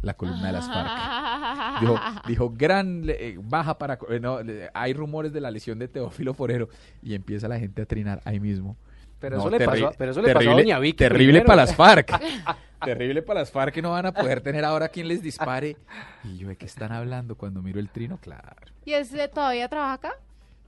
la 0.02 0.16
columna 0.16 0.48
de 0.48 0.54
las 0.54 0.68
FARC. 0.68 0.92
Dijo, 1.82 2.00
dijo 2.28 2.50
gran 2.50 3.04
eh, 3.08 3.38
baja 3.42 3.78
para... 3.78 3.98
eh, 4.10 4.20
no, 4.20 4.42
le- 4.44 4.70
hay 4.74 4.94
rumores 4.94 5.32
de 5.34 5.42
la 5.42 5.52
lesión 5.52 5.80
de 5.80 5.88
Teófilo 5.88 6.34
Forero 6.34 6.70
y 7.02 7.14
empieza 7.16 7.48
la 7.48 7.60
gente 7.60 7.82
a 7.82 7.86
trinar 7.86 8.22
ahí 8.26 8.40
mismo. 8.40 8.78
Pero 9.20 9.38
No, 9.38 9.44
eso 9.44 9.50
le 9.52 9.64
pasó, 9.66 9.88
a- 9.88 9.92
pero 9.92 10.12
eso 10.12 10.22
le 10.22 10.28
pasó 10.34 10.38
a 10.38 10.42
terrible, 10.42 10.64
Doña 10.64 10.80
Vicky 10.80 10.98
Terrible 10.98 11.26
primero. 11.42 11.46
para 11.46 11.56
las 11.58 11.76
FARC. 11.76 12.20
terrible 12.84 13.22
para 13.22 13.42
las 13.42 13.52
FARC 13.52 13.74
que 13.76 13.82
no 13.84 13.92
van 13.92 14.08
a 14.08 14.12
poder 14.12 14.42
tener 14.42 14.66
ahora 14.66 14.90
quien 14.90 15.08
les 15.08 15.22
dispare. 15.22 15.78
Y 16.24 16.38
yo, 16.38 16.48
¿de 16.48 16.56
qué 16.56 16.66
están 16.66 16.92
hablando 16.92 17.36
cuando 17.36 17.62
miro 17.62 17.80
el 17.80 17.90
trino? 17.90 18.18
Claro. 18.18 18.56
¿Y 18.86 18.94
ese 18.94 19.28
todavía 19.28 19.68
trabaja 19.70 19.94
acá? 19.94 20.14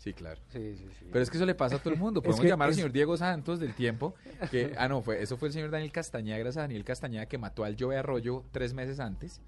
Sí, 0.03 0.13
claro. 0.13 0.41
Sí, 0.49 0.75
sí, 0.75 0.85
sí. 0.99 1.05
Pero 1.11 1.23
es 1.23 1.29
que 1.29 1.37
eso 1.37 1.45
le 1.45 1.55
pasa 1.55 1.77
a 1.77 1.79
todo 1.79 1.93
el 1.93 1.99
mundo. 1.99 2.19
Es 2.19 2.23
Podemos 2.25 2.41
que 2.41 2.47
llamar 2.49 2.65
al 2.65 2.71
es- 2.71 2.75
señor 2.75 2.91
Diego 2.91 3.15
Santos 3.15 3.59
del 3.61 3.73
tiempo. 3.73 4.15
Que, 4.51 4.73
ah, 4.77 4.89
no, 4.89 5.01
fue, 5.01 5.21
eso 5.23 5.37
fue 5.37 5.47
el 5.47 5.53
señor 5.53 5.69
Daniel 5.71 5.93
Castañeda, 5.93 6.37
gracias 6.39 6.57
a 6.57 6.61
Daniel 6.61 6.83
Castañeda, 6.83 7.25
que 7.27 7.37
mató 7.37 7.63
al 7.63 7.77
Joe 7.79 7.95
Arroyo 7.95 8.43
tres 8.51 8.73
meses 8.73 8.99
antes. 8.99 9.39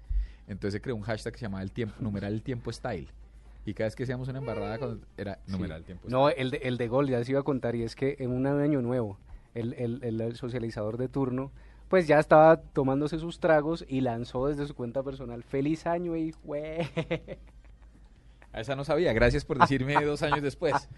Entonces 0.48 0.72
se 0.72 0.80
creó 0.80 0.96
un 0.96 1.02
hashtag 1.02 1.34
que 1.34 1.38
se 1.40 1.44
llamaba 1.44 1.62
el 1.62 1.72
tiempo, 1.72 1.96
numeral 2.00 2.32
el 2.32 2.42
tiempo 2.42 2.72
style. 2.72 3.08
Y 3.66 3.74
cada 3.74 3.88
vez 3.88 3.96
que 3.96 4.04
hacíamos 4.04 4.28
una 4.28 4.38
embarrada, 4.38 4.78
cuando 4.78 5.04
era 5.18 5.40
numeral 5.48 5.78
el 5.80 5.84
tiempo 5.84 6.08
No, 6.08 6.30
el 6.30 6.50
de, 6.52 6.58
el 6.58 6.78
de 6.78 6.88
gol 6.88 7.08
ya 7.08 7.18
les 7.18 7.28
iba 7.28 7.40
a 7.40 7.42
contar 7.42 7.74
y 7.74 7.82
es 7.82 7.94
que 7.96 8.16
en 8.20 8.30
un 8.30 8.46
año 8.46 8.80
nuevo, 8.80 9.18
el, 9.54 9.74
el- 9.74 10.02
el- 10.04 10.36
socializador 10.36 10.96
de 10.96 11.08
turno, 11.08 11.50
pues 11.88 12.06
ya 12.06 12.18
estaba 12.18 12.62
tomándose 12.62 13.18
sus 13.18 13.40
tragos 13.40 13.84
y 13.88 14.00
lanzó 14.00 14.46
desde 14.46 14.66
su 14.66 14.74
cuenta 14.74 15.02
personal, 15.02 15.42
feliz 15.42 15.86
año 15.86 16.16
y 16.16 16.32
güey. 16.44 16.78
A 18.56 18.60
esa 18.62 18.74
no 18.74 18.84
sabía. 18.84 19.12
Gracias 19.12 19.44
por 19.44 19.58
decirme 19.58 19.94
dos 20.04 20.22
años 20.22 20.42
después. 20.42 20.88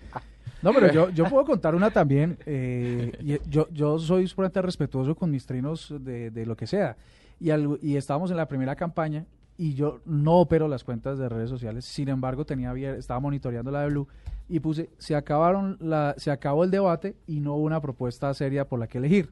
No, 0.62 0.72
pero 0.72 0.92
yo, 0.92 1.10
yo 1.10 1.26
puedo 1.28 1.44
contar 1.44 1.74
una 1.74 1.90
también. 1.90 2.38
eh, 2.46 3.12
y 3.20 3.38
yo, 3.50 3.68
yo 3.72 3.98
soy 3.98 4.26
supremamente 4.26 4.62
respetuoso 4.62 5.14
con 5.14 5.30
mis 5.30 5.44
trinos 5.44 5.92
de, 6.00 6.30
de 6.30 6.46
lo 6.46 6.56
que 6.56 6.66
sea. 6.66 6.96
Y, 7.40 7.50
algo- 7.50 7.78
y 7.82 7.96
estábamos 7.96 8.30
en 8.30 8.36
la 8.36 8.46
primera 8.48 8.74
campaña 8.74 9.26
y 9.56 9.74
yo 9.74 10.00
no 10.04 10.36
opero 10.38 10.68
las 10.68 10.84
cuentas 10.84 11.18
de 11.18 11.28
redes 11.28 11.50
sociales. 11.50 11.84
Sin 11.84 12.08
embargo, 12.08 12.44
tenía 12.46 12.72
estaba 12.94 13.20
monitoreando 13.20 13.70
la 13.72 13.82
de 13.82 13.88
Blue 13.88 14.08
y 14.48 14.60
puse, 14.60 14.88
se 14.98 15.14
acabaron 15.16 15.76
la, 15.80 16.14
se 16.16 16.30
acabó 16.30 16.64
el 16.64 16.70
debate 16.70 17.16
y 17.26 17.40
no 17.40 17.54
hubo 17.54 17.64
una 17.64 17.80
propuesta 17.80 18.32
seria 18.34 18.66
por 18.66 18.78
la 18.78 18.86
que 18.86 18.98
elegir. 18.98 19.30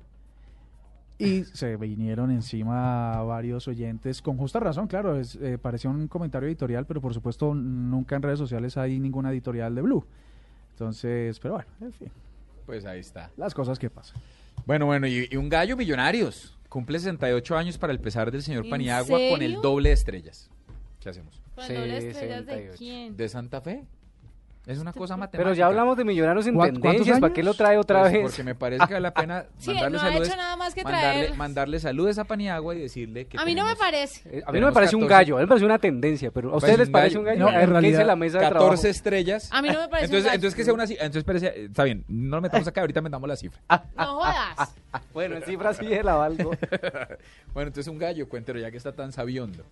Y 1.18 1.44
se 1.44 1.76
vinieron 1.76 2.30
encima 2.30 3.22
varios 3.22 3.66
oyentes, 3.68 4.20
con 4.20 4.36
justa 4.36 4.60
razón, 4.60 4.86
claro, 4.86 5.18
es, 5.18 5.36
eh, 5.36 5.56
parecía 5.56 5.90
un 5.90 6.08
comentario 6.08 6.46
editorial, 6.46 6.84
pero 6.86 7.00
por 7.00 7.14
supuesto 7.14 7.54
nunca 7.54 8.16
en 8.16 8.22
redes 8.22 8.38
sociales 8.38 8.76
hay 8.76 8.98
ninguna 8.98 9.30
editorial 9.30 9.74
de 9.74 9.80
Blue. 9.82 10.06
Entonces, 10.72 11.40
pero 11.40 11.54
bueno, 11.54 11.70
en 11.80 11.92
fin, 11.92 12.12
Pues 12.66 12.84
ahí 12.84 13.00
está. 13.00 13.30
las 13.38 13.54
cosas 13.54 13.78
que 13.78 13.88
pasan. 13.88 14.20
Bueno, 14.66 14.84
bueno, 14.86 15.06
y, 15.06 15.26
y 15.30 15.36
un 15.36 15.48
gallo 15.48 15.76
millonarios. 15.76 16.52
Cumple 16.68 16.98
68 16.98 17.56
años 17.56 17.78
para 17.78 17.92
el 17.92 18.00
pesar 18.00 18.30
del 18.30 18.42
señor 18.42 18.64
¿En 18.64 18.70
Paniagua 18.70 19.18
con 19.30 19.40
el 19.40 19.60
doble 19.62 19.90
de 19.90 19.94
estrellas. 19.94 20.50
¿Qué 21.00 21.08
hacemos? 21.08 21.40
¿Con 21.54 21.64
el 21.64 21.74
doble 21.76 22.00
de 22.00 22.10
estrellas 22.10 22.44
de 22.46 22.52
68. 22.52 22.74
quién? 22.76 23.16
¿De 23.16 23.28
Santa 23.28 23.60
Fe? 23.62 23.84
Es 24.66 24.80
una 24.80 24.92
cosa 24.92 25.16
matemática. 25.16 25.38
Pero 25.44 25.54
ya 25.54 25.66
hablamos 25.66 25.96
de 25.96 26.04
millonarios 26.04 26.44
en 26.48 26.54
¿Cuán- 26.56 26.70
cuántos 26.70 26.82
tendencias, 26.82 27.20
¿para 27.20 27.32
qué 27.32 27.44
lo 27.44 27.54
trae 27.54 27.78
otra 27.78 28.00
Pues 28.00 28.12
vez? 28.14 28.22
Porque 28.22 28.42
me 28.42 28.56
parece 28.56 28.84
que 28.88 28.94
vale 28.94 29.00
la 29.00 29.14
pena 29.14 29.44
Sí, 29.58 29.68
mandarle 29.70 29.90
no 29.90 29.98
ha 29.98 30.06
saludos. 30.06 30.26
hecho 30.28 30.36
nada 30.36 30.56
más 30.56 30.74
que 30.74 30.82
mandarle, 30.82 31.28
traer- 31.28 31.36
mandarle 31.36 31.78
saludos 31.78 32.18
a 32.18 32.24
Paniagua 32.24 32.74
y 32.74 32.80
decirle 32.80 33.26
que 33.26 33.38
A 33.38 33.44
mí 33.44 33.54
no 33.54 33.64
me 33.64 33.76
parece. 33.76 34.28
Eh, 34.38 34.42
a 34.44 34.50
mí 34.50 34.58
no 34.58 34.66
me 34.66 34.72
parece 34.72 34.96
un 34.96 35.02
14. 35.02 35.14
gallo, 35.24 35.36
a 35.36 35.38
mí 35.38 35.44
me 35.44 35.48
parece 35.48 35.64
una 35.66 35.78
tendencia, 35.78 36.32
pero 36.32 36.48
¿a 36.48 36.52
Pues 36.54 36.64
ustedes 36.64 36.78
les 36.80 36.90
parece 36.90 37.16
un 37.16 37.24
gallo? 37.24 37.38
No, 37.44 37.48
en 37.50 37.54
A 37.54 37.58
ver, 37.58 37.68
¿qué 37.68 37.74
dice 37.74 37.80
realidad, 37.80 38.06
la 38.06 38.16
mesa 38.16 38.38
de 38.38 38.44
14 38.44 38.58
trabajo? 38.66 38.86
estrellas. 38.88 39.48
A 39.52 39.62
mí 39.62 39.68
no 39.68 39.78
me 39.80 39.88
parece 39.88 40.04
Entonces, 40.06 40.18
un 40.18 40.26
gallo. 40.26 40.34
entonces 40.34 40.56
que 40.56 40.64
sea 40.64 40.74
una 40.74 40.84
entonces 40.84 41.42
eh, 41.44 41.64
está 41.66 41.84
bien, 41.84 42.04
no 42.08 42.28
nos 42.36 42.42
metamos 42.42 42.66
acá, 42.66 42.80
ahorita 42.80 43.00
metamos 43.02 43.28
la 43.28 43.36
cifra. 43.36 43.60
No 43.96 44.14
jodas. 44.18 44.74
Bueno, 45.14 45.36
en 45.36 45.42
cifras 45.44 45.76
sí 45.76 45.86
la 46.02 46.14
valgo. 46.16 46.50
Bueno, 47.54 47.68
entonces 47.68 47.86
un 47.86 47.98
gallo, 47.98 48.28
cuéntero, 48.28 48.58
ya 48.58 48.70
que 48.72 48.76
está 48.78 48.90
tan 48.92 49.12
sabiondo. 49.12 49.62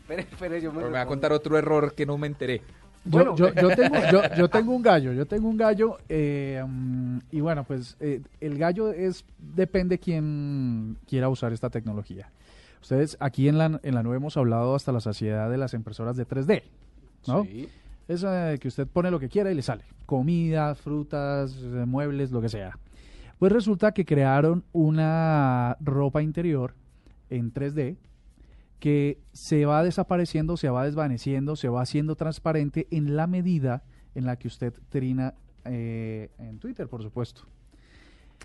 Espere, 0.00 0.22
espere, 0.22 0.60
yo 0.60 0.72
me, 0.72 0.78
Pero 0.78 0.90
me 0.90 0.96
va 0.96 1.02
a 1.02 1.06
contar 1.06 1.32
otro 1.32 1.56
error 1.56 1.94
que 1.94 2.04
no 2.06 2.18
me 2.18 2.26
enteré. 2.26 2.62
Yo, 3.04 3.10
Bueno. 3.10 3.36
yo, 3.36 3.54
yo 3.54 3.68
tengo, 3.74 3.96
yo, 4.12 4.22
yo 4.36 4.48
tengo 4.50 4.72
un 4.74 4.82
gallo, 4.82 5.12
yo 5.12 5.26
tengo 5.26 5.48
un 5.48 5.56
gallo 5.56 5.98
eh, 6.08 6.62
mm, 6.66 7.18
y 7.30 7.40
bueno, 7.40 7.64
pues 7.64 7.96
eh, 8.00 8.20
el 8.40 8.58
gallo 8.58 8.92
es 8.92 9.24
depende 9.38 9.98
quién 9.98 10.98
quiera 11.06 11.28
usar 11.28 11.52
esta 11.52 11.70
tecnología. 11.70 12.30
Ustedes 12.82 13.16
aquí 13.20 13.48
en 13.48 13.58
la, 13.58 13.80
en 13.82 13.94
la 13.94 14.02
nube 14.02 14.16
hemos 14.16 14.36
hablado 14.36 14.74
hasta 14.74 14.92
la 14.92 15.00
saciedad 15.00 15.50
de 15.50 15.58
las 15.58 15.74
impresoras 15.74 16.16
de 16.16 16.26
3D, 16.26 16.62
¿no? 17.26 17.44
Sí. 17.44 17.68
Es 18.08 18.24
eh, 18.26 18.58
que 18.60 18.68
usted 18.68 18.88
pone 18.88 19.10
lo 19.10 19.20
que 19.20 19.28
quiera 19.28 19.52
y 19.52 19.54
le 19.54 19.62
sale. 19.62 19.84
Comida, 20.04 20.74
frutas, 20.74 21.56
eh, 21.62 21.84
muebles, 21.86 22.32
lo 22.32 22.40
que 22.40 22.48
sea. 22.48 22.76
Pues 23.38 23.52
resulta 23.52 23.92
que 23.92 24.04
crearon 24.04 24.64
una 24.72 25.76
ropa 25.80 26.20
interior 26.20 26.74
en 27.30 27.52
3D 27.52 27.96
que 28.80 29.18
se 29.32 29.64
va 29.66 29.84
desapareciendo, 29.84 30.56
se 30.56 30.68
va 30.70 30.84
desvaneciendo, 30.84 31.54
se 31.54 31.68
va 31.68 31.82
haciendo 31.82 32.16
transparente 32.16 32.88
en 32.90 33.14
la 33.16 33.26
medida 33.26 33.82
en 34.14 34.24
la 34.26 34.36
que 34.36 34.48
usted 34.48 34.72
trina 34.88 35.34
eh, 35.64 36.30
en 36.38 36.58
Twitter, 36.58 36.88
por 36.88 37.02
supuesto. 37.02 37.42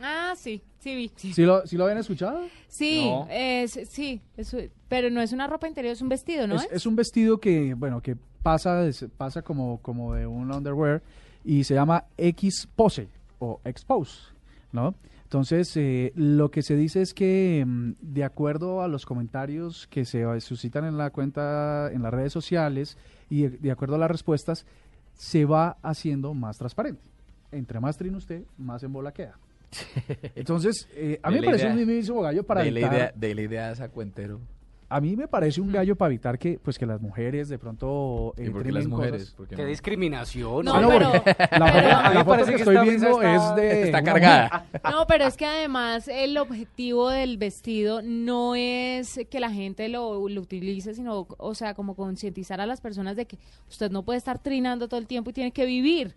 Ah, 0.02 0.34
sí, 0.36 0.62
sí 0.80 0.94
vi. 0.96 1.12
Sí, 1.16 1.32
¿Sí 1.34 1.44
lo, 1.44 1.66
sí 1.66 1.78
lo 1.78 1.86
habían 1.86 2.00
escuchado? 2.00 2.48
sí, 2.68 3.10
No. 3.10 3.28
es, 3.30 3.80
sí, 3.90 4.22
es- 4.36 4.56
pero 4.90 5.10
no 5.10 5.22
es 5.22 5.32
una 5.32 5.48
ropa 5.48 5.68
interior, 5.68 5.94
es 5.94 6.02
un 6.02 6.10
vestido, 6.10 6.46
¿no 6.48 6.56
es, 6.56 6.64
es? 6.66 6.72
es 6.74 6.86
un 6.86 6.96
vestido 6.98 7.40
que, 7.40 7.74
bueno, 7.74 8.02
que 8.02 8.18
pasa, 8.44 8.84
pasa 9.18 9.42
como, 9.42 9.80
como 9.82 10.14
de 10.14 10.28
un 10.28 10.52
underwear 10.54 11.02
y 11.46 11.64
se 11.64 11.74
llama 11.74 12.04
X 12.18 12.68
Pose 12.76 13.08
o 13.40 13.62
Expose, 13.64 14.34
¿no? 14.74 14.96
Entonces, 15.26 15.76
eh, 15.76 16.14
lo 16.16 16.50
que 16.50 16.62
se 16.62 16.76
dice 16.76 17.02
es 17.02 17.14
que, 17.14 17.64
mm, 17.66 17.94
de 18.00 18.24
acuerdo 18.24 18.82
a 18.82 18.88
los 18.88 19.06
comentarios 19.06 19.88
que 19.88 20.06
se 20.06 20.24
suscitan 20.40 20.86
en 20.86 20.98
la 20.98 21.10
cuenta, 21.10 21.92
en 21.92 22.02
las 22.04 22.14
redes 22.14 22.32
sociales 22.32 22.98
y 23.30 23.44
de, 23.44 23.50
de 23.58 23.72
acuerdo 23.72 23.96
a 23.96 23.98
las 24.00 24.10
respuestas, 24.12 24.66
se 25.14 25.46
va 25.46 25.78
haciendo 25.82 26.34
más 26.34 26.58
transparente. 26.58 27.10
Entre 27.52 27.80
más 27.80 27.98
trina 27.98 28.18
usted, 28.18 28.44
más 28.58 28.84
en 28.84 28.94
bola 28.94 29.12
queda. 29.12 29.38
Entonces, 30.36 30.88
eh, 30.94 31.20
a 31.22 31.32
mí 31.32 31.40
me 31.40 31.46
parece 31.46 31.68
un 31.68 31.76
mismísimo 31.76 32.22
gallo 32.22 32.44
para 32.44 32.64
de, 32.64 32.72
la 32.72 32.80
idea, 32.80 33.14
de 33.16 33.36
la 33.36 33.42
idea 33.42 33.68
de 33.68 33.74
esa 33.74 33.90
cuentero. 33.90 34.40
A 34.88 35.02
mí 35.02 35.16
me 35.16 35.28
parece 35.28 35.62
un 35.62 35.72
gallo 35.72 35.96
para 35.96 36.14
evitar 36.14 36.38
que 36.38 36.60
pues 36.62 36.78
que 36.78 36.86
las 36.86 37.02
mujeres 37.02 37.50
de 37.50 37.58
pronto 37.58 38.34
eh, 38.38 38.46
¿Y 38.46 38.50
por 38.52 38.60
qué 38.62 38.70
trinen 38.70 38.74
las 38.76 38.88
mujeres? 38.88 39.22
cosas. 39.24 39.34
¿Por 39.36 39.48
qué 39.48 39.56
Qué 39.56 39.62
no? 39.64 39.68
discriminación. 39.68 40.66
No, 40.66 40.76
Ah, 40.76 40.82
no, 40.82 40.90
pero- 40.90 41.12
la 41.14 41.22
pero- 41.24 41.36
foto, 41.50 41.54
A 41.56 41.68
mí 41.70 41.74
la 41.90 42.10
me 42.10 42.16
foto 42.18 42.26
parece 42.30 42.46
que 42.52 42.56
que 42.58 42.62
estoy 42.62 42.78
viendo 42.90 43.22
está- 43.22 43.36
es 43.36 43.56
de 43.56 43.84
Está 43.84 44.04
cargada. 44.04 44.66
No, 44.92 45.08
pero 45.08 45.26
es 45.26 45.38
que 45.38 45.46
además 45.46 46.08
el 46.08 46.38
objetivo 46.38 47.10
del 47.10 47.38
vestido 47.38 48.02
no 48.04 48.56
es 48.56 49.20
que 49.30 49.40
la 49.40 49.50
gente 49.52 49.90
lo, 49.90 50.30
lo 50.30 50.42
utilice, 50.42 50.94
sino, 50.94 51.28
o 51.38 51.56
sea, 51.56 51.74
como 51.74 51.96
concientizar 51.96 52.62
a 52.62 52.66
las 52.66 52.80
personas 52.82 53.16
de 53.16 53.26
que 53.26 53.38
usted 53.70 53.90
no 53.92 54.04
puede 54.04 54.18
estar 54.18 54.40
trinando 54.40 54.88
todo 54.88 55.00
el 55.00 55.08
tiempo 55.08 55.32
y 55.32 55.34
tiene 55.34 55.52
que 55.52 55.66
vivir. 55.66 56.14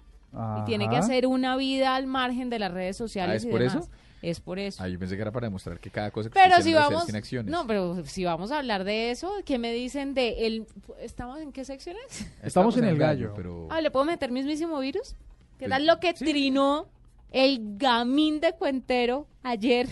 Y 0.61 0.65
tiene 0.67 0.91
que 0.91 0.97
hacer 0.97 1.27
una 1.27 1.57
vida 1.57 1.97
al 1.97 2.07
margen 2.07 2.51
de 2.51 2.59
las 2.59 2.71
redes 2.71 2.99
sociales 2.99 3.33
Ah, 3.33 3.37
¿es 3.37 3.45
y 3.47 3.49
por 3.49 3.61
demás. 3.61 3.77
eso? 3.77 3.89
Es 4.21 4.41
por 4.41 4.59
eso. 4.59 4.83
Ah, 4.83 4.89
yo 4.89 4.99
pensé 4.99 5.15
que 5.17 5.23
era 5.23 5.31
para 5.31 5.47
demostrar 5.47 5.79
que 5.79 5.91
cada 5.91 6.11
cosa 6.11 6.29
que 6.29 6.35
pero 6.35 6.61
si 6.61 6.75
vamos, 6.75 7.05
tiene 7.05 7.19
acciones. 7.19 7.51
no, 7.53 7.67
pero 7.67 8.05
si 8.05 8.25
vamos 8.25 8.51
a 8.51 8.59
hablar 8.59 8.83
de 8.85 9.11
eso, 9.13 9.33
¿qué 9.45 9.59
me 9.59 9.73
dicen 9.73 10.15
de 10.15 10.47
el, 10.47 10.67
estamos 11.01 11.41
en 11.41 11.53
qué 11.53 11.65
secciones? 11.65 12.03
Estamos 12.43 12.77
en 12.77 12.85
el 12.85 12.99
gallo. 12.99 13.33
pero 13.37 13.69
Ah, 13.71 13.81
¿le 13.81 13.91
puedo 13.91 14.05
meter 14.05 14.31
mismísimo 14.33 14.79
virus? 14.81 15.15
¿Qué 15.59 15.67
Pues, 15.67 15.71
tal 15.71 15.87
lo 15.87 16.01
que 16.01 16.17
sí. 16.17 16.25
trinó 16.25 16.89
el 17.31 17.77
gamín 17.79 18.41
de 18.41 18.53
cuentero 18.55 19.27
ayer? 19.43 19.89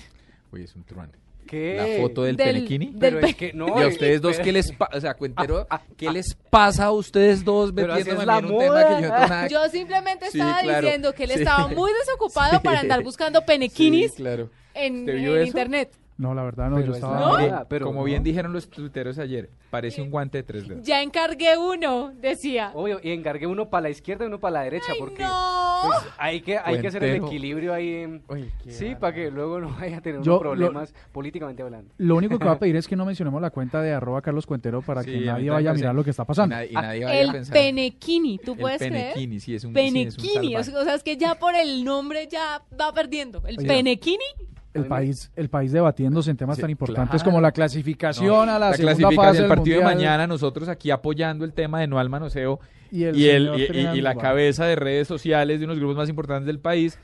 Oye, 0.53 0.65
es 0.65 0.75
un 0.75 0.83
truán. 0.85 1.11
¿Qué? 1.47 1.75
La 1.77 2.03
foto 2.03 2.23
del, 2.25 2.37
Del- 2.37 2.55
penequini. 2.55 2.87
del 2.87 2.99
Pero 2.99 3.21
pe- 3.21 3.27
es 3.31 3.37
que 3.37 3.53
no. 3.53 3.67
y 3.69 3.83
a 3.83 3.87
es- 3.87 3.95
ustedes 3.95 4.21
dos, 4.21 4.39
¿qué 4.39 4.53
les 4.53 4.73
pasa? 4.73 4.97
O 4.97 5.01
sea, 5.01 5.15
cuentero, 5.15 5.67
¿qué 5.97 6.11
les 6.11 6.35
pasa 6.51 6.85
a 6.87 6.93
ustedes 6.93 7.45
dos 7.45 7.73
metiéndome 7.73 8.23
en 8.25 8.45
un 8.47 8.59
tema 8.59 8.85
que 8.85 9.03
yo 9.03 9.09
no 9.09 9.09
nada 9.09 9.49
Yo 9.49 9.69
simplemente 9.71 10.31
Sí, 10.31 10.39
estaba 10.41 10.61
claro. 10.61 10.83
diciendo 10.83 11.13
que 11.15 11.25
él 11.25 11.31
Sí. 11.31 11.39
estaba 11.41 11.69
muy 11.69 11.91
desocupado 12.01 12.53
Sí. 12.59 12.61
para 12.63 12.81
andar 12.81 13.03
buscando 13.03 13.41
penequinis 13.47 14.11
Sí, 14.13 14.17
claro. 14.17 14.51
en, 14.75 15.09
internet. 15.47 15.91
No, 16.19 16.35
la 16.35 16.43
verdad 16.45 16.71
no, 16.71 16.77
Pero 16.77 16.87
yo 16.87 16.93
es 16.93 16.99
estaba 16.99 17.21
¿No? 17.21 17.39
Mire, 17.39 17.53
pero 17.69 17.85
como 17.87 17.99
no. 18.01 18.05
bien 18.07 18.23
dijeron 18.23 18.51
los 18.53 18.71
tuiteros 18.71 19.19
ayer, 19.19 19.51
parece 19.69 20.01
un 20.01 20.11
guante 20.11 20.39
de 20.39 20.45
tres 20.45 20.67
dedos. 20.67 20.83
Ya 20.83 21.03
encargué 21.03 21.59
uno, 21.59 22.11
decía. 22.21 22.71
Obvio, 22.75 23.01
y 23.03 23.11
encargué 23.13 23.47
uno 23.47 23.69
para 23.69 23.83
la 23.83 23.91
izquierda 23.91 24.25
y 24.25 24.29
uno 24.29 24.41
para 24.41 24.53
la 24.55 24.61
derecha, 24.63 24.93
Ay, 24.93 24.99
porque 24.99 25.23
no. 25.23 25.81
pues, 25.85 25.99
hay, 26.17 26.41
que, 26.41 26.57
hay 26.57 26.81
que 26.81 26.87
hacer 26.89 27.05
el 27.05 27.17
equilibrio 27.23 27.75
ahí. 27.75 27.89
en- 27.97 28.23
Oye, 28.29 28.51
Sí, 28.67 28.95
para 28.99 29.15
que 29.15 29.31
luego 29.31 29.61
no 29.61 29.77
vaya 29.79 29.99
a 29.99 30.01
tener 30.01 30.23
Yo 30.23 30.33
unos 30.33 30.43
lo- 30.43 30.51
problemas 30.69 30.95
políticamente 31.13 31.63
hablando. 31.63 31.93
Lo 31.99 32.17
único 32.17 32.39
que 32.39 32.45
voy 32.47 32.55
a 32.55 32.59
pedir 32.61 32.77
es 32.77 32.89
que 32.89 32.97
no 32.97 33.05
mencionemos 33.05 33.43
la 33.43 33.51
cuenta 33.51 33.83
de 33.83 33.93
arroba 33.93 34.23
Carlos 34.23 34.47
Cuentero 34.47 34.81
para 34.81 35.03
Sí, 35.03 35.13
que 35.13 35.21
nadie 35.27 35.51
vaya 35.51 35.71
a 35.73 35.75
mirar 35.75 35.95
lo 35.95 36.03
que 36.03 36.11
está 36.11 36.23
Y 36.23 36.27
pasando. 36.27 36.57
nadie, 36.57 36.69
y 36.71 36.75
nadie 36.75 37.05
vaya 37.05 37.19
a 37.19 37.23
El 37.25 37.33
pensar. 37.33 37.53
penequini, 37.53 38.39
¿tú 38.39 38.53
El 38.55 38.59
puedes 38.61 38.79
creer? 38.79 39.13
penequini, 39.13 39.39
sí, 39.41 39.55
es 39.55 39.65
un 39.65 39.75
sí, 39.75 39.81
es 39.81 40.17
un 40.17 40.23
Penequini, 40.23 40.57
o 40.57 40.65
sea, 40.65 40.95
es 40.95 41.03
que 41.03 41.19
ya 41.19 41.35
por 41.35 41.55
el 41.55 41.85
nombre 41.85 42.27
ya 42.27 42.63
va 42.81 42.91
perdiendo. 42.95 43.43
El 43.47 43.59
Oiga. 43.59 43.69
penequini, 43.75 44.25
El 44.77 44.87
país, 44.87 45.31
el 45.37 45.49
país 45.51 45.73
debatiéndose 45.73 46.31
en 46.31 46.37
temas 46.37 46.57
Sí, 46.57 46.63
tan 46.63 46.71
importantes 46.71 47.23
claro. 47.23 47.25
como 47.25 47.41
la 47.41 47.53
clasificación 47.53 48.27
No, 48.29 48.43
a 48.43 48.59
la, 48.59 48.73
segunda 48.75 48.77
clasificación 48.95 49.25
fase 49.25 49.39
del 49.41 49.49
partido 49.49 49.79
de 49.79 49.85
mañana, 49.85 50.27
nosotros 50.27 50.69
aquí 50.69 50.91
apoyando 50.91 51.45
el 51.45 51.53
tema 51.53 51.81
de 51.81 51.87
no 51.87 51.99
al 51.99 52.09
manoseo 52.09 52.61
y 52.91 53.05
el, 53.05 53.17
y, 53.17 53.29
el, 53.29 53.51
y, 53.57 53.63
y- 53.63 53.67
Trinidad 53.67 53.95
y 53.95 54.01
la 54.01 54.15
cabeza 54.15 54.65
de 54.67 54.77
redes 54.77 55.09
sociales 55.09 55.59
de 55.59 55.65
unos 55.67 55.79
grupos 55.79 55.97
más 55.97 56.09
importantes 56.09 56.47
del 56.47 56.59
país 56.61 56.99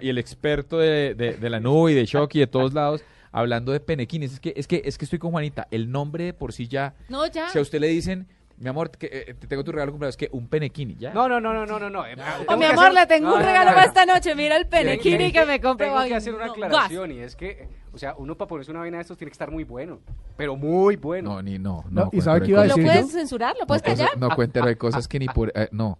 y 0.00 0.08
el 0.08 0.18
experto 0.18 0.78
de, 0.78 1.14
de- 1.14 1.34
de 1.34 1.50
la 1.50 1.58
nube 1.60 1.92
y 1.92 1.94
de 1.94 2.04
Shock 2.06 2.34
y 2.34 2.40
de 2.40 2.46
todos 2.46 2.72
lados 2.74 3.02
hablando 3.32 3.72
de 3.72 3.80
penequines. 3.80 4.34
Es 4.34 4.40
que, 4.40 4.52
es 4.56 4.66
que, 4.66 4.82
es 4.84 4.98
que 4.98 5.06
estoy 5.06 5.18
con 5.18 5.30
Juanita. 5.30 5.66
El 5.70 5.90
nombre 5.90 6.24
de 6.24 6.34
por 6.34 6.52
sí 6.52 6.68
ya, 6.68 6.94
no 7.08 7.26
ya. 7.26 7.48
si 7.48 7.58
a 7.58 7.62
usted 7.62 7.80
le 7.80 7.88
dicen 7.88 8.26
Mi 8.58 8.68
amor, 8.68 8.90
que, 8.90 9.06
eh, 9.28 9.34
te 9.34 9.46
tengo 9.46 9.64
tu 9.64 9.72
regalo 9.72 9.86
de 9.86 9.92
cumpleaños, 9.92 10.16
que 10.16 10.28
un 10.32 10.46
penequini, 10.46 10.96
¿ya? 10.96 11.12
No, 11.12 11.28
no, 11.28 11.40
no, 11.40 11.52
no, 11.52 11.66
no, 11.66 11.78
no. 11.78 11.90
no. 11.90 12.06
eh, 12.06 12.14
Oh, 12.16 12.44
tengo 12.46 12.56
mi 12.58 12.64
amor, 12.66 12.84
hacer- 12.86 12.92
le 12.94 13.06
tengo 13.06 13.28
No, 13.28 13.34
un 13.34 13.40
no, 13.40 13.46
regalo 13.46 13.70
no, 13.70 13.74
para 13.76 13.86
esta 13.86 14.06
noche. 14.06 14.34
Mira 14.34 14.56
el 14.56 14.66
penequini 14.66 15.32
que 15.32 15.44
me 15.44 15.60
compré. 15.60 15.88
Tengo 15.88 16.04
que 16.04 16.14
hacer 16.14 16.34
una 16.34 16.46
no, 16.46 16.52
aclaración 16.52 17.10
y 17.12 17.18
es 17.20 17.34
que, 17.36 17.68
o 17.92 17.98
sea, 17.98 18.14
uno 18.16 18.36
para 18.36 18.48
ponerse 18.48 18.70
una 18.70 18.80
vaina 18.80 18.98
de 18.98 19.02
estos 19.02 19.18
tiene 19.18 19.30
que 19.30 19.34
estar 19.34 19.50
muy 19.50 19.64
bueno, 19.64 20.00
pero 20.36 20.54
muy 20.56 20.96
bueno. 20.96 21.30
No, 21.34 21.42
ni 21.42 21.58
no. 21.58 21.84
No, 21.90 22.04
no 22.04 22.10
¿y 22.12 22.20
sabe 22.20 22.42
qué 22.42 22.50
iba 22.52 22.60
a 22.60 22.62
de 22.62 22.68
¿Lo 22.68 22.74
decir 22.76 22.84
cosas- 22.86 23.00
yo? 23.00 23.06
puedes 23.08 23.20
censurar? 23.20 23.56
¿Lo 23.58 23.66
puedes 23.66 23.82
callar? 23.82 24.10
no, 24.18 24.28
cuéntelo 24.30 24.66
de 24.66 24.76
cosas 24.76 25.08
que 25.08 25.18
ni 25.18 25.26
por... 25.26 25.50
eh, 25.54 25.68
no, 25.72 25.98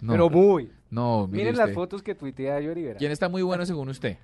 no. 0.00 0.12
Pero 0.12 0.30
muy. 0.30 0.70
No, 0.90 1.26
mire 1.26 1.44
Miren 1.44 1.56
las 1.56 1.72
fotos 1.72 2.02
que 2.02 2.14
tuitea 2.14 2.60
yo 2.60 2.72
Rivera. 2.72 2.98
¿Quién 2.98 3.10
está 3.10 3.28
muy 3.28 3.42
bueno 3.42 3.66
según 3.66 3.88
usted? 3.88 4.16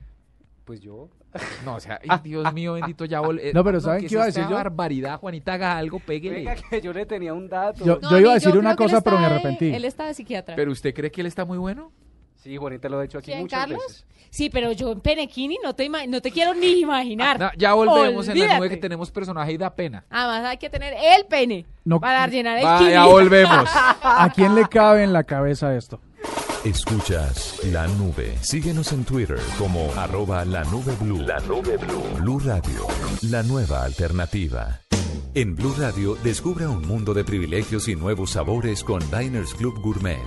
Pues 0.71 0.81
yo. 0.81 1.09
No, 1.65 1.75
o 1.75 1.81
sea, 1.81 1.99
ay, 2.09 2.21
Dios 2.23 2.53
mío, 2.53 2.75
bendito, 2.75 3.05
ya 3.05 3.21
vol- 3.21 3.41
eh, 3.43 3.51
No, 3.53 3.65
pero 3.65 3.81
¿saben 3.81 4.07
¿qué 4.07 4.15
iba 4.15 4.23
a 4.23 4.27
decir 4.27 4.45
yo? 4.49 4.55
barbaridad, 4.55 5.19
Juanita, 5.19 5.55
haga 5.55 5.77
algo, 5.77 5.99
péguele. 5.99 6.37
Venga, 6.45 6.55
que 6.71 6.81
yo 6.81 6.93
le 6.93 7.07
tenía 7.07 7.35
un 7.35 7.49
dato. 7.49 7.85
Yo- 7.85 7.99
No, 8.01 8.21
iba 8.21 8.31
a 8.31 8.35
decir 8.35 8.57
una 8.57 8.77
cosa, 8.77 9.01
pero 9.01 9.17
me 9.19 9.27
de- 9.27 9.35
arrepentí. 9.35 9.75
Él 9.75 9.85
está 9.85 10.07
de 10.07 10.15
psiquiatra. 10.15 10.55
¿Pero 10.55 10.71
usted 10.71 10.95
cree 10.95 11.11
que 11.11 11.23
él 11.23 11.27
está 11.27 11.45
muy 11.45 11.59
bueno? 11.59 11.91
Sí, 12.37 12.57
Juanita 12.57 12.89
lo 12.89 13.01
ha 13.01 13.05
hecho 13.05 13.19
aquí 13.19 13.33
¿Quién, 13.33 13.41
muchas 13.41 13.61
Carlos? 13.63 13.81
veces. 13.85 14.07
Sí, 14.31 14.49
pero 14.49 14.71
yo 14.71 14.93
en 14.93 15.01
Penequini 15.01 15.59
no 15.61 15.75
te, 15.75 15.89
no 15.89 16.23
te 16.23 16.31
quiero 16.31 16.55
ni 16.55 16.79
imaginar. 16.83 17.37
No, 17.41 17.51
ya 17.59 17.75
volvemos 17.75 18.29
en 18.29 18.39
la 18.39 18.57
nube 18.59 18.69
que 18.71 18.77
tenemos 18.77 19.11
personaje 19.11 19.53
y 19.53 19.57
da 19.59 19.75
pena. 19.75 20.05
Además 20.09 20.45
hay 20.51 20.57
que 20.57 20.71
tener 20.71 20.95
el 20.95 21.27
pene 21.27 21.67
No. 21.85 21.99
para 21.99 22.29
llenar 22.29 22.59
el 22.59 22.65
Va, 22.65 22.89
ya 22.89 23.07
volvemos. 23.07 23.69
¿A 24.03 24.31
quién 24.33 24.55
le 24.55 24.69
cabe 24.69 25.03
en 25.03 25.13
la 25.13 25.25
cabeza 25.25 25.75
esto? 25.77 26.01
Escuchas 26.65 27.59
la 27.73 27.89
nube. 27.89 28.37
Síguenos 28.43 28.93
en 28.93 29.05
Twitter 29.05 29.39
como 29.59 29.91
arroba 29.95 30.45
la 30.45 30.63
nube 30.65 30.95
blue. 31.01 31.23
La 31.23 31.41
nube 31.41 31.79
blue. 31.79 32.03
Blue 32.21 32.39
Radio, 32.39 32.87
la 33.23 33.43
nueva 33.43 33.83
alternativa. 33.83 34.83
En 35.33 35.57
Blue 35.57 35.75
Radio, 35.79 36.17
descubra 36.17 36.69
un 36.69 36.87
mundo 36.87 37.15
de 37.15 37.25
privilegios 37.25 37.89
y 37.89 37.97
nuevos 37.97 38.33
sabores 38.33 38.85
con 38.85 39.01
Diners 39.11 39.55
Club 39.55 39.81
Gourmet. 39.81 40.19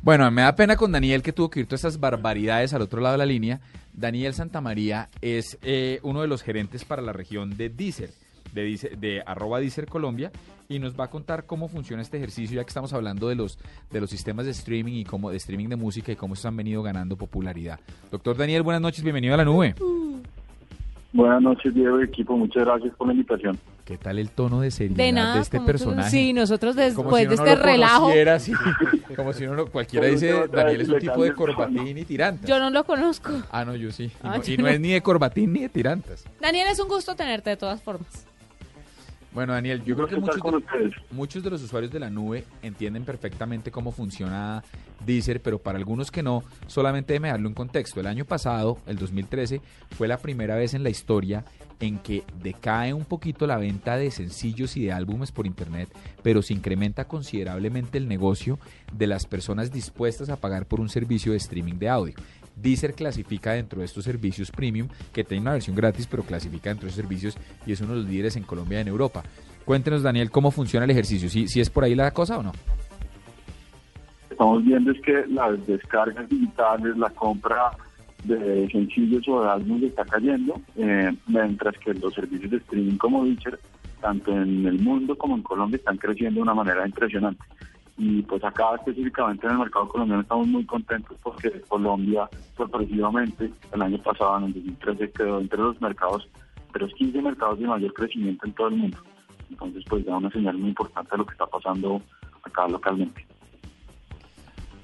Bueno, 0.00 0.30
me 0.30 0.42
da 0.42 0.54
pena 0.54 0.76
con 0.76 0.92
Daniel 0.92 1.24
que 1.24 1.32
tuvo 1.32 1.50
que 1.50 1.60
ir 1.60 1.66
todas 1.66 1.80
estas 1.80 1.98
barbaridades 1.98 2.72
al 2.72 2.82
otro 2.82 3.00
lado 3.00 3.14
de 3.14 3.18
la 3.18 3.26
línea. 3.26 3.60
Daniel 3.98 4.32
Santamaría 4.32 5.08
es 5.20 5.58
eh, 5.62 5.98
uno 6.02 6.20
de 6.22 6.28
los 6.28 6.42
gerentes 6.42 6.84
para 6.84 7.02
la 7.02 7.12
región 7.12 7.56
de 7.56 7.68
Deezer, 7.68 8.10
de, 8.54 8.68
Deezer- 8.68 8.96
de 8.96 9.22
arroba 9.26 9.58
Deezer 9.58 9.86
Colombia, 9.86 10.30
y 10.68 10.78
nos 10.78 10.98
va 10.98 11.04
a 11.04 11.10
contar 11.10 11.46
cómo 11.46 11.68
funciona 11.68 12.02
este 12.02 12.16
ejercicio, 12.18 12.56
ya 12.56 12.62
que 12.62 12.68
estamos 12.68 12.92
hablando 12.92 13.28
de 13.28 13.34
los, 13.34 13.58
de 13.90 14.00
los 14.00 14.08
sistemas 14.10 14.44
de 14.44 14.52
streaming 14.52 14.92
y 15.00 15.04
cómo, 15.04 15.30
de 15.30 15.36
streaming 15.38 15.68
de 15.68 15.76
música 15.76 16.12
y 16.12 16.16
cómo 16.16 16.36
se 16.36 16.46
han 16.46 16.56
venido 16.56 16.82
ganando 16.82 17.16
popularidad. 17.16 17.80
Doctor 18.10 18.36
Daniel, 18.36 18.62
buenas 18.62 18.82
noches, 18.82 19.02
bienvenido 19.02 19.34
a 19.34 19.38
la 19.38 19.44
nube. 19.44 19.74
Buenas 21.12 21.42
noches, 21.42 21.74
Diego 21.74 22.00
equipo. 22.00 22.36
Muchas 22.36 22.64
gracias 22.66 22.94
por 22.96 23.06
la 23.08 23.14
invitación. 23.14 23.58
¿Qué 23.88 23.96
tal 23.96 24.18
el 24.18 24.28
tono 24.28 24.60
de 24.60 24.70
seriedad 24.70 25.34
De 25.36 25.40
este 25.40 25.60
personaje? 25.62 26.10
Sí, 26.10 26.34
nosotros 26.34 26.76
después 26.76 27.22
si 27.22 27.26
de 27.26 27.34
este 27.36 27.56
relajo. 27.56 28.10
Como 29.16 29.32
si 29.32 29.44
uno 29.44 29.54
lo- 29.54 29.70
cualquiera 29.70 30.06
dice, 30.08 30.46
Daniel 30.52 30.82
es 30.82 30.88
un 30.90 30.98
tipo 30.98 31.24
de 31.24 31.32
corbatín 31.32 31.96
y 31.96 32.04
tirantas. 32.04 32.46
Yo 32.46 32.58
no 32.58 32.68
lo 32.68 32.84
conozco. 32.84 33.30
Ah, 33.50 33.64
no, 33.64 33.74
yo 33.74 33.90
sí. 33.90 34.04
Y, 34.04 34.10
Ah, 34.22 34.36
no, 34.36 34.42
yo 34.42 34.52
y 34.52 34.56
no 34.58 34.64
no. 34.64 34.68
es 34.68 34.78
ni 34.80 34.90
de 34.90 35.00
corbatín 35.00 35.54
ni 35.54 35.60
de 35.60 35.70
tirantas. 35.70 36.22
Daniel, 36.38 36.68
es 36.70 36.78
un 36.80 36.88
gusto 36.88 37.16
tenerte 37.16 37.48
de 37.48 37.56
todas 37.56 37.80
formas. 37.80 38.26
Bueno, 39.32 39.52
Daniel, 39.52 39.84
yo 39.84 39.94
creo 39.94 40.08
que 40.08 40.14
¿Qué 40.14 40.22
tal 40.22 40.40
muchos 40.42 40.62
de, 40.62 40.94
muchos 41.10 41.42
de 41.42 41.50
los 41.50 41.62
usuarios 41.62 41.92
de 41.92 42.00
la 42.00 42.08
nube 42.08 42.44
entienden 42.62 43.04
perfectamente 43.04 43.70
cómo 43.70 43.92
funciona 43.92 44.64
Deezer, 45.04 45.42
pero 45.42 45.58
para 45.58 45.78
algunos 45.78 46.10
que 46.10 46.22
no, 46.22 46.42
solamente 46.66 47.12
déjeme 47.12 47.28
darle 47.28 47.46
un 47.46 47.54
contexto. 47.54 48.00
El 48.00 48.06
año 48.06 48.24
pasado, 48.24 48.78
el 48.86 48.96
2013, 48.96 49.60
fue 49.90 50.08
la 50.08 50.16
primera 50.16 50.56
vez 50.56 50.74
en 50.74 50.82
la 50.82 50.90
historia 50.90 51.44
en 51.80 51.98
que 51.98 52.24
decae 52.42 52.92
un 52.92 53.04
poquito 53.04 53.46
la 53.46 53.56
venta 53.56 53.96
de 53.96 54.10
sencillos 54.10 54.76
y 54.76 54.84
de 54.84 54.92
álbumes 54.92 55.30
por 55.30 55.46
internet, 55.46 55.88
pero 56.22 56.42
se 56.42 56.54
incrementa 56.54 57.06
considerablemente 57.06 57.98
el 57.98 58.08
negocio 58.08 58.58
de 58.92 59.06
las 59.06 59.26
personas 59.26 59.70
dispuestas 59.70 60.30
a 60.30 60.36
pagar 60.36 60.66
por 60.66 60.80
un 60.80 60.88
servicio 60.88 61.32
de 61.32 61.38
streaming 61.38 61.74
de 61.74 61.88
audio. 61.88 62.14
Deezer 62.60 62.94
clasifica 62.94 63.52
dentro 63.52 63.80
de 63.80 63.86
estos 63.86 64.04
servicios 64.04 64.50
premium, 64.50 64.88
que 65.12 65.24
tiene 65.24 65.42
una 65.42 65.52
versión 65.52 65.76
gratis, 65.76 66.06
pero 66.06 66.22
clasifica 66.22 66.70
dentro 66.70 66.86
de 66.86 66.90
esos 66.90 67.02
servicios 67.02 67.38
y 67.66 67.72
es 67.72 67.80
uno 67.80 67.94
de 67.94 68.00
los 68.02 68.08
líderes 68.08 68.36
en 68.36 68.42
Colombia 68.42 68.78
y 68.78 68.82
en 68.82 68.88
Europa. 68.88 69.22
Cuéntenos, 69.64 70.02
Daniel, 70.02 70.30
cómo 70.30 70.50
funciona 70.50 70.84
el 70.84 70.90
ejercicio. 70.90 71.28
¿Si, 71.28 71.46
si 71.46 71.60
es 71.60 71.70
por 71.70 71.84
ahí 71.84 71.94
la 71.94 72.10
cosa 72.10 72.38
o 72.38 72.42
no? 72.42 72.52
Estamos 74.30 74.64
viendo 74.64 74.92
es 74.92 75.00
que 75.00 75.24
las 75.28 75.66
descargas 75.66 76.28
digitales, 76.28 76.96
la 76.96 77.10
compra 77.10 77.72
de 78.24 78.68
sencillos 78.70 79.26
o 79.28 79.42
de 79.42 79.50
álbumes 79.50 79.82
está 79.84 80.04
cayendo, 80.04 80.60
eh, 80.76 81.12
mientras 81.26 81.76
que 81.78 81.94
los 81.94 82.14
servicios 82.14 82.50
de 82.50 82.58
streaming 82.58 82.96
como 82.96 83.24
Deezer, 83.24 83.58
tanto 84.00 84.30
en 84.32 84.66
el 84.66 84.78
mundo 84.80 85.16
como 85.16 85.36
en 85.36 85.42
Colombia, 85.42 85.76
están 85.76 85.96
creciendo 85.96 86.38
de 86.38 86.42
una 86.42 86.54
manera 86.54 86.86
impresionante. 86.86 87.42
Y 87.98 88.22
pues 88.22 88.42
acá 88.44 88.76
específicamente 88.76 89.46
en 89.46 89.52
el 89.52 89.58
mercado 89.58 89.88
colombiano 89.88 90.22
estamos 90.22 90.46
muy 90.46 90.64
contentos 90.64 91.16
porque 91.20 91.50
Colombia, 91.62 92.28
sorpresivamente, 92.56 93.50
el 93.72 93.82
año 93.82 93.98
pasado, 93.98 94.38
en 94.38 94.44
el 94.44 94.54
2013, 94.54 95.10
quedó 95.10 95.40
entre 95.40 95.58
los 95.58 95.80
mercados, 95.80 96.28
entre 96.68 96.82
los 96.82 96.94
15 96.94 97.20
mercados 97.20 97.58
de 97.58 97.66
mayor 97.66 97.92
crecimiento 97.92 98.46
en 98.46 98.52
todo 98.52 98.68
el 98.68 98.76
mundo. 98.76 98.98
Entonces, 99.50 99.82
pues 99.88 100.06
da 100.06 100.16
una 100.16 100.30
señal 100.30 100.56
muy 100.58 100.68
importante 100.68 101.10
de 101.10 101.18
lo 101.18 101.26
que 101.26 101.32
está 101.32 101.46
pasando 101.46 102.00
acá 102.44 102.68
localmente. 102.68 103.26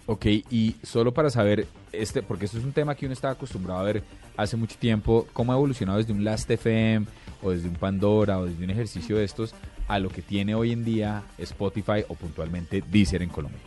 Ok, 0.06 0.26
y 0.50 0.74
solo 0.82 1.14
para 1.14 1.30
saber, 1.30 1.66
este, 1.92 2.22
porque 2.22 2.44
esto 2.44 2.58
es 2.58 2.64
un 2.64 2.72
tema 2.72 2.94
que 2.94 3.06
uno 3.06 3.12
estaba 3.12 3.32
acostumbrado 3.32 3.80
a 3.80 3.84
ver 3.84 4.02
hace 4.36 4.56
mucho 4.56 4.76
tiempo, 4.76 5.26
cómo 5.32 5.52
ha 5.52 5.56
evolucionado 5.56 5.98
desde 5.98 6.12
un 6.12 6.24
Last 6.24 6.50
FM 6.50 7.06
o 7.42 7.50
desde 7.52 7.68
un 7.68 7.76
Pandora 7.76 8.38
o 8.38 8.46
desde 8.46 8.64
un 8.64 8.70
ejercicio 8.70 9.16
de 9.16 9.24
estos 9.24 9.54
a 9.88 9.98
lo 9.98 10.08
que 10.08 10.22
tiene 10.22 10.54
hoy 10.54 10.72
en 10.72 10.84
día 10.84 11.22
Spotify 11.38 12.04
o 12.08 12.14
puntualmente 12.14 12.82
Deezer 12.90 13.22
en 13.22 13.28
Colombia. 13.28 13.60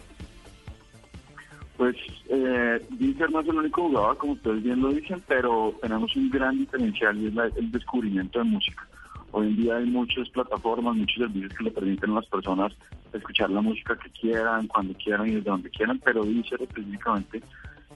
Pues 1.78 1.96
eh, 2.30 2.82
Deezer 2.90 3.30
no 3.30 3.42
es 3.42 3.48
el 3.48 3.56
único 3.56 3.84
jugador, 3.88 4.18
como 4.18 4.34
ustedes 4.34 4.64
bien 4.64 4.82
lo 4.82 4.92
dicen, 4.92 5.22
pero 5.28 5.76
tenemos 5.82 6.16
un 6.16 6.30
gran 6.30 6.58
diferencial 6.58 7.16
y 7.18 7.28
es 7.28 7.34
la- 7.36 7.46
el 7.56 7.72
descubrimiento 7.72 8.40
de 8.40 8.46
música. 8.46 8.88
Hoy 9.32 9.48
en 9.48 9.56
día 9.58 9.76
hay 9.76 9.86
muchas 9.86 10.28
plataformas, 10.30 10.96
muchos 10.96 11.18
servicios 11.18 11.54
que 11.54 11.64
le 11.66 11.72
permiten 11.72 12.12
a 12.12 12.16
las 12.16 12.26
personas 12.28 12.74
escuchar 13.14 13.52
la 13.52 13.62
música 13.62 13.96
que 13.98 14.10
quieran, 14.10 14.66
cuando 14.68 14.94
quieran 14.96 15.28
y 15.28 15.32
desde 15.36 15.50
donde 15.52 15.70
quieran, 15.70 16.00
pero 16.04 16.24
Deezer 16.24 16.62
específicamente 16.64 17.42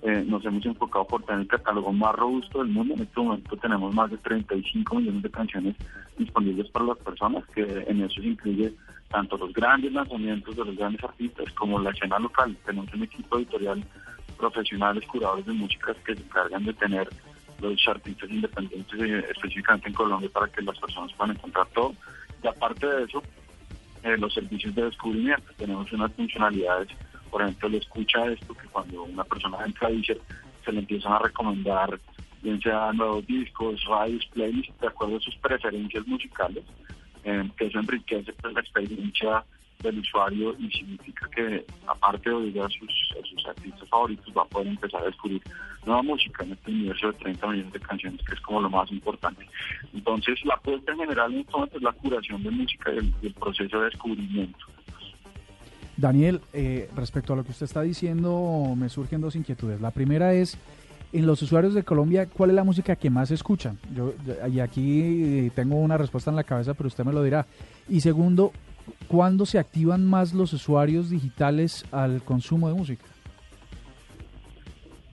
eh, 0.03 0.23
nos 0.27 0.43
hemos 0.45 0.65
enfocado 0.65 1.05
por 1.05 1.23
tener 1.23 1.41
el 1.41 1.47
catálogo 1.47 1.91
más 1.93 2.15
robusto 2.15 2.59
del 2.59 2.69
mundo. 2.69 2.95
En 2.95 3.01
este 3.01 3.19
momento 3.19 3.57
tenemos 3.57 3.93
más 3.93 4.09
de 4.09 4.17
35 4.17 4.95
millones 4.95 5.21
de 5.21 5.29
canciones 5.29 5.75
disponibles 6.17 6.69
para 6.69 6.85
las 6.85 6.97
personas, 6.97 7.45
que 7.53 7.61
en 7.87 8.01
eso 8.01 8.21
se 8.21 8.27
incluye 8.27 8.73
tanto 9.09 9.37
los 9.37 9.53
grandes 9.53 9.91
lanzamientos 9.91 10.55
de 10.55 10.65
los 10.65 10.75
grandes 10.75 11.03
artistas 11.03 11.51
como 11.53 11.79
la 11.79 11.91
escena 11.91 12.17
local. 12.17 12.55
Tenemos 12.65 12.91
un 12.93 13.03
equipo 13.03 13.37
editorial 13.37 13.83
profesionales, 14.37 15.05
curadores 15.05 15.45
de 15.45 15.53
música 15.53 15.93
que 16.05 16.15
se 16.15 16.23
encargan 16.23 16.65
de 16.65 16.73
tener 16.73 17.07
los 17.61 17.87
artistas 17.87 18.29
independientes 18.29 18.99
eh, 18.99 19.25
específicamente 19.29 19.89
en 19.89 19.93
Colombia 19.93 20.29
para 20.33 20.47
que 20.47 20.63
las 20.63 20.79
personas 20.79 21.13
puedan 21.13 21.35
encontrar 21.35 21.67
todo. 21.73 21.93
Y 22.43 22.47
aparte 22.47 22.87
de 22.87 23.03
eso, 23.03 23.21
eh, 24.03 24.17
los 24.17 24.33
servicios 24.33 24.73
de 24.73 24.85
descubrimiento. 24.85 25.43
Tenemos 25.57 25.91
unas 25.91 26.11
funcionalidades, 26.13 26.89
por 27.31 27.41
ejemplo, 27.41 27.69
le 27.69 27.77
escucha 27.77 28.25
esto, 28.25 28.53
que 28.53 28.67
cuando 28.67 29.03
una 29.03 29.23
persona 29.23 29.57
entra 29.65 29.87
a 29.87 29.91
Deezer, 29.91 30.19
se 30.63 30.71
le 30.71 30.79
empiezan 30.79 31.13
a 31.13 31.19
recomendar, 31.19 31.99
bien 32.41 32.61
sea 32.61 32.91
nuevos 32.93 33.25
discos, 33.25 33.83
radios, 33.85 34.25
playlists, 34.33 34.79
de 34.79 34.87
acuerdo 34.87 35.17
a 35.17 35.21
sus 35.21 35.35
preferencias 35.37 36.05
musicales, 36.05 36.63
eh, 37.23 37.49
que 37.57 37.65
eso 37.65 37.79
enriquece 37.79 38.33
pues, 38.33 38.53
la 38.53 38.59
experiencia 38.59 39.43
del 39.81 39.99
usuario 39.99 40.55
y 40.59 40.69
significa 40.69 41.27
que, 41.29 41.65
aparte 41.87 42.29
de 42.29 42.35
oír 42.35 42.61
a 42.61 42.69
sus, 42.69 42.89
sus 43.23 43.45
artistas 43.47 43.89
favoritos, 43.89 44.31
va 44.37 44.43
a 44.43 44.45
poder 44.45 44.67
empezar 44.67 45.01
a 45.01 45.05
descubrir 45.05 45.41
nueva 45.85 46.03
música 46.03 46.43
en 46.43 46.51
este 46.51 46.71
universo 46.71 47.07
de 47.07 47.13
30 47.13 47.47
millones 47.47 47.73
de 47.73 47.79
canciones, 47.79 48.21
que 48.23 48.35
es 48.35 48.41
como 48.41 48.61
lo 48.61 48.69
más 48.69 48.91
importante. 48.91 49.47
Entonces, 49.93 50.43
la 50.45 50.55
apuesta 50.55 50.91
en 50.91 50.99
general 50.99 51.33
en 51.33 51.39
este 51.39 51.77
es 51.77 51.81
la 51.81 51.93
curación 51.93 52.43
de 52.43 52.51
música 52.51 52.91
y 52.93 53.25
el 53.25 53.33
proceso 53.33 53.79
de 53.79 53.85
descubrimiento. 53.85 54.65
Daniel, 56.01 56.41
eh, 56.51 56.89
respecto 56.95 57.33
a 57.33 57.35
lo 57.35 57.43
que 57.43 57.51
usted 57.51 57.65
está 57.65 57.83
diciendo, 57.83 58.73
me 58.75 58.89
surgen 58.89 59.21
dos 59.21 59.35
inquietudes. 59.35 59.79
La 59.79 59.91
primera 59.91 60.33
es, 60.33 60.57
en 61.13 61.25
los 61.27 61.41
usuarios 61.41 61.75
de 61.75 61.83
Colombia, 61.83 62.25
¿cuál 62.25 62.49
es 62.49 62.55
la 62.55 62.63
música 62.63 62.95
que 62.95 63.09
más 63.09 63.29
escuchan? 63.29 63.77
Yo, 63.95 64.13
y 64.51 64.59
aquí 64.59 65.45
eh, 65.45 65.51
tengo 65.55 65.75
una 65.75 65.97
respuesta 65.97 66.31
en 66.31 66.35
la 66.35 66.43
cabeza, 66.43 66.73
pero 66.73 66.87
usted 66.87 67.05
me 67.05 67.13
lo 67.13 67.23
dirá. 67.23 67.45
Y 67.87 68.01
segundo, 68.01 68.51
¿cuándo 69.07 69.45
se 69.45 69.59
activan 69.59 70.09
más 70.09 70.33
los 70.33 70.51
usuarios 70.53 71.11
digitales 71.11 71.85
al 71.91 72.23
consumo 72.23 72.67
de 72.67 72.73
música? 72.73 73.05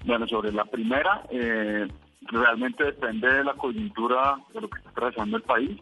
Bueno, 0.06 0.26
sobre 0.26 0.52
la 0.52 0.64
primera, 0.64 1.22
eh, 1.30 1.86
realmente 2.22 2.82
depende 2.82 3.30
de 3.30 3.44
la 3.44 3.52
coyuntura 3.52 4.38
de 4.54 4.62
lo 4.62 4.70
que 4.70 4.78
está 4.78 4.90
atravesando 4.90 5.36
el 5.36 5.42
país. 5.42 5.78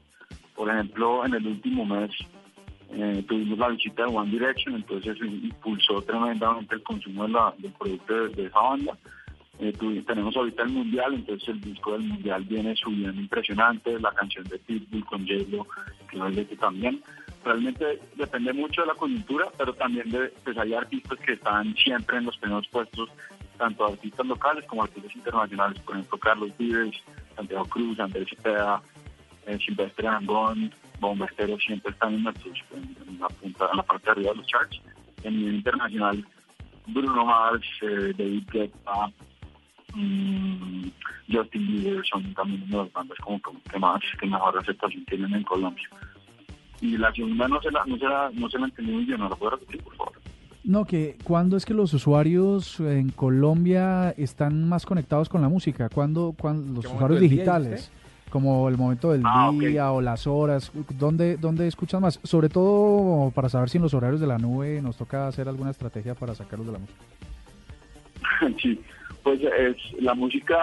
Por 0.57 0.68
ejemplo, 0.68 1.24
en 1.24 1.34
el 1.34 1.46
último 1.46 1.84
mes 1.84 2.11
eh, 2.91 3.24
tuvimos 3.28 3.59
la 3.59 3.68
visita 3.68 4.05
de 4.05 4.14
One 4.16 4.30
Direction, 4.30 4.74
entonces 4.76 5.16
eso 5.16 5.24
impulsó 5.24 6.01
tremendamente 6.03 6.74
el 6.76 6.82
consumo 6.82 7.24
de 7.26 7.32
la- 7.32 7.55
del 7.59 7.72
producto 7.72 8.14
de, 8.14 8.28
de 8.34 8.45
esa 8.47 8.61
banda. 8.61 8.97
Eh, 9.59 9.72
tenemos 10.07 10.37
ahorita 10.37 10.64
el 10.64 10.68
Mundial, 10.70 11.14
entonces 11.14 11.49
el 11.49 11.61
disco 11.62 11.93
del 11.93 12.03
Mundial 12.03 12.45
viene 12.45 12.76
subiendo 12.76 13.18
impresionante, 13.20 13.99
la 13.99 14.12
canción 14.12 14.45
de 14.45 14.59
Pitbull 14.59 15.05
con 15.07 15.26
J-Lo, 15.26 15.66
que 16.11 16.16
no 16.18 16.28
es 16.28 16.59
también. 16.59 17.01
Realmente 17.43 18.01
depende 18.16 18.53
mucho 18.53 18.82
de 18.82 18.89
la 18.89 18.95
coyuntura, 18.95 19.47
pero 19.57 19.72
también 19.72 20.11
de, 20.11 20.28
pues 20.45 20.59
hay 20.59 20.74
artistas 20.74 21.18
que 21.20 21.32
están 21.34 21.74
siempre 21.76 22.18
en 22.18 22.24
los 22.26 22.37
primeros 22.37 22.68
puestos, 22.68 23.09
tanto 23.57 23.87
artistas 23.87 24.26
locales 24.26 24.64
como 24.66 24.82
artistas 24.82 25.14
internacionales, 25.16 25.78
por 25.80 25.97
ejemplo 25.97 26.18
Carlos 26.18 26.51
Vives, 26.59 26.95
Santiago 27.34 27.64
Cruz, 27.64 27.99
Andrés 27.99 28.28
Cepeda, 28.28 28.82
eh, 29.47 29.59
Silvestre 29.64 30.07
Angón, 30.09 30.70
Bombesteros 31.01 31.62
siempre 31.64 31.92
están 31.92 32.14
en, 32.14 32.22
nuestros- 32.24 32.64
en- 32.74 32.97
en 33.09 33.20
la 33.20 33.28
punta, 33.28 33.68
en 33.70 33.76
la 33.76 33.82
parte 33.82 34.07
de 34.07 34.11
arriba 34.12 34.30
de 34.30 34.36
los 34.36 34.47
charts. 34.47 34.80
En 35.22 35.36
nivel 35.36 35.55
internacional, 35.57 36.24
Bruno 36.86 37.24
Mars, 37.24 37.66
eh, 37.82 38.12
David 38.16 38.44
Guetta, 38.53 39.12
mm, 39.94 40.84
Justin 41.32 41.66
Bieber 41.66 42.05
son 42.07 42.32
también 42.34 42.62
una 42.68 42.78
de 42.78 42.84
las 42.84 42.92
bandas 42.92 43.18
como 43.18 43.40
que, 43.40 43.51
que 43.70 43.78
más, 43.78 44.01
que 44.20 44.26
mejor 44.26 44.59
aceptación 44.59 45.05
tienen 45.07 45.32
en 45.34 45.42
Colombia. 45.42 45.88
Y 46.80 46.97
la 46.99 47.12
segunda 47.12 47.49
no 47.49 47.61
se 47.62 47.70
la, 47.70 47.84
no 47.86 47.97
se 47.97 48.05
la, 48.05 48.30
no 48.34 48.49
se 48.51 48.59
la 48.59 48.66
entendí 48.66 48.92
muy 48.92 49.05
bien, 49.05 49.18
¿no 49.18 49.28
la 49.28 49.36
puedo 49.36 49.53
repetir, 49.53 49.82
por 49.82 49.97
favor? 49.97 50.12
No, 50.62 50.84
que 50.84 51.16
¿cuándo 51.24 51.57
es 51.57 51.64
que 51.64 51.74
los 51.74 51.94
usuarios 51.94 52.80
en 52.80 53.11
Colombia 53.11 54.11
están 54.16 54.68
más 54.68 54.84
conectados 54.84 55.28
con 55.28 55.40
la 55.40 55.49
música? 55.49 55.88
¿Cuándo, 55.88 56.34
cuándo 56.38 56.74
los 56.74 56.84
¿Qué 56.86 56.92
usuarios 56.92 57.20
día, 57.20 57.28
digitales? 57.30 57.90
Como 58.37 58.68
el 58.68 58.76
momento 58.76 59.12
del 59.12 59.22
Ah, 59.24 59.51
día 59.51 59.91
o 59.93 60.03
las 60.03 60.26
horas, 60.26 60.70
¿dónde, 60.99 61.39
¿dónde 61.39 61.66
escuchan 61.66 62.03
más? 62.03 62.20
Sobre 62.22 62.51
todo 62.51 63.30
para 63.30 63.49
saber 63.49 63.70
si 63.70 63.78
en 63.78 63.82
los 63.84 63.95
horarios 63.95 64.20
de 64.20 64.26
la 64.26 64.37
nube 64.37 64.82
nos 64.82 64.99
toca 64.99 65.26
hacer 65.26 65.49
alguna 65.49 65.70
estrategia 65.70 66.14
para 66.14 66.34
sacarlos 66.34 66.66
de 66.66 66.72
la 66.74 66.78
música. 66.80 67.01
sí, 68.61 68.78
pues 69.22 69.41
es, 69.41 70.03
la 70.03 70.12
música 70.12 70.59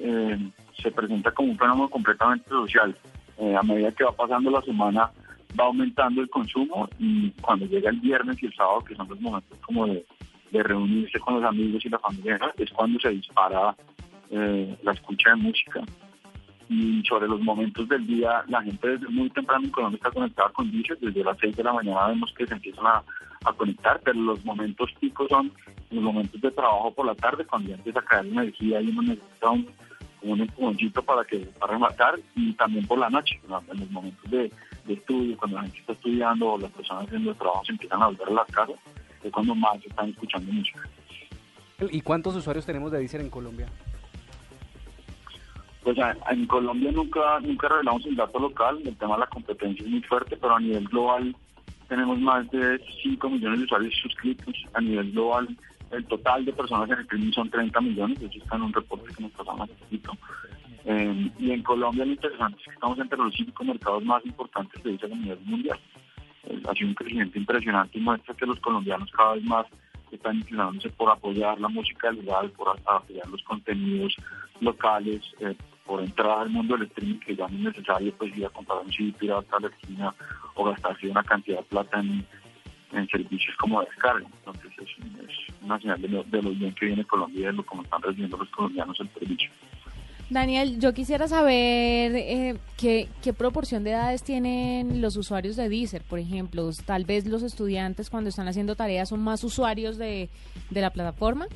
eh, 0.00 0.36
se 0.82 0.90
presenta 0.90 1.30
como 1.30 1.52
un 1.52 1.58
fenómeno 1.58 1.88
completamente 1.88 2.48
social. 2.50 2.96
Eh, 3.38 3.54
a 3.54 3.62
medida 3.62 3.92
que 3.92 4.02
va 4.02 4.10
pasando 4.10 4.50
la 4.50 4.62
semana 4.62 5.08
va 5.56 5.66
aumentando 5.66 6.22
el 6.22 6.28
consumo 6.28 6.88
y 6.98 7.30
cuando 7.40 7.66
llega 7.66 7.90
el 7.90 8.00
viernes 8.00 8.42
y 8.42 8.46
el 8.46 8.54
sábado, 8.54 8.82
que 8.82 8.96
son 8.96 9.08
los 9.08 9.20
momentos 9.20 9.56
como 9.64 9.86
de, 9.86 10.04
de 10.50 10.60
reunirse 10.64 11.20
con 11.20 11.34
los 11.34 11.44
amigos 11.44 11.84
y 11.84 11.88
la 11.88 12.00
familia, 12.00 12.40
es 12.58 12.72
cuando 12.72 12.98
se 12.98 13.10
dispara 13.10 13.76
eh, 14.28 14.76
la 14.82 14.90
escucha 14.90 15.30
de 15.30 15.36
música. 15.36 15.82
Y 16.72 17.02
sobre 17.06 17.28
los 17.28 17.40
momentos 17.42 17.86
del 17.86 18.06
día, 18.06 18.42
la 18.48 18.62
gente 18.62 18.88
desde 18.88 19.06
muy 19.08 19.28
temprano 19.28 19.66
en 19.66 19.70
Colombia 19.70 19.96
está 19.96 20.10
conectada 20.10 20.48
con 20.50 20.70
Deezer, 20.70 20.98
desde 20.98 21.22
las 21.22 21.36
6 21.38 21.54
de 21.54 21.62
la 21.62 21.72
mañana 21.74 22.06
vemos 22.06 22.32
que 22.32 22.46
se 22.46 22.54
empiezan 22.54 22.86
a, 22.86 23.02
conectar, 23.58 24.00
pero 24.02 24.18
los 24.18 24.42
momentos 24.44 24.90
picos 25.00 25.28
son 25.28 25.52
los 25.90 26.02
momentos 26.02 26.40
de 26.40 26.50
trabajo 26.52 26.94
por 26.94 27.04
la 27.04 27.14
tarde, 27.14 27.44
cuando 27.44 27.68
ya 27.68 27.74
empieza 27.74 27.98
a 27.98 28.04
caer 28.04 28.26
energía 28.26 28.80
y 28.80 28.88
uno 28.88 29.02
necesita 29.02 29.50
un, 29.50 29.68
un 30.22 30.40
empujoncito 30.40 31.02
para 31.02 31.24
que 31.24 31.40
para 31.58 31.72
rematar, 31.74 32.18
y 32.36 32.52
también 32.54 32.86
por 32.86 32.98
la 32.98 33.10
noche, 33.10 33.38
¿no? 33.48 33.62
en 33.70 33.80
los 33.80 33.90
momentos 33.90 34.30
de, 34.30 34.50
de 34.86 34.94
estudio, 34.94 35.36
cuando 35.36 35.56
la 35.56 35.64
gente 35.64 35.80
está 35.80 35.92
estudiando 35.92 36.52
o 36.52 36.58
las 36.58 36.70
personas 36.70 37.04
haciendo 37.04 37.32
el 37.32 37.36
trabajo 37.36 37.64
se 37.66 37.72
empiezan 37.72 38.02
a 38.02 38.06
volver 38.06 38.28
a 38.28 38.32
las 38.32 38.46
casas, 38.46 38.76
es 39.22 39.32
cuando 39.32 39.54
más 39.54 39.84
están 39.84 40.08
escuchando 40.08 40.50
música. 40.52 40.88
¿Y 41.90 42.00
cuántos 42.00 42.34
usuarios 42.36 42.64
tenemos 42.64 42.92
de 42.92 42.98
Deezer 43.00 43.20
en 43.20 43.28
Colombia? 43.28 43.66
Pues 45.82 45.98
en 46.30 46.46
Colombia 46.46 46.92
nunca 46.92 47.40
nunca 47.40 47.68
revelamos 47.68 48.06
el 48.06 48.14
dato 48.14 48.38
local, 48.38 48.80
el 48.84 48.96
tema 48.96 49.14
de 49.14 49.20
la 49.20 49.26
competencia 49.26 49.84
es 49.84 49.90
muy 49.90 50.02
fuerte, 50.02 50.36
pero 50.36 50.54
a 50.54 50.60
nivel 50.60 50.86
global 50.88 51.34
tenemos 51.88 52.18
más 52.20 52.50
de 52.50 52.80
5 53.02 53.28
millones 53.28 53.58
de 53.58 53.64
usuarios 53.64 53.94
suscritos. 54.00 54.54
A 54.72 54.80
nivel 54.80 55.12
global, 55.12 55.48
el 55.90 56.04
total 56.06 56.44
de 56.44 56.52
personas 56.52 56.88
en 56.88 56.96
el 56.96 57.02
streaming 57.02 57.32
son 57.32 57.50
30 57.50 57.80
millones, 57.80 58.22
eso 58.22 58.38
está 58.38 58.56
en 58.56 58.62
un 58.62 58.72
reporte 58.72 59.12
que 59.14 59.22
nos 59.22 59.32
pasamos 59.32 59.68
hace 59.68 59.74
poquito. 59.74 60.12
Eh, 60.84 61.30
y 61.38 61.50
en 61.50 61.62
Colombia 61.62 62.04
lo 62.04 62.12
interesante 62.12 62.58
es 62.60 62.64
que 62.64 62.70
estamos 62.70 62.98
entre 62.98 63.18
los 63.18 63.34
cinco 63.34 63.64
mercados 63.64 64.04
más 64.04 64.24
importantes 64.24 64.82
de 64.82 64.90
Deezer 64.90 65.12
a 65.12 65.16
nivel 65.16 65.40
mundial. 65.44 65.78
Eh, 66.44 66.62
ha 66.68 66.72
sido 66.72 66.88
un 66.88 66.94
crecimiento 66.94 67.38
impresionante 67.38 67.98
y 67.98 68.00
muestra 68.00 68.34
que 68.34 68.46
los 68.46 68.58
colombianos 68.60 69.10
cada 69.12 69.34
vez 69.34 69.44
más 69.44 69.66
están 70.10 70.36
inclinándose 70.36 70.88
por 70.90 71.10
apoyar 71.10 71.60
la 71.60 71.68
música 71.68 72.10
legal, 72.10 72.50
por 72.50 72.68
apoyar 72.86 73.28
los 73.28 73.42
contenidos 73.42 74.14
locales, 74.60 75.22
eh, 75.40 75.54
por 75.86 76.02
entrar 76.02 76.40
al 76.40 76.50
mundo 76.50 76.76
del 76.76 76.86
streaming 76.86 77.18
que 77.20 77.36
ya 77.36 77.48
no 77.48 77.56
es 77.56 77.76
necesario 77.76 78.12
pues 78.16 78.36
ir 78.36 78.46
a 78.46 78.50
comprar 78.50 78.78
un 78.78 78.92
CD 78.92 79.12
pirata 79.12 79.56
a 79.56 79.60
la 79.60 79.68
esquina 79.68 80.14
o 80.54 80.64
gastarse 80.64 81.08
una 81.08 81.22
cantidad 81.22 81.58
de 81.58 81.64
plata 81.64 82.00
en, 82.00 82.24
en 82.92 83.08
servicios 83.08 83.56
como 83.56 83.80
descarga. 83.80 84.26
Entonces 84.26 84.72
es, 84.78 85.62
una 85.62 85.78
señal 85.80 86.00
de 86.00 86.08
lo, 86.08 86.24
de 86.24 86.42
lo 86.42 86.50
bien 86.50 86.74
que 86.74 86.86
viene 86.86 87.04
Colombia 87.04 87.40
y 87.40 87.44
de 87.44 87.52
lo 87.52 87.64
como 87.64 87.82
están 87.82 88.02
recibiendo 88.02 88.36
los 88.36 88.48
colombianos 88.50 88.98
el 89.00 89.08
servicio. 89.10 89.50
Daniel, 90.30 90.80
yo 90.80 90.94
quisiera 90.94 91.28
saber 91.28 92.12
eh, 92.16 92.56
qué, 92.78 93.08
qué 93.22 93.34
proporción 93.34 93.84
de 93.84 93.90
edades 93.90 94.22
tienen 94.22 95.02
los 95.02 95.16
usuarios 95.16 95.56
de 95.56 95.68
Deezer, 95.68 96.02
por 96.02 96.18
ejemplo. 96.18 96.70
Tal 96.86 97.04
vez 97.04 97.26
los 97.26 97.42
estudiantes 97.42 98.08
cuando 98.08 98.30
están 98.30 98.48
haciendo 98.48 98.74
tareas 98.74 99.10
son 99.10 99.22
más 99.22 99.44
usuarios 99.44 99.98
de, 99.98 100.30
de 100.70 100.80
la 100.80 100.90
plataforma. 100.90 101.46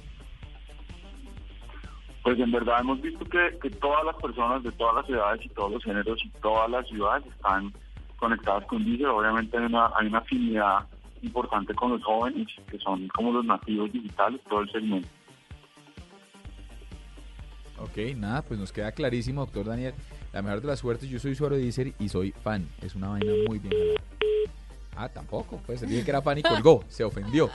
Pues 2.27 2.41
en 2.41 2.51
verdad 2.51 2.81
hemos 2.81 3.01
visto 3.01 3.25
que, 3.25 3.57
que 3.63 3.71
todas 3.71 4.05
las 4.05 4.17
personas 4.17 4.61
de 4.65 4.73
todas 4.73 4.97
las 4.97 5.09
edades 5.09 5.47
y 5.47 5.49
todos 5.51 5.71
los 5.71 5.85
géneros 5.85 6.19
y 6.25 6.29
todas 6.41 6.69
las 6.69 6.85
ciudades 6.89 7.25
están 7.25 7.73
conectadas 8.17 8.65
con 8.65 8.85
Deezer. 8.85 9.07
Obviamente 9.07 9.57
hay 9.57 9.67
una, 9.67 9.93
hay 9.95 10.09
una 10.09 10.19
afinidad 10.19 10.89
importante 11.23 11.73
con 11.73 11.93
los 11.93 12.03
jóvenes, 12.03 12.49
que 12.69 12.81
son 12.81 13.07
como 13.15 13.31
los 13.31 13.45
nativos 13.45 13.93
digitales, 13.93 14.41
todo 14.49 14.63
el 14.63 14.73
segmento. 14.73 15.09
Ok, 17.79 17.97
nada, 18.17 18.43
pues 18.43 18.59
nos 18.59 18.73
queda 18.73 18.91
clarísimo, 18.91 19.43
doctor 19.43 19.67
Daniel. 19.67 19.95
La 20.33 20.43
mejor 20.43 20.63
de 20.63 20.67
las 20.67 20.81
suertes, 20.81 21.09
yo 21.09 21.21
soy 21.21 21.31
usuario 21.31 21.59
de 21.59 21.63
Deezer 21.63 21.93
y 22.01 22.09
soy 22.09 22.33
fan. 22.33 22.69
Es 22.83 22.97
una 22.97 23.11
vaina 23.11 23.31
muy 23.47 23.61
bien 23.61 23.73
jalada. 23.73 24.01
Ah, 24.97 25.09
tampoco. 25.09 25.61
Pues 25.65 25.81
dije 25.81 26.03
que 26.03 26.11
era 26.11 26.23
fan 26.23 26.39
y 26.39 26.43
colgó. 26.43 26.83
Se 26.89 27.05
ofendió. 27.05 27.51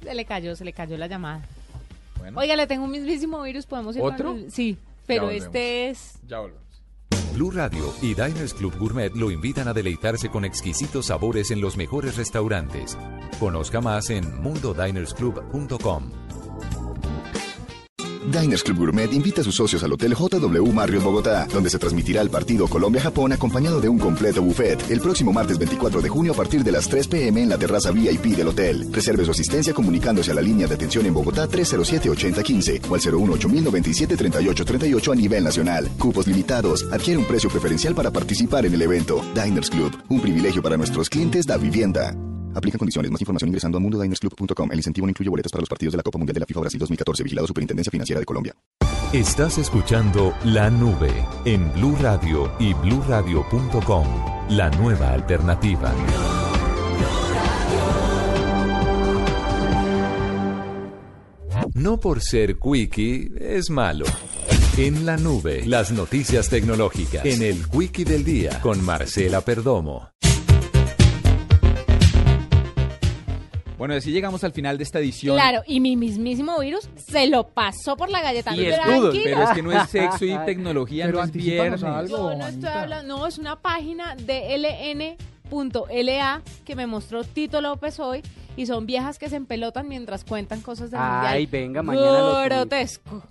Se 0.00 0.14
le 0.14 0.24
cayó, 0.24 0.54
se 0.54 0.64
le 0.64 0.72
cayó 0.72 0.96
la 0.96 1.08
llamada. 1.08 1.42
Bueno, 2.32 2.40
Oiga, 2.40 2.56
le 2.56 2.66
tengo 2.66 2.84
un 2.84 2.90
mismísimo 2.90 3.42
virus, 3.42 3.66
podemos 3.66 3.96
ir 3.96 4.02
¿Otro? 4.02 4.32
el- 4.32 4.50
Sí, 4.50 4.76
pero 5.06 5.30
este 5.30 5.90
es... 5.90 6.18
ya 6.26 6.40
volvemos. 6.40 6.62
Blue 7.34 7.50
Radio 7.50 7.92
y 8.00 8.14
Diners 8.14 8.54
Club 8.54 8.74
Gourmet 8.78 9.14
lo 9.14 9.30
invitan 9.30 9.68
a 9.68 9.74
deleitarse 9.74 10.30
con 10.30 10.44
exquisitos 10.46 11.06
sabores 11.06 11.50
en 11.50 11.60
los 11.60 11.76
mejores 11.76 12.16
restaurantes. 12.16 12.96
Conozca 13.38 13.80
más 13.82 14.08
en 14.10 14.40
mundodinersclub.com. 14.42 16.10
Diners 18.30 18.62
Club 18.64 18.78
Gourmet 18.78 19.12
invita 19.12 19.40
a 19.40 19.44
sus 19.44 19.54
socios 19.54 19.82
al 19.84 19.92
Hotel 19.92 20.14
JW 20.14 20.72
Marriott 20.72 21.04
Bogotá, 21.04 21.46
donde 21.52 21.70
se 21.70 21.78
transmitirá 21.78 22.22
el 22.22 22.30
partido 22.30 22.66
Colombia-Japón 22.66 23.32
acompañado 23.32 23.80
de 23.80 23.88
un 23.88 23.98
completo 23.98 24.42
buffet 24.42 24.90
el 24.90 25.00
próximo 25.00 25.32
martes 25.32 25.58
24 25.58 26.02
de 26.02 26.08
junio 26.08 26.32
a 26.32 26.36
partir 26.36 26.64
de 26.64 26.72
las 26.72 26.88
3 26.88 27.06
p.m. 27.08 27.42
en 27.42 27.48
la 27.48 27.58
terraza 27.58 27.92
VIP 27.92 28.36
del 28.36 28.48
hotel. 28.48 28.88
Reserve 28.92 29.24
su 29.24 29.30
asistencia 29.30 29.72
comunicándose 29.72 30.32
a 30.32 30.34
la 30.34 30.42
línea 30.42 30.66
de 30.66 30.74
atención 30.74 31.06
en 31.06 31.14
Bogotá 31.14 31.48
307-8015 31.48 32.90
o 32.90 32.94
al 32.94 33.00
018-097-3838 33.00 35.12
a 35.12 35.14
nivel 35.14 35.44
nacional. 35.44 35.88
Cupos 35.98 36.26
limitados. 36.26 36.84
Adquiere 36.92 37.18
un 37.18 37.26
precio 37.26 37.48
preferencial 37.48 37.94
para 37.94 38.10
participar 38.10 38.66
en 38.66 38.74
el 38.74 38.82
evento. 38.82 39.22
Diners 39.34 39.70
Club, 39.70 39.96
un 40.08 40.20
privilegio 40.20 40.62
para 40.62 40.76
nuestros 40.76 41.08
clientes 41.08 41.46
da 41.46 41.56
vivienda. 41.56 42.12
Aplica 42.56 42.78
condiciones. 42.78 43.10
Más 43.10 43.20
información 43.20 43.48
ingresando 43.48 43.78
a 43.78 43.80
mundodinersclub.com. 43.80 44.72
El 44.72 44.78
incentivo 44.78 45.06
no 45.06 45.10
incluye 45.10 45.28
boletas 45.28 45.52
para 45.52 45.60
los 45.60 45.68
partidos 45.68 45.92
de 45.92 45.98
la 45.98 46.02
Copa 46.02 46.18
Mundial 46.18 46.34
de 46.34 46.40
la 46.40 46.46
FIFA 46.46 46.60
Brasil 46.60 46.78
2014. 46.80 47.22
Vigilado 47.22 47.46
Superintendencia 47.46 47.90
Financiera 47.90 48.20
de 48.20 48.26
Colombia. 48.26 48.54
Estás 49.12 49.58
escuchando 49.58 50.34
La 50.44 50.68
Nube 50.68 51.12
en 51.44 51.72
Blue 51.74 51.96
Radio 52.00 52.50
y 52.58 52.74
bluradio.com. 52.74 54.06
La 54.48 54.70
nueva 54.70 55.12
alternativa. 55.12 55.94
No 61.74 62.00
por 62.00 62.22
ser 62.22 62.56
quickie 62.58 63.30
es 63.38 63.70
malo. 63.70 64.06
En 64.76 65.06
la 65.06 65.16
nube, 65.16 65.64
las 65.66 65.92
noticias 65.92 66.48
tecnológicas. 66.48 67.24
En 67.24 67.42
el 67.42 67.66
Quickie 67.68 68.04
del 68.04 68.24
Día, 68.24 68.60
con 68.60 68.84
Marcela 68.84 69.40
Perdomo. 69.40 70.10
Bueno, 73.78 73.94
así 73.94 74.10
llegamos 74.10 74.42
al 74.42 74.52
final 74.52 74.78
de 74.78 74.84
esta 74.84 74.98
edición. 75.00 75.36
Claro, 75.36 75.62
y 75.66 75.80
mi 75.80 75.96
mismísimo 75.96 76.58
virus 76.60 76.88
se 76.96 77.26
lo 77.26 77.48
pasó 77.48 77.96
por 77.96 78.08
la 78.08 78.22
galleta. 78.22 78.56
Y 78.56 78.66
Tranquilo. 78.68 78.96
fútbol, 79.10 79.20
pero 79.22 79.42
es 79.42 79.50
que 79.50 79.62
no 79.62 79.72
es 79.72 79.90
sexo 79.90 80.24
y 80.24 80.36
tecnología, 80.46 81.04
Pero 81.06 81.18
no 81.18 81.24
es 81.24 81.32
viernes. 81.32 81.82
algo. 81.82 82.30
No, 82.30 82.36
no 82.38 82.46
estoy 82.46 82.68
hablando, 82.70 83.18
no, 83.18 83.26
es 83.26 83.36
una 83.38 83.56
página 83.56 84.16
de 84.16 84.56
ln.la 85.50 86.42
que 86.64 86.74
me 86.76 86.86
mostró 86.86 87.22
Tito 87.24 87.60
López 87.60 88.00
hoy 88.00 88.22
y 88.56 88.64
son 88.66 88.86
viejas 88.86 89.18
que 89.18 89.28
se 89.28 89.36
empelotan 89.36 89.88
mientras 89.88 90.24
cuentan 90.24 90.62
cosas 90.62 90.90
del 90.90 91.00
Ay, 91.02 91.42
mundial. 91.42 91.46
venga, 91.62 91.82
mañana 91.82 92.18
lo. 92.18 92.42
Grotesco. 92.44 93.22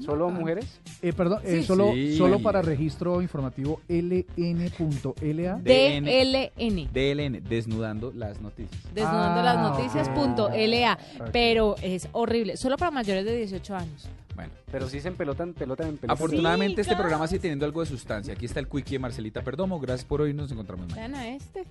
¿Solo 0.00 0.30
mujeres? 0.30 0.66
Eh, 1.02 1.12
perdón, 1.12 1.40
eh, 1.44 1.62
solo, 1.62 1.92
sí. 1.92 2.16
solo 2.16 2.38
para 2.40 2.62
registro 2.62 3.20
informativo 3.22 3.80
ln.la. 3.88 5.58
DLN. 5.62 6.88
DLN, 6.92 7.42
desnudando 7.48 8.12
las 8.14 8.40
noticias. 8.40 8.80
Desnudando 8.94 9.40
Ah, 9.40 9.42
las 9.44 9.58
noticias 9.58 10.08
ok. 10.08 10.14
punto 10.14 10.48
LA. 10.50 10.98
Ok. 11.20 11.28
Pero 11.32 11.76
es 11.82 12.08
horrible. 12.12 12.56
Solo 12.56 12.76
para 12.76 12.90
mayores 12.90 13.24
de 13.24 13.36
18 13.36 13.76
años. 13.76 14.08
Bueno, 14.34 14.50
Pero 14.72 14.88
sí 14.88 15.00
se 15.00 15.06
empelotan, 15.06 15.52
pelotan 15.52 15.86
en 15.90 15.96
pelotan. 15.96 16.10
afortunadamente 16.16 16.80
este 16.80 16.90
claro. 16.94 17.02
programa 17.04 17.28
sigue 17.28 17.38
teniendo 17.38 17.64
algo 17.66 17.82
de 17.82 17.86
sustancia. 17.86 18.34
Aquí 18.34 18.46
está 18.46 18.58
el 18.58 18.66
quickie 18.66 18.94
de 18.96 18.98
Marcelita 18.98 19.42
Perdomo. 19.42 19.78
Gracias 19.78 20.04
por 20.04 20.22
hoy. 20.22 20.34
Nos 20.34 20.50
encontramos 20.50 20.88
mañana. 20.88 21.20
Vean 21.20 21.32
a 21.32 21.36
este. 21.36 21.64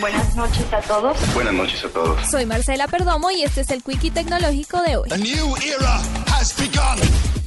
Buenas 0.00 0.34
noches 0.34 0.72
a 0.72 0.80
todos. 0.80 1.16
Buenas 1.34 1.54
noches 1.54 1.84
a 1.84 1.88
todos. 1.90 2.28
Soy 2.28 2.44
Marcela 2.44 2.88
Perdomo 2.88 3.30
y 3.30 3.42
este 3.44 3.60
es 3.60 3.70
el 3.70 3.84
Quickie 3.84 4.10
Tecnológico 4.10 4.82
de 4.82 4.96
hoy. 4.96 5.08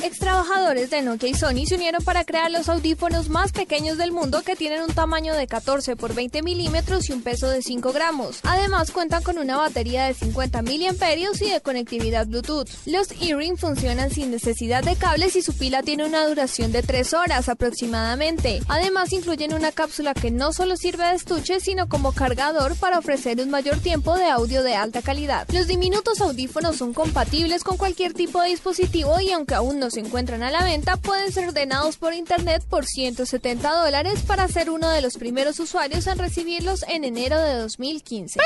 Ex 0.04 0.18
trabajadores 0.18 0.89
de 0.89 1.04
Nokia 1.04 1.30
y 1.30 1.36
Sony 1.36 1.68
se 1.68 1.76
unieron 1.76 2.04
para 2.04 2.24
crear 2.24 2.49
los 2.49 2.70
audífonos 2.70 3.30
más 3.30 3.52
pequeños 3.52 3.99
del 3.99 4.12
mundo 4.12 4.41
que 4.41 4.56
tienen 4.56 4.82
un 4.82 4.91
tamaño 4.91 5.36
de 5.36 5.45
14 5.45 5.95
por 5.95 6.16
20 6.16 6.41
milímetros 6.41 7.08
y 7.08 7.14
un 7.14 7.22
peso 7.22 7.47
de 7.47 7.62
5 7.62 7.93
gramos. 7.93 8.39
Además 8.41 8.89
cuentan 8.89 9.22
con 9.22 9.38
una 9.38 9.58
batería 9.58 10.06
de 10.06 10.16
50 10.16 10.64
miliamperios 10.64 11.39
y 11.43 11.52
de 11.52 11.62
conectividad 11.62 12.26
Bluetooth. 12.26 12.68
Los 12.88 13.12
earring 13.22 13.58
funcionan 13.58 14.10
sin 14.10 14.32
necesidad 14.32 14.84
de 14.84 14.95
cables 14.95 15.36
y 15.36 15.43
su 15.43 15.54
pila 15.54 15.84
tiene 15.84 16.04
una 16.06 16.26
duración 16.26 16.72
de 16.72 16.82
3 16.82 17.14
horas 17.14 17.47
aproximadamente. 17.47 18.64
Además 18.70 19.14
incluyen 19.14 19.54
una 19.54 19.72
cápsula 19.72 20.16
que 20.16 20.32
no 20.32 20.52
solo 20.52 20.78
sirve 20.78 21.06
de 21.06 21.16
estuche 21.16 21.60
sino 21.60 21.88
como 21.88 22.12
cargador 22.12 22.76
para 22.76 22.97
ofrecer 22.97 23.39
un 23.39 23.52
mayor 23.52 23.78
tiempo 23.78 24.18
de 24.18 24.26
audio 24.26 24.64
de 24.64 24.76
alta 24.76 25.04
calidad. 25.04 25.47
Los 25.54 25.68
diminutos 25.68 26.22
audífonos 26.22 26.78
son 26.78 26.91
compatibles 26.95 27.64
con 27.64 27.78
cualquier 27.78 28.14
tipo 28.14 28.41
de 28.41 28.49
dispositivo 28.49 29.20
y 29.20 29.32
aunque 29.32 29.54
aún 29.54 29.78
no 29.78 29.91
se 29.92 30.00
encuentran 30.00 30.42
a 30.44 30.52
la 30.52 30.64
venta, 30.64 30.98
pueden 30.98 31.32
ser 31.32 31.50
ordenados 31.50 31.98
por 31.98 32.14
internet 32.14 32.64
por 32.70 32.86
170 32.86 33.72
dólares 33.84 34.22
para 34.26 34.48
ser 34.48 34.70
uno 34.70 34.89
de 34.89 35.02
los 35.02 35.18
primeros 35.18 35.60
usuarios 35.60 36.08
en 36.08 36.18
recibirlos 36.18 36.84
en 36.88 37.04
enero 37.04 37.39
de 37.39 37.56
2015. 37.56 38.39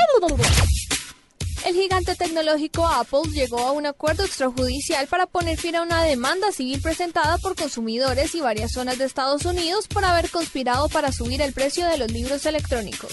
El 1.64 1.74
gigante 1.74 2.14
tecnológico 2.14 2.86
Apple 2.86 3.30
llegó 3.32 3.58
a 3.58 3.72
un 3.72 3.86
acuerdo 3.86 4.24
extrajudicial 4.24 5.06
para 5.08 5.26
poner 5.26 5.58
fin 5.58 5.76
a 5.76 5.82
una 5.82 6.02
demanda 6.02 6.52
civil 6.52 6.80
presentada 6.80 7.38
por 7.38 7.56
consumidores 7.56 8.34
y 8.34 8.40
varias 8.40 8.72
zonas 8.72 8.98
de 8.98 9.04
Estados 9.04 9.44
Unidos 9.44 9.88
por 9.88 10.04
haber 10.04 10.30
conspirado 10.30 10.88
para 10.88 11.10
subir 11.12 11.42
el 11.42 11.52
precio 11.52 11.86
de 11.86 11.98
los 11.98 12.12
libros 12.12 12.46
electrónicos. 12.46 13.12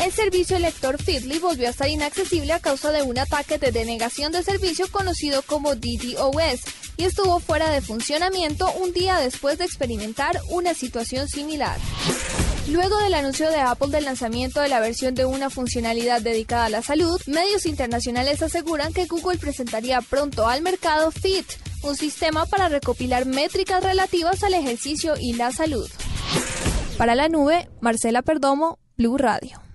El 0.00 0.12
servicio 0.12 0.58
lector 0.58 1.00
Feedly 1.00 1.38
volvió 1.38 1.66
a 1.66 1.70
estar 1.70 1.88
inaccesible 1.88 2.54
a 2.54 2.58
causa 2.58 2.90
de 2.90 3.02
un 3.02 3.18
ataque 3.18 3.58
de 3.58 3.70
denegación 3.70 4.32
de 4.32 4.42
servicio 4.42 4.90
conocido 4.90 5.42
como 5.42 5.74
DDoS 5.74 6.62
y 6.96 7.04
estuvo 7.04 7.38
fuera 7.38 7.70
de 7.70 7.82
funcionamiento 7.82 8.72
un 8.72 8.94
día 8.94 9.18
después 9.18 9.58
de 9.58 9.66
experimentar 9.66 10.40
una 10.48 10.72
situación 10.72 11.28
similar. 11.28 11.78
Luego 12.70 12.96
del 12.98 13.12
anuncio 13.12 13.50
de 13.50 13.60
Apple 13.60 13.88
del 13.88 14.06
lanzamiento 14.06 14.62
de 14.62 14.70
la 14.70 14.80
versión 14.80 15.14
de 15.14 15.26
una 15.26 15.50
funcionalidad 15.50 16.22
dedicada 16.22 16.64
a 16.64 16.70
la 16.70 16.80
salud, 16.80 17.20
medios 17.26 17.66
internacionales 17.66 18.42
aseguran 18.42 18.94
que 18.94 19.04
Google 19.04 19.36
presentaría 19.36 20.00
pronto 20.00 20.48
al 20.48 20.62
mercado 20.62 21.10
Fit, 21.10 21.46
un 21.82 21.94
sistema 21.94 22.46
para 22.46 22.70
recopilar 22.70 23.26
métricas 23.26 23.84
relativas 23.84 24.42
al 24.44 24.54
ejercicio 24.54 25.14
y 25.20 25.34
la 25.34 25.52
salud. 25.52 25.90
Para 26.96 27.14
la 27.14 27.28
nube, 27.28 27.68
Marcela 27.82 28.22
Perdomo, 28.22 28.78
Blue 28.96 29.18
Radio. 29.18 29.69